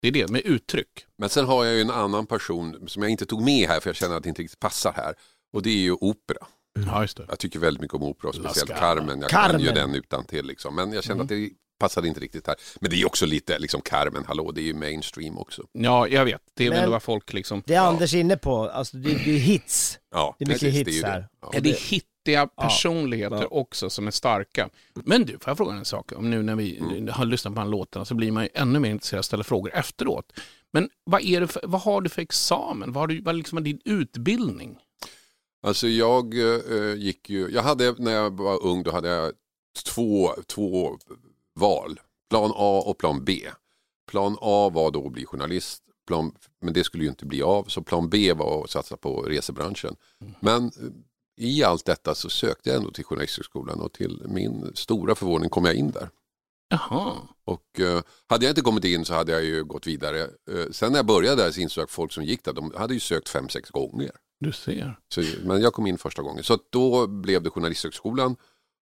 Det 0.02 0.08
är 0.08 0.12
det, 0.12 0.30
med 0.30 0.42
uttryck. 0.42 1.06
Men 1.18 1.30
sen 1.30 1.46
har 1.46 1.66
jag 1.66 1.76
ju 1.76 1.82
en 1.82 1.92
annan 1.92 2.26
person 2.26 2.88
som 2.88 3.04
jag 3.04 3.12
inte 3.12 3.26
tog 3.26 3.42
med 3.42 3.68
här 3.68 3.80
för 3.80 3.90
jag 3.90 3.96
känner 3.96 4.16
att 4.16 4.24
det 4.24 4.30
inte 4.30 4.42
riktigt 4.42 4.60
passar 4.60 4.94
här. 4.96 5.16
Och 5.54 5.62
det 5.62 5.70
är 5.70 5.82
ju 5.82 5.94
opera. 5.94 6.48
Ja, 6.88 7.02
just 7.02 7.18
det. 7.18 7.26
Jag 7.30 7.40
tycker 7.40 7.60
väldigt 7.60 7.82
mycket 7.82 7.96
om 7.96 8.04
opera 8.04 8.34
speciellt 8.34 8.58
Scala. 8.72 8.80
Carmen. 8.96 9.22
Jag 9.22 9.30
kan 9.30 9.60
ju 9.60 9.68
Carmen. 9.68 9.92
den 9.92 9.96
utan 9.96 10.26
till 10.26 10.46
liksom. 10.46 10.76
Men 10.76 10.94
jag 10.94 11.04
kände 11.04 11.14
Mm. 11.14 11.24
att 11.24 11.30
det 11.30 11.50
passade 11.80 12.08
inte 12.08 12.20
riktigt 12.20 12.48
här. 12.48 12.56
Men 12.82 12.90
det 12.90 12.96
är 12.96 12.98
ju 13.00 13.06
också 13.06 13.26
lite 13.26 13.60
liksom 13.60 13.82
Carmen, 13.82 14.24
hallå, 14.28 14.52
det 14.52 14.62
är 14.62 14.66
ju 14.66 14.74
mainstream 14.74 15.38
också. 15.38 15.64
Ja, 15.72 16.08
jag 16.08 16.26
vet. 16.26 16.42
Det 16.54 16.66
är 16.66 16.70
Men- 16.70 16.80
väl 16.82 16.90
vad 16.90 17.04
folk 17.04 17.34
liksom... 17.34 17.64
Det 17.66 17.74
är 17.76 17.82
Anders 17.82 18.14
inne 18.14 18.38
på, 18.38 18.70
alltså 18.70 18.98
det, 18.98 19.10
det 19.10 19.32
är 19.36 19.40
hits. 19.40 20.00
Ja, 20.12 20.36
Det 20.40 20.46
är 20.46 20.48
mycket 20.48 20.62
precis, 20.62 20.80
hits 20.80 20.98
ju 20.98 21.02
det. 21.02 21.08
här. 21.08 21.28
Ja. 21.42 21.52
Är 21.54 21.62
det 21.62 21.78
hit 21.80 22.06
vettiga 22.26 22.48
personligheter 22.48 23.54
också 23.54 23.90
som 23.90 24.08
är 24.08 24.12
starka. 24.12 24.70
Men 24.94 25.26
du, 25.26 25.32
får 25.34 25.42
jag 25.46 25.58
fråga 25.58 25.74
en 25.76 25.86
sak? 25.86 26.12
Om 26.12 26.30
nu 26.30 26.44
när 26.44 26.56
vi 26.56 26.78
Mm. 26.78 27.08
har 27.08 27.26
lyssnat 27.26 27.56
på 27.56 27.62
den 27.62 27.70
låten 27.70 28.06
så 28.06 28.16
blir 28.16 28.32
man 28.32 28.44
ju 28.44 28.50
ännu 28.54 28.80
mer 28.80 28.90
intresserad 28.90 29.20
och 29.20 29.26
ställer 29.26 29.44
frågor 29.44 29.72
efteråt. 29.74 30.34
Men 30.74 30.90
vad, 31.04 31.22
är 31.22 31.42
det 31.42 31.48
för, 31.48 31.62
vad 31.66 31.82
har 31.82 32.02
du 32.02 32.10
för 32.10 32.22
examen? 32.22 32.92
Vad, 32.94 33.02
har 33.02 33.08
du, 33.08 33.22
vad 33.22 33.36
liksom 33.36 33.58
är 33.58 33.62
din 33.62 33.80
utbildning? 33.86 34.78
Alltså 35.64 35.88
jag 35.88 36.38
eh, 36.38 36.96
gick 36.96 37.30
ju, 37.30 37.50
jag 37.50 37.64
hade 37.64 37.96
när 37.98 38.12
jag 38.12 38.38
var 38.38 38.66
ung 38.66 38.84
då 38.84 38.92
hade 38.92 39.10
jag 39.10 39.34
två, 39.86 40.34
två 40.48 40.98
val. 41.60 42.00
Plan 42.30 42.52
A 42.56 42.84
och 42.86 42.98
plan 42.98 43.26
B. 43.26 43.50
Plan 44.12 44.38
A 44.42 44.70
var 44.74 44.92
då 44.92 45.06
att 45.06 45.12
bli 45.12 45.26
journalist, 45.26 45.84
plan, 46.08 46.32
men 46.62 46.74
det 46.74 46.84
skulle 46.84 47.04
ju 47.04 47.10
inte 47.10 47.26
bli 47.26 47.42
av. 47.42 47.64
Så 47.64 47.82
plan 47.82 48.10
B 48.10 48.34
var 48.34 48.64
att 48.64 48.70
satsa 48.70 48.98
på 48.98 49.22
resebranschen. 49.22 49.96
Men 50.40 50.66
eh, 50.66 50.72
i 51.38 51.64
allt 51.64 51.86
detta 51.86 52.16
så 52.16 52.30
sökte 52.30 52.70
jag 52.70 52.78
ändå 52.78 52.92
till 52.92 53.06
Journalisthögskolan 53.06 53.82
och 53.82 53.94
till 53.94 54.22
min 54.28 54.72
stora 54.76 55.16
förvåning 55.16 55.50
kom 55.50 55.66
jag 55.66 55.76
in 55.76 55.92
där. 55.92 56.10
Jaha. 56.70 57.14
Och 57.46 57.80
eh, 57.80 58.02
hade 58.28 58.46
jag 58.46 58.52
inte 58.52 58.62
kommit 58.62 58.86
in 58.86 59.06
så 59.06 59.14
hade 59.14 59.32
jag 59.32 59.44
ju 59.44 59.64
gått 59.64 59.88
vidare. 59.88 60.22
Eh, 60.22 60.72
sen 60.72 60.92
när 60.92 61.00
jag 61.00 61.06
började 61.06 61.44
där 61.44 61.52
så 61.52 61.62
insåg 61.62 61.82
jag 61.82 61.86
att 61.86 61.92
folk 61.92 62.12
som 62.12 62.24
gick 62.24 62.44
där, 62.44 62.54
de 62.54 62.74
hade 62.78 62.94
ju 62.94 63.00
sökt 63.00 63.30
fem, 63.30 63.50
sex 63.50 63.70
gånger. 63.70 64.12
Du 64.44 64.52
ser. 64.52 65.00
Så, 65.08 65.24
men 65.44 65.62
jag 65.62 65.74
kom 65.74 65.88
in 65.88 65.98
första 65.98 66.22
gången. 66.22 66.44
Så 66.44 66.60
då 66.70 67.08
blev 67.08 67.44
det 67.44 67.50
Journalisthögskolan. 67.50 68.36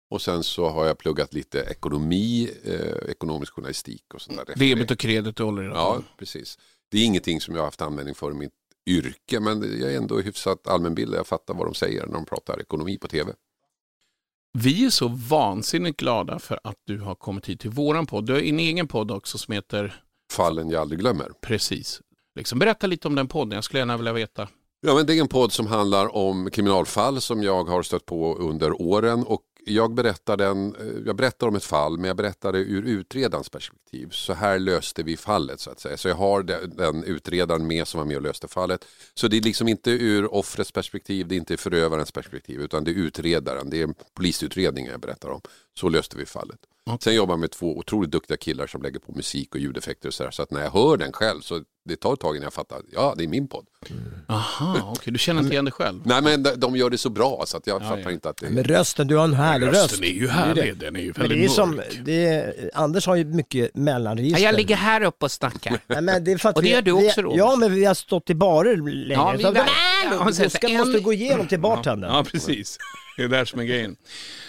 Och 0.09 0.21
sen 0.21 0.43
så 0.43 0.69
har 0.69 0.85
jag 0.85 0.97
pluggat 0.97 1.33
lite 1.33 1.59
ekonomi, 1.59 2.49
eh, 2.63 3.09
ekonomisk 3.09 3.53
journalistik 3.53 4.13
och 4.13 4.21
sånt 4.21 4.37
där. 4.45 4.55
Debet 4.55 4.91
och 4.91 4.99
kredit 4.99 5.39
håller 5.39 5.63
i. 5.63 5.65
Ja, 5.65 6.01
precis. 6.17 6.59
Det 6.89 6.97
är 6.97 7.05
ingenting 7.05 7.41
som 7.41 7.55
jag 7.55 7.61
har 7.61 7.67
haft 7.67 7.81
användning 7.81 8.15
för 8.15 8.31
i 8.31 8.33
mitt 8.33 8.53
yrke, 8.85 9.39
men 9.39 9.79
jag 9.79 9.93
är 9.93 9.97
ändå 9.97 10.19
hyfsat 10.19 10.67
allmänbildad. 10.67 11.19
Jag 11.19 11.27
fattar 11.27 11.53
vad 11.53 11.67
de 11.67 11.73
säger 11.73 12.05
när 12.05 12.13
de 12.13 12.25
pratar 12.25 12.61
ekonomi 12.61 12.97
på 12.97 13.07
tv. 13.07 13.33
Vi 14.53 14.85
är 14.85 14.89
så 14.89 15.07
vansinnigt 15.07 15.99
glada 15.99 16.39
för 16.39 16.59
att 16.63 16.77
du 16.83 16.99
har 16.99 17.15
kommit 17.15 17.49
hit 17.49 17.59
till 17.59 17.69
våran 17.69 18.05
podd. 18.05 18.25
Du 18.25 18.33
har 18.33 18.39
en 18.39 18.59
egen 18.59 18.87
podd 18.87 19.11
också 19.11 19.37
som 19.37 19.53
heter 19.53 20.03
Fallen 20.31 20.69
jag 20.69 20.81
aldrig 20.81 20.99
glömmer. 20.99 21.31
Precis. 21.41 22.01
Liksom, 22.35 22.59
berätta 22.59 22.87
lite 22.87 23.07
om 23.07 23.15
den 23.15 23.27
podden, 23.27 23.55
jag 23.55 23.63
skulle 23.63 23.79
gärna 23.79 23.97
vilja 23.97 24.13
veta. 24.13 24.47
Ja, 24.83 24.95
men 24.95 25.05
det 25.05 25.15
är 25.15 25.21
en 25.21 25.27
podd 25.27 25.51
som 25.51 25.67
handlar 25.67 26.15
om 26.15 26.49
kriminalfall 26.51 27.21
som 27.21 27.43
jag 27.43 27.63
har 27.63 27.83
stött 27.83 28.05
på 28.05 28.35
under 28.35 28.81
åren 28.81 29.23
och 29.23 29.41
jag 29.65 29.93
berättar, 29.93 30.37
den, 30.37 30.75
eh, 30.75 30.85
jag 31.05 31.15
berättar 31.15 31.47
om 31.47 31.55
ett 31.55 31.63
fall 31.63 31.97
men 31.97 32.05
jag 32.05 32.17
berättar 32.17 32.51
det 32.51 32.59
ur 32.59 32.83
utredarens 32.83 33.49
perspektiv. 33.49 34.09
Så 34.11 34.33
här 34.33 34.59
löste 34.59 35.03
vi 35.03 35.17
fallet 35.17 35.59
så 35.59 35.71
att 35.71 35.79
säga. 35.79 35.97
Så 35.97 36.07
jag 36.07 36.15
har 36.15 36.43
den 36.77 37.03
utredaren 37.03 37.67
med 37.67 37.87
som 37.87 37.97
var 37.97 38.05
med 38.05 38.15
och 38.17 38.21
löste 38.21 38.47
fallet. 38.47 38.85
Så 39.13 39.27
det 39.27 39.37
är 39.37 39.41
liksom 39.41 39.67
inte 39.67 39.91
ur 39.91 40.33
offrets 40.33 40.71
perspektiv, 40.71 41.27
det 41.27 41.35
är 41.35 41.37
inte 41.37 41.57
förövarens 41.57 42.11
perspektiv 42.11 42.61
utan 42.61 42.83
det 42.83 42.91
är 42.91 42.95
utredaren, 42.95 43.69
det 43.69 43.81
är 43.81 43.93
polisutredningen 44.13 44.91
jag 44.91 45.01
berättar 45.01 45.29
om. 45.29 45.41
Så 45.79 45.89
löste 45.89 46.17
vi 46.17 46.25
fallet. 46.25 46.59
Sen 46.99 47.15
jobbar 47.15 47.33
jag 47.33 47.39
med 47.39 47.51
två 47.51 47.77
otroligt 47.77 48.11
duktiga 48.11 48.37
killar 48.37 48.67
som 48.67 48.81
lägger 48.81 48.99
på 48.99 49.11
musik 49.11 49.55
och 49.55 49.61
ljudeffekter 49.61 50.07
och 50.07 50.13
så, 50.13 50.23
där, 50.23 50.31
så 50.31 50.41
att 50.43 50.51
när 50.51 50.61
jag 50.61 50.71
hör 50.71 50.97
den 50.97 51.11
själv 51.11 51.41
så 51.41 51.61
det 51.85 51.95
tar 51.95 52.13
ett 52.13 52.19
tag 52.19 52.35
innan 52.35 52.43
jag 52.43 52.53
fattar, 52.53 52.81
ja 52.91 53.13
det 53.17 53.23
är 53.23 53.27
min 53.27 53.47
podd. 53.47 53.65
Aha, 54.27 54.93
okej, 54.97 55.13
du 55.13 55.19
känner 55.19 55.41
inte 55.41 55.53
igen 55.53 55.65
dig 55.65 55.71
själv? 55.71 56.01
Nej 56.05 56.21
men 56.21 56.45
de, 56.57 56.75
gör 56.75 56.89
det 56.89 56.97
så 56.97 57.09
bra 57.09 57.43
så 57.47 57.57
att 57.57 57.67
jag 57.67 57.81
Ja, 57.81 57.89
fattar 57.89 58.01
ja. 58.03 58.11
inte 58.11 58.29
att 58.29 58.37
det 58.37 58.49
Men 58.49 58.63
rösten, 58.63 59.07
du 59.07 59.15
har 59.15 59.23
en 59.23 59.33
härlig 59.33 59.67
Rösten 59.67 59.81
röst. 59.81 60.01
är 60.03 60.05
ju 60.07 60.25
Det 60.25 60.31
härlig, 60.31 60.63
det. 60.77 60.85
den 60.85 60.95
är 60.95 60.99
ju 60.99 61.13
Men 61.17 61.21
väldigt 61.21 61.37
det 61.39 61.45
är 61.45 61.49
som, 61.49 61.75
mörk. 61.75 61.99
det 62.05 62.25
är, 62.27 62.69
Anders 62.73 63.07
har 63.07 63.15
ju 63.15 63.25
mycket 63.25 63.75
mellanregister. 63.75 64.75
här 64.75 65.01
uppe 65.03 65.25
och 65.25 65.31
snackar. 65.31 65.79
Nej, 65.87 66.01
men 66.01 66.23
det 66.23 66.31
är 66.31 66.37
för 66.37 66.49
att 66.49 66.55
Och 66.55 66.61
det 66.63 66.67
vi, 66.69 66.73
gör 66.73 66.81
du 66.81 66.91
också, 66.91 67.21
Robert. 67.21 67.37
Ja, 67.37 67.55
men 67.55 67.73
vi 67.73 67.85
har 67.85 67.93
stått 67.93 68.29
i 68.29 68.35
barer 68.35 68.77
länge. 68.77 69.13
Ja, 69.21 69.33
vi 69.37 69.43
så, 69.43 69.49
är. 69.49 69.55
Ja, 70.11 70.23
då 70.25 70.31
sen 70.33 70.49
ska, 70.49 70.67
så 70.67 70.73
måste 70.73 70.91
du 70.93 70.99
gå 71.01 71.13
igenom 71.13 71.47
till 71.47 71.59
bartendern. 71.59 72.11
Ja, 72.13 72.23
precis. 72.23 72.77
Det 73.17 73.23
är 73.23 73.27
där 73.27 73.45
som 73.45 73.59
är 73.59 73.63
grejen. 73.63 73.95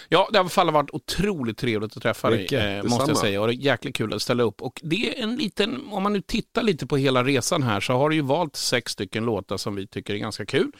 Ja, 0.09 0.29
det 0.31 0.37
har 0.37 0.43
i 0.43 0.45
alla 0.45 0.49
fall 0.49 0.71
varit 0.71 0.89
otroligt 0.93 1.57
trevligt 1.57 1.97
att 1.97 2.03
träffa 2.03 2.29
Mycket. 2.29 2.49
dig, 2.49 2.77
eh, 2.77 2.83
måste 2.83 3.11
jag 3.11 3.17
säga. 3.17 3.41
Och 3.41 3.47
det 3.47 3.53
är 3.53 3.55
jäkligt 3.55 3.95
kul 3.95 4.13
att 4.13 4.21
ställa 4.21 4.43
upp. 4.43 4.61
Och 4.61 4.79
det 4.83 5.19
är 5.19 5.23
en 5.23 5.35
liten, 5.35 5.81
om 5.91 6.03
man 6.03 6.13
nu 6.13 6.21
tittar 6.21 6.63
lite 6.63 6.87
på 6.87 6.97
hela 6.97 7.23
resan 7.23 7.63
här, 7.63 7.79
så 7.79 7.93
har 7.93 8.09
du 8.09 8.15
ju 8.15 8.21
valt 8.21 8.55
sex 8.55 8.91
stycken 8.91 9.25
låtar 9.25 9.57
som 9.57 9.75
vi 9.75 9.87
tycker 9.87 10.13
är 10.13 10.17
ganska 10.17 10.45
kul. 10.45 10.71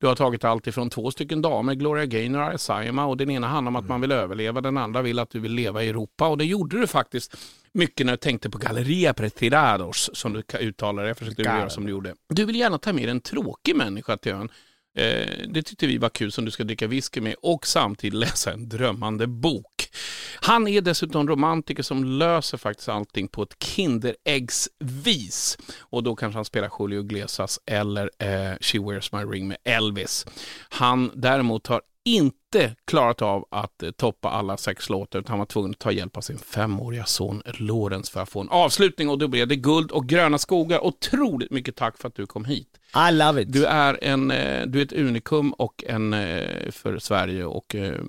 Du 0.00 0.06
har 0.06 0.14
tagit 0.14 0.44
allt 0.44 0.66
ifrån 0.66 0.90
två 0.90 1.10
stycken 1.10 1.42
damer, 1.42 1.74
Gloria 1.74 2.06
Gaynor 2.06 2.40
och 2.40 2.54
Asaima, 2.54 3.06
och 3.06 3.16
den 3.16 3.30
ena 3.30 3.48
handlar 3.48 3.70
om 3.70 3.76
att 3.76 3.88
man 3.88 4.00
vill 4.00 4.12
överleva, 4.12 4.60
den 4.60 4.76
andra 4.76 5.02
vill 5.02 5.18
att 5.18 5.30
du 5.30 5.40
vill 5.40 5.52
leva 5.52 5.82
i 5.82 5.88
Europa. 5.88 6.26
Och 6.26 6.38
det 6.38 6.44
gjorde 6.44 6.80
du 6.80 6.86
faktiskt 6.86 7.36
mycket 7.72 8.06
när 8.06 8.12
du 8.12 8.16
tänkte 8.16 8.50
på 8.50 8.58
Galleria 8.58 9.14
Pretirados, 9.14 10.10
som 10.12 10.32
du 10.32 10.42
uttalar 10.60 11.02
det. 11.02 11.08
Jag 11.08 11.18
försökte 11.18 11.42
göra 11.42 11.70
som 11.70 11.84
du 11.84 11.90
gjorde. 11.90 12.14
Du 12.28 12.44
vill 12.44 12.56
gärna 12.56 12.78
ta 12.78 12.92
med 12.92 13.08
en 13.08 13.20
tråkig 13.20 13.76
människa 13.76 14.16
till 14.16 14.32
ön. 14.32 14.48
Eh, 14.96 15.48
det 15.48 15.62
tyckte 15.62 15.86
vi 15.86 15.98
var 15.98 16.08
kul 16.08 16.32
som 16.32 16.44
du 16.44 16.50
ska 16.50 16.64
dricka 16.64 16.86
whisky 16.86 17.20
med 17.20 17.34
och 17.42 17.66
samtidigt 17.66 18.18
läsa 18.18 18.52
en 18.52 18.68
drömmande 18.68 19.26
bok. 19.26 19.88
Han 20.34 20.68
är 20.68 20.80
dessutom 20.80 21.28
romantiker 21.28 21.82
som 21.82 22.04
löser 22.04 22.58
faktiskt 22.58 22.88
allting 22.88 23.28
på 23.28 23.42
ett 23.42 23.62
Kinderäggsvis. 23.62 25.58
Och 25.78 26.02
då 26.02 26.16
kanske 26.16 26.38
han 26.38 26.44
spelar 26.44 26.70
Julio 26.78 27.00
Iglesias 27.00 27.60
eller 27.66 28.10
eh, 28.18 28.56
She 28.60 28.78
Wears 28.78 29.12
My 29.12 29.18
Ring 29.18 29.48
med 29.48 29.56
Elvis. 29.64 30.26
Han 30.68 31.10
däremot 31.14 31.66
har 31.66 31.82
inte 32.04 32.76
klarat 32.84 33.22
av 33.22 33.46
att 33.50 33.82
eh, 33.82 33.90
toppa 33.90 34.30
alla 34.30 34.56
sex 34.56 34.88
låtar 34.88 35.18
utan 35.18 35.30
han 35.30 35.38
var 35.38 35.46
tvungen 35.46 35.70
att 35.70 35.78
ta 35.78 35.92
hjälp 35.92 36.16
av 36.16 36.20
sin 36.20 36.38
femåriga 36.38 37.04
son 37.04 37.42
Lorenz 37.46 38.10
för 38.10 38.20
att 38.20 38.28
få 38.28 38.40
en 38.40 38.48
avslutning 38.48 39.08
och 39.08 39.18
då 39.18 39.28
blev 39.28 39.48
det 39.48 39.56
guld 39.56 39.90
och 39.90 40.06
gröna 40.08 40.38
skogar. 40.38 40.84
Otroligt 40.84 41.50
mycket 41.50 41.76
tack 41.76 41.98
för 41.98 42.08
att 42.08 42.14
du 42.14 42.26
kom 42.26 42.44
hit. 42.44 42.68
I 43.10 43.12
love 43.12 43.42
it. 43.42 43.52
Du 43.52 43.64
är, 43.66 43.98
en, 44.04 44.30
eh, 44.30 44.66
du 44.66 44.80
är 44.80 44.84
ett 44.84 44.92
unikum 44.92 45.52
och 45.52 45.84
en 45.86 46.12
eh, 46.12 46.70
för 46.70 46.98
Sverige 46.98 47.44
och 47.44 47.74
eh, 47.74 48.00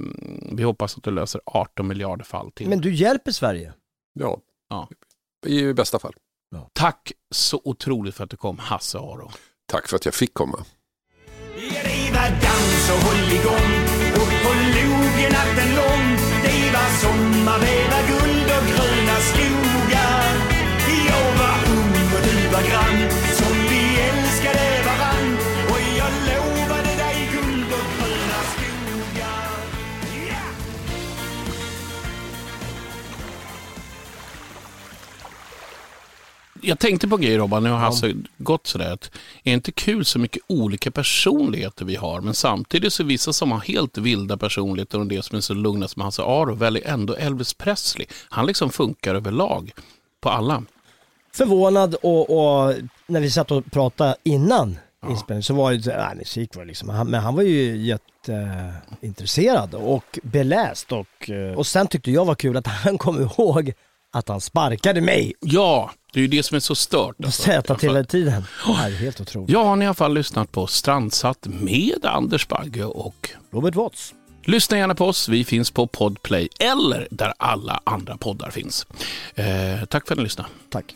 vi 0.52 0.64
hoppas 0.64 0.98
att 0.98 1.04
du 1.04 1.12
löser 1.12 1.42
18 1.46 1.88
miljarder 1.88 2.24
fall 2.26 2.52
till. 2.52 2.70
Men 2.70 2.82
du 2.82 2.94
hjälper 2.94 3.32
Sverige. 3.32 3.74
Ja, 4.14 4.38
Ja. 4.70 4.90
i 5.46 5.74
bästa 5.74 6.00
fall. 6.00 6.14
Tack 6.74 7.12
så 7.32 7.62
otroligt 7.64 8.16
för 8.16 8.24
att 8.24 8.30
du 8.30 8.38
kom, 8.38 8.58
Hasse 8.60 8.98
Aro. 8.98 9.32
Tack 9.66 9.88
för 9.88 9.96
att 9.96 10.06
jag 10.06 10.14
fick 10.14 10.34
komma. 10.34 10.66
Ja, 11.56 11.82
var 12.14 12.30
dans 12.30 12.90
och 12.92 12.98
hålligång 12.98 13.72
och 13.76 13.81
på 13.81 13.81
logen 15.52 15.62
natten 15.62 15.76
lång. 15.76 16.18
Det 16.44 16.72
var 16.74 16.90
sommarväder 17.02 17.91
Jag 36.62 36.80
tänkte 36.80 37.08
på 37.08 37.18
grejer 37.18 37.38
Robban, 37.38 37.64
nu 37.64 37.70
har 37.70 37.78
Hasse 37.78 38.14
gått 38.38 38.68
sådär. 38.68 38.94
Att, 38.94 39.12
är 39.44 39.54
inte 39.54 39.72
kul 39.72 40.06
så 40.06 40.20
mycket 40.20 40.42
olika 40.48 40.92
personligheter 40.92 41.86
vi 41.86 41.96
har? 41.96 42.22
Men 42.22 42.34
samtidigt 42.34 42.94
så 42.94 43.04
vissa 43.04 43.34
som 43.34 43.52
har 43.52 43.60
helt 43.60 43.98
vilda 43.98 44.38
personligheter 44.38 45.00
och 45.00 45.08
det 45.08 45.26
som 45.26 45.38
är 45.38 45.42
så 45.42 45.54
lugna 45.54 45.88
som 45.88 46.02
Hasse 46.02 46.22
Aro 46.22 46.54
väljer 46.54 46.88
ändå 46.88 47.16
Elvis 47.16 47.54
Presley. 47.54 48.08
Han 48.30 48.46
liksom 48.46 48.70
funkar 48.70 49.16
överlag 49.16 49.72
på 50.22 50.30
alla. 50.30 50.64
Förvånad 51.34 51.96
och, 51.96 52.30
och 52.30 52.76
när 53.08 53.20
vi 53.20 53.32
satt 53.32 53.52
och 53.52 53.72
pratade 53.72 54.16
innan 54.24 54.78
inspelningen 55.10 55.44
så 55.44 55.54
var 55.54 55.74
det, 55.74 55.98
nej 55.98 56.16
musik 56.16 56.56
var 56.56 56.66
liksom, 56.66 56.90
han, 56.90 57.08
men 57.08 57.22
han 57.22 57.36
var 57.36 57.44
ju 57.44 57.78
jätteintresserad 57.78 59.76
och 59.76 60.20
beläst 60.24 60.92
och, 60.92 61.32
och 61.56 61.68
sen 61.68 61.88
tyckte 61.88 62.12
jag 62.12 62.26
var 62.26 62.36
kul 62.36 62.58
att 62.58 62.68
han 62.68 62.98
kom 62.98 63.22
ihåg 63.22 63.74
att 64.12 64.28
han 64.28 64.42
sparkade 64.42 65.02
mig. 65.02 65.34
Ja, 65.40 65.92
det 66.14 66.20
är 66.20 66.22
ju 66.22 66.28
det 66.28 66.44
som 66.44 66.56
är 66.56 66.60
så 66.60 66.76
stört. 66.76 67.16
alltså. 67.26 67.42
Säta 67.42 67.76
till 67.76 67.90
hela 67.90 68.04
tiden. 68.04 68.44
Det 68.66 68.74
här 68.74 68.92
är 68.92 68.96
helt 68.96 69.22
otroligt. 69.22 69.50
Jag 69.50 69.66
har 69.66 69.82
i 69.82 69.86
alla 69.86 69.94
fall 69.94 70.14
lyssnat 70.14 70.52
på 70.52 70.68
Strandsatt 70.68 71.48
med 71.48 72.06
Anders 72.06 72.48
Bagge 72.48 72.84
och 72.86 73.30
Robert 73.52 73.76
Watts. 73.76 74.14
Lyssna 74.44 74.78
gärna 74.78 74.96
på 74.96 75.06
oss. 75.06 75.30
Vi 75.30 75.44
finns 75.44 75.72
på 75.72 75.88
Podplay 75.88 76.50
eller 76.60 77.08
där 77.12 77.34
alla 77.38 77.82
andra 77.84 78.18
poddar 78.18 78.50
finns. 78.50 78.88
Eh, 79.36 79.86
tack 79.90 80.08
för 80.08 80.14
att 80.14 80.18
ni 80.18 80.24
lyssnade. 80.24 80.50
Tack. 80.70 80.96